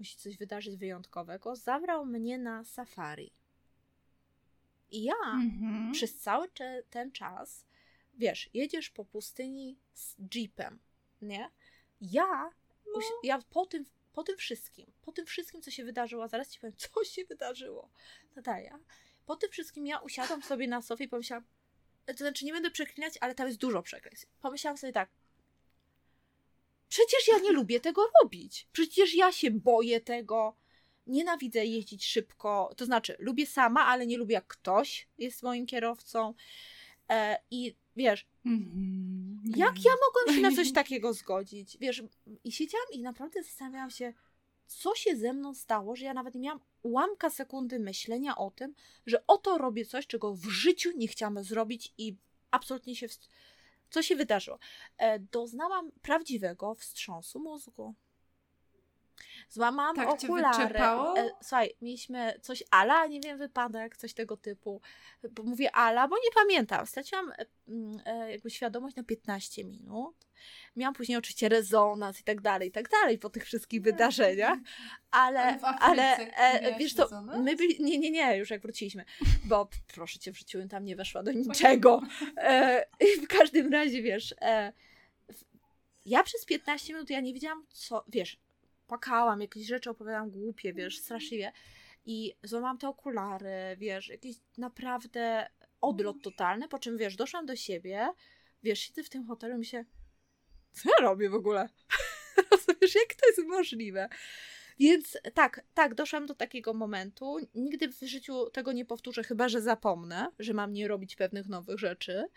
musi 0.00 0.16
coś 0.16 0.36
wydarzyć 0.36 0.76
wyjątkowego, 0.76 1.56
zabrał 1.56 2.06
mnie 2.06 2.38
na 2.38 2.64
safari. 2.64 3.32
I 4.90 5.02
ja 5.02 5.14
Mhm. 5.34 5.92
przez 5.92 6.18
cały 6.18 6.48
ten 6.90 7.12
czas, 7.12 7.64
wiesz, 8.14 8.50
jedziesz 8.54 8.90
po 8.90 9.04
pustyni 9.04 9.78
z 9.94 10.16
jeepem, 10.34 10.78
nie? 11.22 11.50
Ja, 12.00 12.50
usi- 12.94 13.12
ja 13.22 13.38
po 13.50 13.66
tym, 13.66 13.84
po 14.12 14.22
tym 14.22 14.36
wszystkim, 14.36 14.92
po 15.02 15.12
tym 15.12 15.26
wszystkim, 15.26 15.62
co 15.62 15.70
się 15.70 15.84
wydarzyło, 15.84 16.28
zaraz 16.28 16.50
ci 16.50 16.60
powiem, 16.60 16.76
co 16.94 17.04
się 17.04 17.24
wydarzyło, 17.24 17.90
Natalia, 18.36 18.78
po 19.26 19.36
tym 19.36 19.50
wszystkim 19.50 19.86
ja 19.86 19.98
usiadłam 19.98 20.42
sobie 20.42 20.68
na 20.68 20.82
sofie 20.82 21.04
i 21.04 21.08
pomyślałam, 21.08 21.44
to 22.06 22.14
znaczy 22.14 22.44
nie 22.44 22.52
będę 22.52 22.70
przeklinać, 22.70 23.14
ale 23.20 23.34
tam 23.34 23.46
jest 23.46 23.58
dużo 23.60 23.82
przekleństw. 23.82 24.26
Pomyślałam 24.40 24.78
sobie 24.78 24.92
tak, 24.92 25.10
przecież 26.90 27.28
ja 27.28 27.38
nie 27.38 27.52
lubię 27.52 27.80
tego 27.80 28.02
robić, 28.22 28.68
przecież 28.72 29.14
ja 29.14 29.32
się 29.32 29.50
boję 29.50 30.00
tego, 30.00 30.56
nienawidzę 31.06 31.66
jeździć 31.66 32.06
szybko, 32.06 32.74
to 32.76 32.84
znaczy 32.84 33.16
lubię 33.18 33.46
sama, 33.46 33.86
ale 33.86 34.06
nie 34.06 34.18
lubię 34.18 34.34
jak 34.34 34.46
ktoś 34.46 35.08
jest 35.18 35.42
moim 35.42 35.66
kierowcą 35.66 36.34
e, 37.08 37.38
i 37.50 37.74
wiesz, 37.96 38.26
Mhm. 38.46 39.42
jak 39.56 39.84
ja 39.84 39.90
mogłam 40.06 40.36
się 40.36 40.42
na 40.50 40.56
coś 40.56 40.72
takiego 40.82 41.12
zgodzić? 41.12 41.76
Wiesz, 41.80 42.02
i 42.44 42.52
siedziałam 42.52 42.86
i 42.92 43.02
naprawdę 43.02 43.42
zastanawiałam 43.42 43.90
się, 43.90 44.12
co 44.66 44.94
się 44.94 45.16
ze 45.16 45.32
mną 45.32 45.54
stało, 45.54 45.96
że 45.96 46.04
ja 46.04 46.14
nawet 46.14 46.34
nie 46.34 46.40
miałam 46.40 46.60
ułamka 46.82 47.30
sekundy 47.30 47.78
myślenia 47.78 48.36
o 48.36 48.50
tym, 48.50 48.74
że 49.06 49.26
oto 49.26 49.58
robię 49.58 49.84
coś, 49.86 50.06
czego 50.06 50.34
w 50.34 50.44
życiu 50.44 50.90
nie 50.96 51.08
chciałam 51.08 51.42
zrobić 51.44 51.94
i 51.98 52.16
absolutnie 52.50 52.96
się... 52.96 53.06
Wst- 53.06 53.28
co 53.90 54.02
się 54.02 54.16
wydarzyło? 54.16 54.58
E, 54.98 55.18
doznałam 55.18 55.90
prawdziwego 56.02 56.74
wstrząsu 56.74 57.40
mózgu. 57.40 57.94
Złamałam 59.48 59.96
Tak 59.96 60.20
cię 60.20 60.26
okulary. 60.28 60.56
wyczerpało? 60.56 61.18
E, 61.18 61.30
słuchaj, 61.42 61.76
mieliśmy 61.80 62.34
coś 62.42 62.62
ala, 62.70 63.06
nie 63.06 63.20
wiem, 63.20 63.38
wypadek, 63.38 63.96
coś 63.96 64.14
tego 64.14 64.36
typu. 64.36 64.80
Bo 65.30 65.42
mówię 65.42 65.72
ala, 65.72 66.08
bo 66.08 66.16
nie 66.16 66.30
pamiętam. 66.34 66.86
Straciłam 66.86 67.32
e, 67.32 67.46
mm, 67.68 68.00
jakby 68.30 68.50
świadomość 68.50 68.96
na 68.96 69.02
15 69.02 69.64
minut. 69.64 70.16
Miałam 70.76 70.94
później 70.94 71.18
oczywiście 71.18 71.48
rezonans 71.48 72.20
i 72.20 72.24
tak 72.24 72.40
dalej, 72.40 72.68
i 72.68 72.72
tak 72.72 72.88
dalej 72.88 73.18
po 73.18 73.30
tych 73.30 73.44
wszystkich 73.44 73.82
wydarzeniach, 73.82 74.58
ale, 75.10 75.60
Ale 75.60 76.16
e, 76.16 76.78
wiesz 76.78 76.94
to, 76.94 77.22
my 77.22 77.56
byli, 77.56 77.76
nie, 77.84 77.98
nie, 77.98 78.10
nie, 78.10 78.36
już 78.36 78.50
jak 78.50 78.62
wróciliśmy, 78.62 79.04
bo 79.44 79.68
proszę 79.94 80.18
cię, 80.18 80.32
w 80.32 80.38
życiu 80.38 80.68
tam 80.68 80.84
nie 80.84 80.96
weszła 80.96 81.22
do 81.22 81.32
niczego. 81.32 82.02
E, 82.36 82.86
w 83.22 83.26
każdym 83.26 83.72
razie, 83.72 84.02
wiesz, 84.02 84.34
e, 84.40 84.72
ja 86.06 86.22
przez 86.22 86.44
15 86.44 86.92
minut 86.92 87.10
ja 87.10 87.20
nie 87.20 87.34
wiedziałam, 87.34 87.66
co, 87.68 88.04
wiesz, 88.08 88.38
płakałam, 88.86 89.40
jakieś 89.40 89.66
rzeczy 89.66 89.90
opowiadałam 89.90 90.30
głupie, 90.30 90.72
wiesz, 90.72 90.98
straszliwie. 90.98 91.52
I 92.04 92.34
złamałam 92.42 92.78
te 92.78 92.88
okulary, 92.88 93.76
wiesz, 93.78 94.08
jakiś 94.08 94.36
naprawdę 94.58 95.48
odlot 95.80 96.16
totalny, 96.22 96.68
po 96.68 96.78
czym, 96.78 96.96
wiesz, 96.96 97.16
doszłam 97.16 97.46
do 97.46 97.56
siebie, 97.56 98.08
wiesz, 98.62 98.80
siedzę 98.80 99.02
w 99.02 99.08
tym 99.08 99.26
hotelu 99.26 99.54
i 99.54 99.58
myślę, 99.58 99.84
co 100.72 100.88
ja 100.88 101.06
robię 101.06 101.30
w 101.30 101.34
ogóle? 101.34 101.68
Rozumiesz, 102.50 102.94
jak 102.94 103.14
to 103.14 103.26
jest 103.26 103.48
możliwe? 103.48 104.08
Więc 104.80 105.18
tak, 105.34 105.64
tak, 105.74 105.94
doszłam 105.94 106.26
do 106.26 106.34
takiego 106.34 106.74
momentu. 106.74 107.36
Nigdy 107.54 107.88
w 107.88 108.00
życiu 108.00 108.50
tego 108.50 108.72
nie 108.72 108.84
powtórzę, 108.84 109.22
chyba 109.22 109.48
że 109.48 109.60
zapomnę, 109.60 110.28
że 110.38 110.54
mam 110.54 110.72
nie 110.72 110.88
robić 110.88 111.16
pewnych 111.16 111.48
nowych 111.48 111.78
rzeczy, 111.78 112.28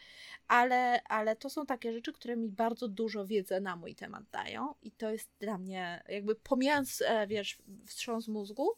ale, 0.48 1.04
ale 1.04 1.36
to 1.36 1.50
są 1.50 1.66
takie 1.66 1.94
rzeczy, 1.94 2.14
które 2.14 2.36
mi 2.36 2.50
bardzo 2.50 2.88
dużo 2.88 3.26
wiedzy 3.26 3.62
na 3.62 3.76
mój 3.76 3.96
temat 3.96 4.24
dają 4.32 4.76
i 4.82 4.92
to 4.92 5.12
jest 5.12 5.30
dla 5.40 5.58
mnie, 5.58 6.04
jakby 6.10 6.36
pomijając, 6.36 7.02
e, 7.02 7.28
wiesz, 7.28 7.58
wstrząs 7.86 8.28
mózgu, 8.28 8.72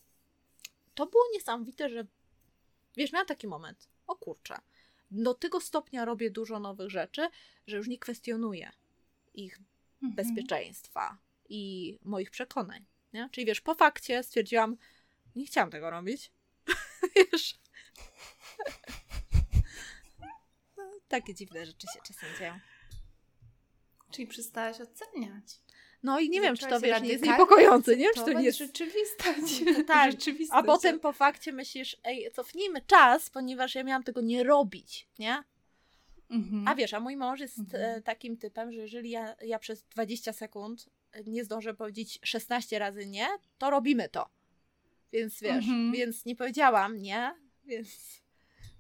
to 0.96 1.06
było 1.06 1.24
niesamowite, 1.34 1.90
że 1.90 2.06
wiesz, 2.98 3.14
miałam 3.14 3.28
taki 3.28 3.48
moment, 3.48 3.90
o 4.08 4.16
kurczę, 4.16 4.56
do 5.12 5.34
tego 5.34 5.62
stopnia 5.62 6.06
robię 6.06 6.32
dużo 6.32 6.60
nowych 6.60 6.90
rzeczy, 6.90 7.28
że 7.68 7.78
już 7.78 7.88
nie 7.88 8.00
kwestionuję 8.00 8.72
ich 9.40 9.60
Mhm. 10.04 10.16
bezpieczeństwa 10.16 11.18
i 11.50 12.00
moich 12.04 12.30
przekonań. 12.32 12.86
Nie? 13.14 13.30
Czyli 13.32 13.46
wiesz, 13.48 13.62
po 13.62 13.76
fakcie 13.76 14.24
stwierdziłam, 14.24 14.78
nie 15.36 15.46
chciałam 15.46 15.70
tego 15.72 15.90
robić. 15.90 16.32
wiesz. 17.16 17.60
No, 20.78 20.84
takie 21.08 21.34
dziwne 21.34 21.66
rzeczy 21.66 21.88
się 21.94 22.00
czasem 22.08 22.30
dzieją. 22.40 22.60
Czyli 24.12 24.28
przestałaś 24.28 24.82
oceniać. 24.82 25.62
No 26.04 26.20
i 26.20 26.30
nie 26.30 26.42
wiem, 26.42 26.56
czy 26.58 26.68
to 26.68 26.80
wiesz, 26.80 27.02
nie 27.02 27.10
jest 27.10 27.24
niepokojące, 27.24 27.96
nie 27.98 28.08
czy 28.16 28.20
to 28.20 28.34
nie 28.34 28.44
jest. 28.44 28.58
rzeczywistość. 28.58 29.64
Tak, 29.88 30.12
rzeczywistość. 30.12 30.64
A 30.64 30.64
potem 30.64 31.00
po 31.00 31.14
fakcie 31.14 31.52
myślisz, 31.52 31.98
ej, 32.04 32.32
cofnijmy 32.36 32.82
czas, 32.82 33.30
ponieważ 33.30 33.76
ja 33.76 33.84
miałam 33.84 34.04
tego 34.04 34.22
nie 34.22 34.44
robić, 34.44 35.08
nie? 35.20 35.44
Mhm. 36.30 36.68
A 36.68 36.76
wiesz, 36.76 36.94
a 36.94 37.00
mój 37.00 37.18
mąż 37.18 37.40
jest 37.40 37.60
Mhm. 37.60 37.98
e, 37.98 38.02
takim 38.02 38.38
typem, 38.38 38.72
że 38.72 38.80
jeżeli 38.82 39.10
ja, 39.10 39.36
ja 39.42 39.60
przez 39.60 39.84
20 39.84 40.34
sekund 40.34 40.90
nie 41.26 41.44
zdążę 41.46 41.74
powiedzieć 41.74 42.20
16 42.24 42.80
razy 42.80 43.06
nie, 43.06 43.28
to 43.58 43.70
robimy 43.70 44.10
to. 44.10 44.30
Więc 45.12 45.40
wiesz, 45.42 45.56
Mhm. 45.56 45.92
więc 45.92 46.26
nie 46.26 46.36
powiedziałam 46.36 46.98
nie, 46.98 47.36
więc, 47.66 48.22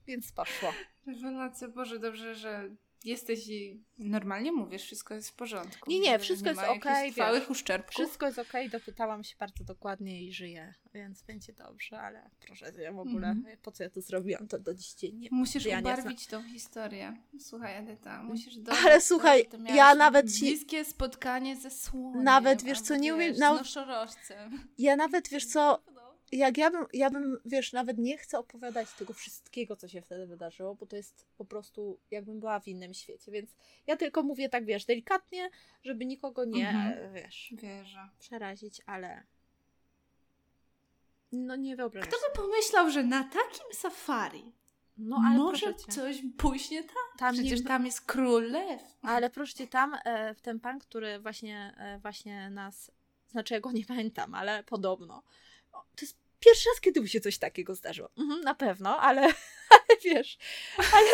więc 0.07 0.31
poszło. 0.31 0.73
Rewelacja, 1.07 1.67
Boże, 1.67 1.99
dobrze, 1.99 2.35
że 2.35 2.69
jesteś 3.05 3.47
i 3.47 3.83
normalnie 3.97 4.51
mówisz, 4.51 4.81
wszystko 4.83 5.13
jest 5.13 5.29
w 5.29 5.33
porządku. 5.33 5.89
Nie, 5.91 5.99
nie, 5.99 6.19
wszystko 6.19 6.49
nie 6.53 6.61
jest 6.61 6.71
okej, 6.71 7.05
wiesz, 7.05 7.15
trwałych 7.15 7.49
uszczerbków. 7.49 7.93
Wszystko 7.95 8.25
jest 8.25 8.39
okej, 8.39 8.69
dopytałam 8.69 9.23
się 9.23 9.35
bardzo 9.39 9.63
dokładnie 9.63 10.23
i 10.23 10.33
żyję, 10.33 10.73
więc 10.93 11.21
będzie 11.23 11.53
dobrze, 11.53 12.01
ale 12.01 12.29
proszę, 12.45 12.71
ja 12.77 12.91
w 12.93 12.99
ogóle, 12.99 13.27
Mhm. 13.27 13.57
po 13.61 13.71
co 13.71 13.83
ja 13.83 13.89
to 13.89 14.01
zrobiłam, 14.01 14.47
to 14.47 14.59
do 14.59 14.73
dziś 14.73 14.95
nie 15.13 15.29
Musisz 15.31 15.65
ja 15.65 15.79
ubarwić 15.79 16.27
tą 16.27 16.43
historię. 16.43 17.17
Słuchaj, 17.39 17.77
Edyta, 17.77 18.23
musisz 18.23 18.53
Ale 18.55 18.63
dodać 18.63 19.03
słuchaj, 19.03 19.45
to, 19.45 19.57
ja 19.75 19.95
nawet 19.95 20.33
ci- 20.33 20.45
Bliskie 20.45 20.85
spotkanie 20.85 21.55
ze 21.55 21.71
słoniem. 21.71 22.23
Nawet, 22.23 22.63
wiesz 22.63 22.81
co, 22.81 22.95
nie 22.95 23.13
umiem- 23.15 23.29
wiesz, 23.31 23.39
nosorożcem. 23.39 24.67
Ja 24.77 24.95
nawet, 24.95 25.29
wiesz 25.29 25.45
co, 25.45 25.83
No. 25.94 25.94
Jak 26.31 26.57
ja 26.57 26.71
bym, 26.71 26.85
ja 26.93 27.09
bym, 27.09 27.37
wiesz, 27.45 27.73
nawet 27.73 27.97
nie 27.97 28.17
chcę 28.17 28.39
opowiadać 28.39 28.93
tego 28.93 29.13
wszystkiego, 29.13 29.75
co 29.75 29.87
się 29.87 30.01
wtedy 30.01 30.27
wydarzyło, 30.27 30.75
bo 30.75 30.85
to 30.85 30.95
jest 30.95 31.25
po 31.37 31.45
prostu, 31.45 31.99
jakbym 32.11 32.39
była 32.39 32.59
w 32.59 32.67
innym 32.67 32.93
świecie, 32.93 33.31
więc 33.31 33.55
ja 33.87 33.95
tylko 33.97 34.23
mówię 34.23 34.49
tak, 34.49 34.65
wiesz, 34.65 34.85
delikatnie, 34.85 35.49
żeby 35.83 36.05
nikogo 36.05 36.45
nie, 36.45 36.69
Mhm. 36.69 37.13
wiesz, 37.13 37.53
Wierzę. 37.57 38.09
przerazić, 38.19 38.81
ale 38.85 39.23
no 41.31 41.55
nie 41.55 41.75
wyobrażam 41.75 42.09
Kto 42.11 42.17
by 42.29 42.35
pomyślał, 42.35 42.89
że 42.91 43.03
na 43.03 43.23
takim 43.23 43.73
safari 43.73 44.51
No 44.97 45.21
ale 45.27 45.37
może 45.37 45.73
coś 45.73 46.21
pójść 46.37 46.71
nie 46.71 46.83
tak? 46.83 46.95
tam 47.17 47.33
Przecież 47.33 47.59
nie, 47.59 47.65
tam 47.67 47.85
jest 47.85 48.01
król 48.01 48.51
lew. 48.51 48.81
ale 49.01 49.29
proszę 49.29 49.53
cię, 49.53 49.67
tam 49.67 49.97
e, 50.05 50.35
ten 50.35 50.59
pan, 50.59 50.79
który 50.79 51.19
właśnie, 51.19 51.73
e, 51.77 51.99
właśnie 51.99 52.49
nas, 52.49 52.91
znaczy 53.31 53.53
ja 53.53 53.59
go 53.59 53.71
nie 53.71 53.85
pamiętam, 53.85 54.35
ale 54.35 54.63
podobno, 54.63 55.23
o, 55.75 55.85
to 55.95 56.01
jest 56.05 56.17
pierwszy 56.39 56.69
raz, 56.69 56.81
kiedy 56.81 57.01
mu 57.01 57.07
się 57.07 57.21
coś 57.21 57.37
takiego 57.37 57.75
zdarzyło. 57.75 58.09
Mhm, 58.17 58.41
na 58.41 58.55
pewno, 58.55 58.99
ale, 58.99 59.21
ale 59.75 59.99
wiesz, 60.03 60.37
ale 60.77 61.09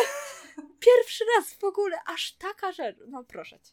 pierwszy 0.80 1.24
raz 1.36 1.54
w 1.54 1.64
ogóle 1.64 1.98
aż 2.06 2.32
taka 2.32 2.72
rzecz, 2.72 2.96
no 3.08 3.24
proszę 3.24 3.60
cię. 3.60 3.72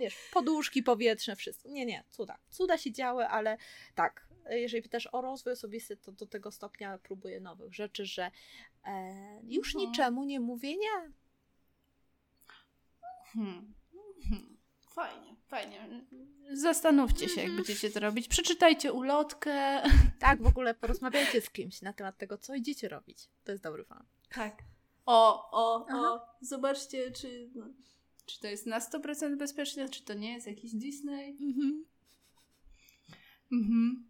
Wiesz, 0.00 0.16
poduszki 0.32 0.82
powietrzne, 0.82 1.36
wszystko. 1.36 1.68
Nie, 1.68 1.86
nie, 1.86 2.04
cuda. 2.10 2.38
Cuda 2.50 2.78
się 2.78 2.92
działy, 2.92 3.26
ale 3.26 3.56
tak, 3.94 4.26
jeżeli 4.50 4.82
pytasz 4.82 5.08
o 5.12 5.20
rozwój 5.20 5.52
osobisty, 5.52 5.96
to 5.96 6.12
do 6.12 6.26
tego 6.26 6.50
stopnia 6.50 6.98
próbuję 7.02 7.40
nowych 7.40 7.74
rzeczy, 7.74 8.06
że 8.06 8.30
e, 8.84 9.40
już 9.44 9.74
No. 9.74 9.80
niczemu 9.80 10.24
nie 10.24 10.40
mówię 10.40 10.76
nie. 10.76 11.12
Hmm. 13.32 13.74
Hmm. 14.28 14.53
Fajnie, 14.94 15.36
fajnie. 15.46 15.88
Zastanówcie 16.52 17.28
się, 17.28 17.40
jak 17.40 17.50
Mhm. 17.50 17.56
będziecie 17.56 17.90
to 17.90 18.00
robić. 18.00 18.28
Przeczytajcie 18.28 18.92
ulotkę. 18.92 19.82
Tak, 20.18 20.42
w 20.42 20.46
ogóle 20.46 20.74
porozmawiajcie 20.74 21.40
z 21.40 21.50
kimś 21.50 21.82
na 21.82 21.92
temat 21.92 22.18
tego, 22.18 22.38
co 22.38 22.54
idziecie 22.54 22.88
robić. 22.88 23.18
To 23.44 23.52
jest 23.52 23.64
dobry 23.64 23.84
fan. 23.84 24.04
Tak. 24.34 24.62
O, 25.06 25.50
o, 25.52 25.86
Aha. 25.88 26.00
o. 26.00 26.36
Zobaczcie, 26.40 27.10
czy, 27.10 27.50
no, 27.54 27.66
czy 28.26 28.40
to 28.40 28.46
jest 28.46 28.66
na 28.66 28.78
100% 28.78 29.36
bezpieczne, 29.36 29.88
czy 29.88 30.04
to 30.04 30.14
nie 30.14 30.32
jest 30.32 30.46
jakiś 30.46 30.72
Disney. 30.74 31.30
Mhm. 31.40 31.84
Mhm. 33.52 34.06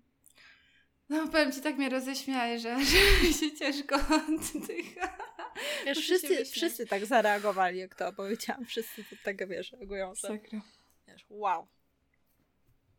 No, 1.08 1.28
powiem 1.28 1.52
ci, 1.52 1.60
tak 1.60 1.76
mnie 1.76 1.88
roześmiaje, 1.88 2.58
że, 2.58 2.76
że 3.22 3.32
się 3.32 3.56
ciężko 3.56 3.96
oddycha. 3.96 5.16
Wiesz, 5.84 5.98
wszyscy, 5.98 6.44
wszyscy 6.44 6.86
tak 6.86 7.06
zareagowali, 7.06 7.78
jak 7.78 7.94
to 7.94 8.08
opowiedziałam. 8.08 8.64
Wszyscy 8.64 9.04
to 9.04 9.16
tak, 9.24 9.48
wiesz, 9.48 9.72
reagują, 9.72 10.14
Sakra. 10.14 10.60
Wiesz, 11.14 11.26
wow. 11.30 11.66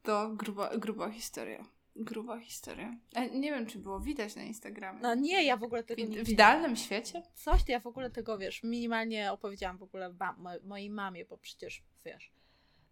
To 0.04 0.30
gruba, 0.30 0.78
gruba 0.78 1.10
historia. 1.12 1.66
Gruba 1.96 2.40
historia. 2.40 2.96
A 3.16 3.26
nie 3.26 3.52
wiem, 3.52 3.66
czy 3.66 3.80
było 3.80 4.00
widać 4.00 4.36
na 4.36 4.44
Instagramie. 4.44 5.00
No 5.02 5.16
nie, 5.16 5.44
ja 5.44 5.58
w 5.58 5.64
ogóle 5.64 5.84
tego 5.84 6.06
w, 6.06 6.10
nie 6.10 6.24
w 6.26 6.30
idealnym 6.30 6.76
świecie? 6.76 7.24
Coś, 7.34 7.64
to 7.64 7.72
ja 7.72 7.80
w 7.80 7.88
ogóle 7.88 8.10
tego, 8.10 8.38
wiesz, 8.38 8.64
minimalnie 8.64 9.32
opowiedziałam 9.32 9.78
w 9.78 9.84
ogóle 9.84 10.14
ba- 10.14 10.36
mo- 10.38 10.60
mojej 10.64 10.90
mamie, 10.90 11.26
bo 11.26 11.38
przecież, 11.38 11.84
wiesz, 12.06 12.32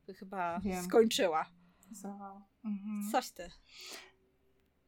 by 0.08 0.14
chyba 0.14 0.60
Wiem. 0.60 0.84
skończyła. 0.84 1.46
Zawał. 1.92 2.42
Mhm. 2.66 3.12
Coś 3.12 3.32
ty. 3.32 3.50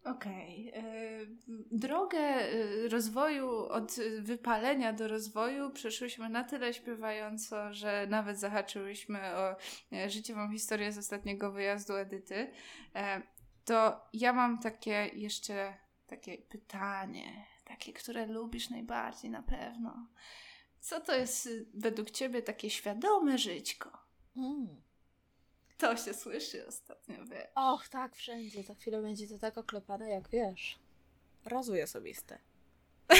Okej. 0.05 0.71
y, 0.75 1.27
Drogę 1.71 2.53
y, 2.53 2.89
rozwoju, 2.89 3.49
od 3.49 3.95
wypalenia 4.19 4.93
do 4.93 5.07
rozwoju 5.07 5.69
przeszłyśmy 5.69 6.29
na 6.29 6.43
tyle 6.43 6.73
śpiewająco, 6.73 7.73
że 7.73 8.07
nawet 8.09 8.39
zahaczyłyśmy 8.39 9.19
o 9.35 9.55
e, 9.93 10.09
życiową 10.09 10.51
historię 10.51 10.91
z 10.91 10.97
ostatniego 10.97 11.51
wyjazdu 11.51 11.95
Edyty. 11.95 12.51
E, 12.95 13.21
To 13.65 14.01
ja 14.13 14.33
mam 14.33 14.59
takie 14.59 15.09
jeszcze 15.13 15.73
takie 16.07 16.37
pytanie, 16.37 17.45
takie, 17.63 17.93
które 17.93 18.25
lubisz 18.25 18.69
najbardziej 18.69 19.31
na 19.31 19.43
pewno. 19.43 20.07
Co 20.79 20.99
to 20.99 21.15
jest 21.15 21.49
według 21.73 22.11
Ciebie 22.11 22.41
takie 22.41 22.69
świadome 22.69 23.37
żyćko? 23.37 23.91
Mm. 24.37 24.81
To 25.77 25.97
się 25.97 26.13
słyszy 26.13 26.67
ostatnio, 26.67 27.25
wie. 27.25 27.47
Och, 27.55 27.87
tak, 27.87 28.15
wszędzie. 28.15 28.63
Za 28.63 28.75
chwilę 28.75 29.01
będzie 29.01 29.27
to 29.27 29.39
tak 29.39 29.57
oklepane, 29.57 30.09
jak 30.09 30.29
wiesz. 30.29 30.79
Rozwój 31.45 31.83
osobisty. 31.83 32.37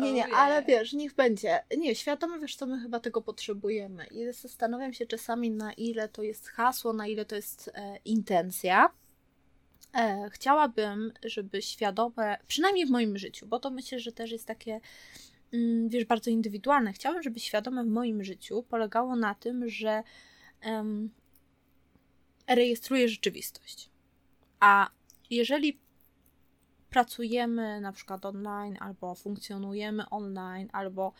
Nie, 0.00 0.12
nie, 0.12 0.26
ale 0.26 0.62
wiesz, 0.62 0.92
niech 0.92 1.14
będzie. 1.14 1.60
Nie, 1.78 1.94
świadomie 1.94 2.38
wiesz, 2.40 2.56
co 2.56 2.66
my 2.66 2.80
chyba 2.80 3.00
tego 3.00 3.22
potrzebujemy. 3.22 4.06
I 4.06 4.32
zastanawiam 4.32 4.92
się 4.92 5.06
czasami, 5.06 5.50
na 5.50 5.72
ile 5.72 6.08
to 6.08 6.22
jest 6.22 6.48
hasło, 6.48 6.92
na 6.92 7.06
ile 7.06 7.24
to 7.24 7.36
jest 7.36 7.70
e, 7.74 7.98
intencja. 8.04 8.90
E, 9.94 10.30
chciałabym, 10.32 11.12
żeby 11.24 11.62
świadome, 11.62 12.38
przynajmniej 12.46 12.86
w 12.86 12.90
moim 12.90 13.18
życiu, 13.18 13.46
bo 13.46 13.58
to 13.58 13.70
myślę, 13.70 13.98
że 13.98 14.12
też 14.12 14.30
jest 14.30 14.46
takie, 14.46 14.80
mm, 15.52 15.88
wiesz, 15.88 16.04
bardzo 16.04 16.30
indywidualne. 16.30 16.92
Chciałabym, 16.92 17.22
żeby 17.22 17.40
świadome 17.40 17.84
w 17.84 17.88
moim 17.88 18.24
życiu 18.24 18.62
polegało 18.62 19.16
na 19.16 19.34
tym, 19.34 19.68
że 19.68 20.02
em, 20.60 21.10
rejestruję 22.46 23.08
rzeczywistość. 23.08 23.90
A 24.60 24.90
jeżeli 25.30 25.78
pracujemy 26.90 27.80
na 27.80 27.92
przykład 27.92 28.26
online, 28.26 28.76
albo 28.80 29.14
funkcjonujemy 29.14 30.08
online, 30.08 30.68
albo 30.72 31.12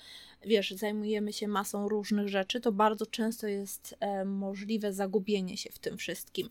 wiesz, 0.44 0.70
zajmujemy 0.70 1.32
się 1.32 1.48
masą 1.48 1.88
różnych 1.88 2.28
rzeczy, 2.28 2.60
to 2.60 2.72
bardzo 2.72 3.06
często 3.06 3.46
jest 3.46 3.96
możliwe 4.24 4.92
zagubienie 4.92 5.56
się 5.56 5.70
w 5.72 5.78
tym 5.78 5.96
wszystkim. 5.96 6.50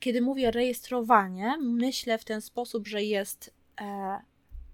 Kiedy 0.00 0.20
mówię 0.20 0.50
rejestrowanie, 0.50 1.56
myślę 1.60 2.18
w 2.18 2.24
ten 2.24 2.40
sposób, 2.40 2.88
że 2.88 3.02
jest 3.02 3.54
e, 3.80 4.20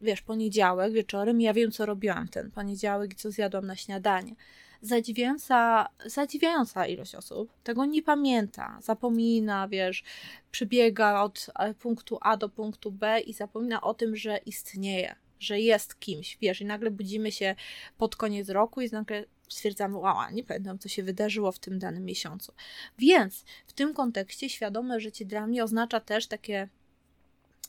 wiesz, 0.01 0.23
poniedziałek 0.23 0.93
wieczorem, 0.93 1.41
ja 1.41 1.55
wiem, 1.55 1.71
co 1.71 1.87
robiłam 1.87 2.29
ten 2.29 2.51
poniedziałek 2.51 3.13
i 3.13 3.17
co 3.17 3.31
zjadłam 3.31 3.67
na 3.67 3.77
śniadanie. 3.77 4.35
Zadziwiająca, 4.83 5.89
zadziwiająca 6.07 6.87
ilość 6.87 7.15
osób 7.15 7.53
tego 7.63 7.85
nie 7.85 8.03
pamięta, 8.03 8.79
zapomina, 8.83 9.69
wiesz, 9.69 10.05
przybiega 10.51 11.23
od 11.23 11.47
e, 11.59 11.75
punktu 11.75 12.19
A 12.21 12.37
do 12.37 12.49
punktu 12.49 12.93
B 12.93 13.21
i 13.21 13.33
zapomina 13.33 13.81
o 13.81 13.95
tym, 13.95 14.17
że 14.17 14.39
istnieje, 14.47 15.15
że 15.41 15.61
jest 15.61 16.01
kimś, 16.01 16.39
wiesz, 16.41 16.61
i 16.61 16.65
nagle 16.65 16.91
budzimy 16.91 17.33
się 17.33 17.55
pod 17.99 18.17
koniec 18.17 18.49
roku 18.49 18.81
i 18.81 18.91
nagle 18.91 19.25
stwierdzamy, 19.49 19.97
wow, 19.97 20.17
nie 20.33 20.45
pamiętam, 20.45 20.79
co 20.79 20.89
się 20.89 21.03
wydarzyło 21.03 21.53
w 21.53 21.59
tym 21.59 21.79
danym 21.79 22.05
miesiącu. 22.05 22.53
Więc 22.99 23.45
w 23.67 23.73
tym 23.73 23.95
kontekście 23.95 24.49
świadome 24.49 25.01
życie 25.01 25.25
dla 25.25 25.47
mnie 25.47 25.65
oznacza 25.65 26.01
też 26.01 26.27
takie 26.27 26.69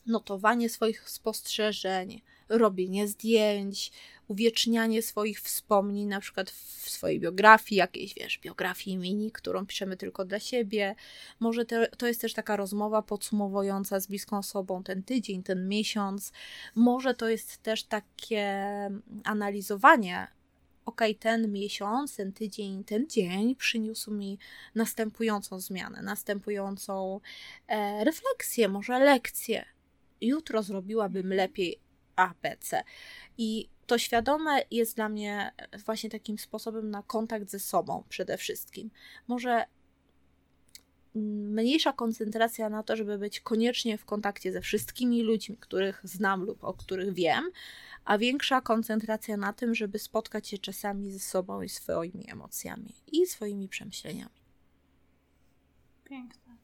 notowanie 0.06 0.70
swoich 0.70 1.10
spostrzeżeń, 1.10 2.22
robienie 2.50 3.08
zdjęć, 3.08 3.92
uwiecznianie 4.28 5.02
swoich 5.02 5.42
wspomnień, 5.42 6.08
na 6.08 6.20
przykład 6.20 6.52
w 6.52 6.90
swojej 6.90 7.20
biografii, 7.20 7.80
jakiejś, 7.80 8.14
wiesz, 8.14 8.40
biografii 8.40 8.98
mini, 8.98 9.32
którą 9.32 9.66
piszemy 9.66 9.98
tylko 9.98 10.26
dla 10.26 10.40
siebie. 10.40 10.96
Może 11.40 11.66
te, 11.66 11.88
to 11.88 12.08
jest 12.08 12.22
też 12.22 12.34
taka 12.34 12.56
rozmowa 12.56 13.02
podsumowująca 13.02 14.00
z 14.00 14.08
bliską 14.08 14.38
osobą 14.38 14.84
ten 14.84 15.04
tydzień, 15.04 15.44
ten 15.44 15.68
miesiąc. 15.68 16.32
Może 16.76 17.14
to 17.14 17.30
jest 17.30 17.58
też 17.58 17.84
takie 17.84 18.56
analizowanie, 19.24 20.28
ok, 20.86 21.02
ten 21.20 21.52
miesiąc, 21.52 22.16
ten 22.16 22.34
tydzień, 22.34 22.84
ten 22.84 23.10
dzień 23.10 23.56
przyniósł 23.56 24.12
mi 24.12 24.40
następującą 24.76 25.60
zmianę, 25.60 26.02
następującą 26.02 27.20
e, 27.68 28.04
refleksję, 28.04 28.68
może 28.68 29.00
lekcję. 29.00 29.66
Jutro 30.22 30.64
zrobiłabym 30.64 31.34
lepiej 31.34 31.80
A, 32.16 32.34
B, 32.42 32.58
C. 32.60 32.84
I 33.38 33.70
to 33.88 33.98
świadome 33.98 34.64
jest 34.72 34.96
dla 34.96 35.10
mnie 35.10 35.54
właśnie 35.86 36.10
takim 36.10 36.38
sposobem 36.38 36.90
na 36.90 37.04
kontakt 37.04 37.50
ze 37.50 37.60
sobą 37.60 38.04
przede 38.10 38.38
wszystkim. 38.38 38.92
Może 39.28 39.66
mniejsza 41.16 41.94
koncentracja 41.94 42.70
na 42.70 42.84
to, 42.84 42.96
żeby 42.96 43.18
być 43.18 43.40
koniecznie 43.40 43.98
w 43.98 44.06
kontakcie 44.06 44.52
ze 44.52 44.62
wszystkimi 44.62 45.24
ludźmi, 45.24 45.58
których 45.58 46.02
znam 46.04 46.44
lub 46.44 46.64
o 46.64 46.74
których 46.74 47.14
wiem, 47.14 47.52
a 48.06 48.18
większa 48.18 48.62
koncentracja 48.62 49.38
na 49.38 49.54
tym, 49.54 49.76
żeby 49.76 50.00
spotkać 50.00 50.48
się 50.48 50.58
czasami 50.58 51.12
ze 51.12 51.20
sobą 51.20 51.62
i 51.62 51.70
swoimi 51.70 52.32
emocjami 52.32 52.96
i 53.12 53.26
swoimi 53.26 53.70
przemyśleniami. 53.70 54.42
Piękne. 56.04 56.56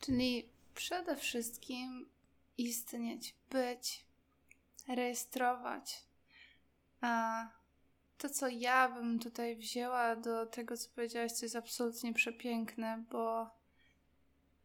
Czyli 0.00 0.48
przede 0.76 1.16
wszystkim 1.16 2.08
istnieć, 2.58 3.34
być, 3.50 4.06
rejestrować, 4.88 6.04
a 7.00 7.46
to, 8.18 8.28
co 8.28 8.48
ja 8.48 8.88
bym 8.88 9.18
tutaj 9.18 9.56
wzięła 9.56 10.16
do 10.16 10.46
tego, 10.46 10.76
co 10.76 10.90
powiedziałaś, 10.94 11.32
to 11.38 11.44
jest 11.44 11.56
absolutnie 11.56 12.14
przepiękne, 12.14 13.04
bo 13.10 13.50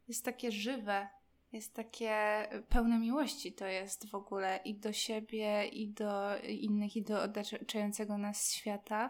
jest 0.07 0.25
takie 0.25 0.51
żywe, 0.51 1.07
jest 1.51 1.73
takie 1.73 2.47
pełne 2.69 2.99
miłości 2.99 3.53
to 3.53 3.65
jest 3.65 4.07
w 4.07 4.15
ogóle 4.15 4.59
i 4.65 4.75
do 4.75 4.93
siebie, 4.93 5.67
i 5.67 5.87
do 5.87 6.37
innych, 6.43 6.95
i 6.95 7.01
do 7.01 7.23
otaczającego 7.23 8.17
nas 8.17 8.53
świata. 8.53 9.09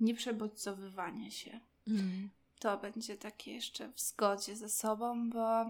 Nieprzebodźcowywanie 0.00 1.30
się. 1.30 1.60
Mm. 1.88 2.30
To 2.60 2.78
będzie 2.78 3.16
takie 3.16 3.52
jeszcze 3.54 3.92
w 3.92 4.00
zgodzie 4.00 4.56
ze 4.56 4.68
sobą, 4.68 5.30
bo 5.30 5.64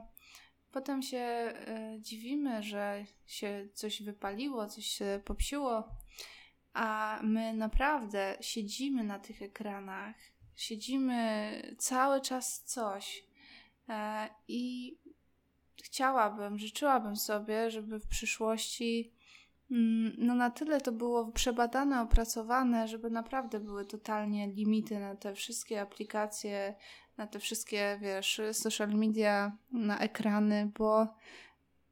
potem 0.72 1.03
się 1.03 1.55
y, 1.97 2.01
dziwimy, 2.01 2.62
że 2.62 3.05
się 3.26 3.68
coś 3.74 4.03
wypaliło, 4.03 4.66
coś 4.66 4.86
się 4.86 5.20
popsiło, 5.24 5.89
a 6.72 7.20
my 7.22 7.55
naprawdę 7.55 8.36
siedzimy 8.41 9.05
na 9.05 9.18
tych 9.18 9.43
ekranach, 9.43 10.16
siedzimy 10.57 11.76
cały 11.78 12.20
czas 12.20 12.62
coś. 12.64 13.24
E, 13.89 14.28
I 14.49 14.95
chciałabym, 15.82 16.59
życzyłabym 16.59 17.16
sobie, 17.16 17.70
żeby 17.70 17.99
w 18.01 18.09
przyszłości 18.09 19.12
no 20.19 20.35
na 20.35 20.51
tyle 20.51 20.81
to 20.81 20.93
było 20.93 21.33
przebadane, 21.33 22.01
opracowane, 22.01 22.89
żeby 22.89 23.11
naprawdę 23.11 23.61
były 23.61 23.85
totalnie 23.85 24.47
limity 24.53 24.99
na 24.99 25.16
te 25.16 25.35
wszystkie 25.35 25.81
aplikacje, 25.81 26.75
na 27.16 27.27
te 27.27 27.39
wszystkie, 27.39 27.99
wiesz, 28.03 28.41
social 28.53 28.89
media, 28.89 29.57
na 29.73 29.99
ekrany, 29.99 30.71
bo 30.79 31.07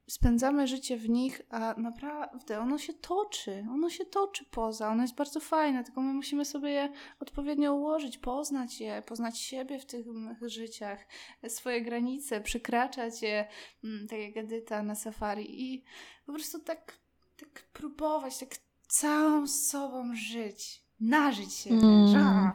spędzamy 0.09 0.67
życie 0.67 0.97
w 0.97 1.09
nich, 1.09 1.41
a 1.49 1.75
naprawdę 1.77 2.59
ono 2.59 2.77
się 2.77 2.93
toczy, 2.93 3.65
ono 3.71 3.89
się 3.89 4.05
toczy 4.05 4.45
poza, 4.51 4.89
ono 4.89 5.01
jest 5.01 5.15
bardzo 5.15 5.39
fajne, 5.39 5.83
tylko 5.83 6.01
my 6.01 6.13
musimy 6.13 6.45
sobie 6.45 6.69
je 6.69 6.91
odpowiednio 7.19 7.73
ułożyć, 7.73 8.17
poznać 8.17 8.81
je, 8.81 9.03
poznać 9.05 9.39
siebie 9.39 9.79
w 9.79 9.85
tych 9.85 10.05
życiach, 10.41 11.07
swoje 11.47 11.81
granice, 11.81 12.41
przekraczać 12.41 13.21
je, 13.21 13.47
mm, 13.83 14.07
tak 14.07 14.19
jak 14.19 14.37
Edyta 14.37 14.83
na 14.83 14.95
safari 14.95 15.73
i 15.73 15.83
po 16.25 16.33
prostu 16.33 16.59
tak, 16.59 16.99
tak 17.39 17.63
próbować, 17.73 18.37
tak 18.37 18.49
całą 18.87 19.47
sobą 19.47 20.15
żyć, 20.15 20.83
nażyć 20.99 21.53
się, 21.53 21.69
mm. 21.69 22.51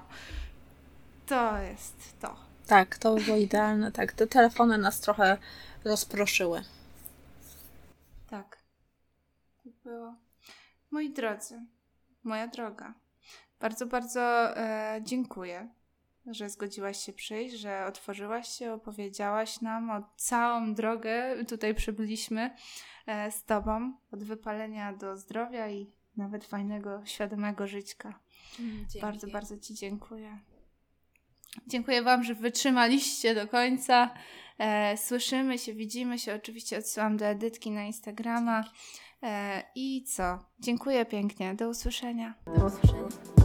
To 1.26 1.58
jest 1.58 2.20
to. 2.20 2.36
Tak, 2.66 2.98
to 2.98 3.14
było 3.14 3.36
idealne, 3.36 3.92
tak, 3.92 4.12
te 4.12 4.26
telefony 4.26 4.78
nas 4.78 5.00
trochę 5.00 5.38
rozproszyły. 5.84 6.62
Tak. 8.30 8.62
Tak 9.64 9.72
było. 9.84 10.14
Moi 10.90 11.12
drodzy, 11.12 11.66
moja 12.24 12.46
droga, 12.46 12.94
bardzo, 13.60 13.86
bardzo 13.86 14.56
e, 14.56 15.00
dziękuję, 15.02 15.68
że 16.26 16.50
zgodziłaś 16.50 17.04
się 17.04 17.12
przyjść, 17.12 17.56
że 17.56 17.86
otworzyłaś 17.86 18.48
się, 18.48 18.72
opowiedziałaś 18.72 19.60
nam 19.60 19.90
o 19.90 20.02
całą 20.16 20.74
drogę. 20.74 21.44
Tutaj 21.48 21.74
przybyliśmy 21.74 22.50
e, 23.06 23.30
z 23.30 23.44
Tobą 23.44 23.92
od 24.12 24.24
wypalenia 24.24 24.92
do 24.92 25.16
zdrowia 25.16 25.68
i 25.68 25.90
nawet 26.16 26.44
fajnego, 26.44 27.02
świadomego 27.04 27.66
żyćka. 27.66 28.18
Mm, 28.60 28.86
bardzo, 29.00 29.26
bardzo 29.26 29.58
Ci 29.58 29.74
dziękuję. 29.74 30.38
Dziękuję 31.66 32.02
Wam, 32.02 32.24
że 32.24 32.34
wytrzymaliście 32.34 33.34
do 33.34 33.48
końca. 33.48 34.14
E, 34.58 34.96
słyszymy 34.96 35.58
się, 35.58 35.74
widzimy 35.74 36.18
się. 36.18 36.34
Oczywiście 36.34 36.78
odsyłam 36.78 37.16
do 37.16 37.26
Edytki 37.26 37.70
na 37.70 37.84
Instagrama. 37.84 38.64
E, 39.22 39.62
I 39.74 40.04
co? 40.04 40.38
Dziękuję 40.60 41.04
pięknie. 41.04 41.54
Do 41.54 41.68
usłyszenia. 41.68 42.34
Do 42.46 42.66
usłyszenia. 42.66 43.41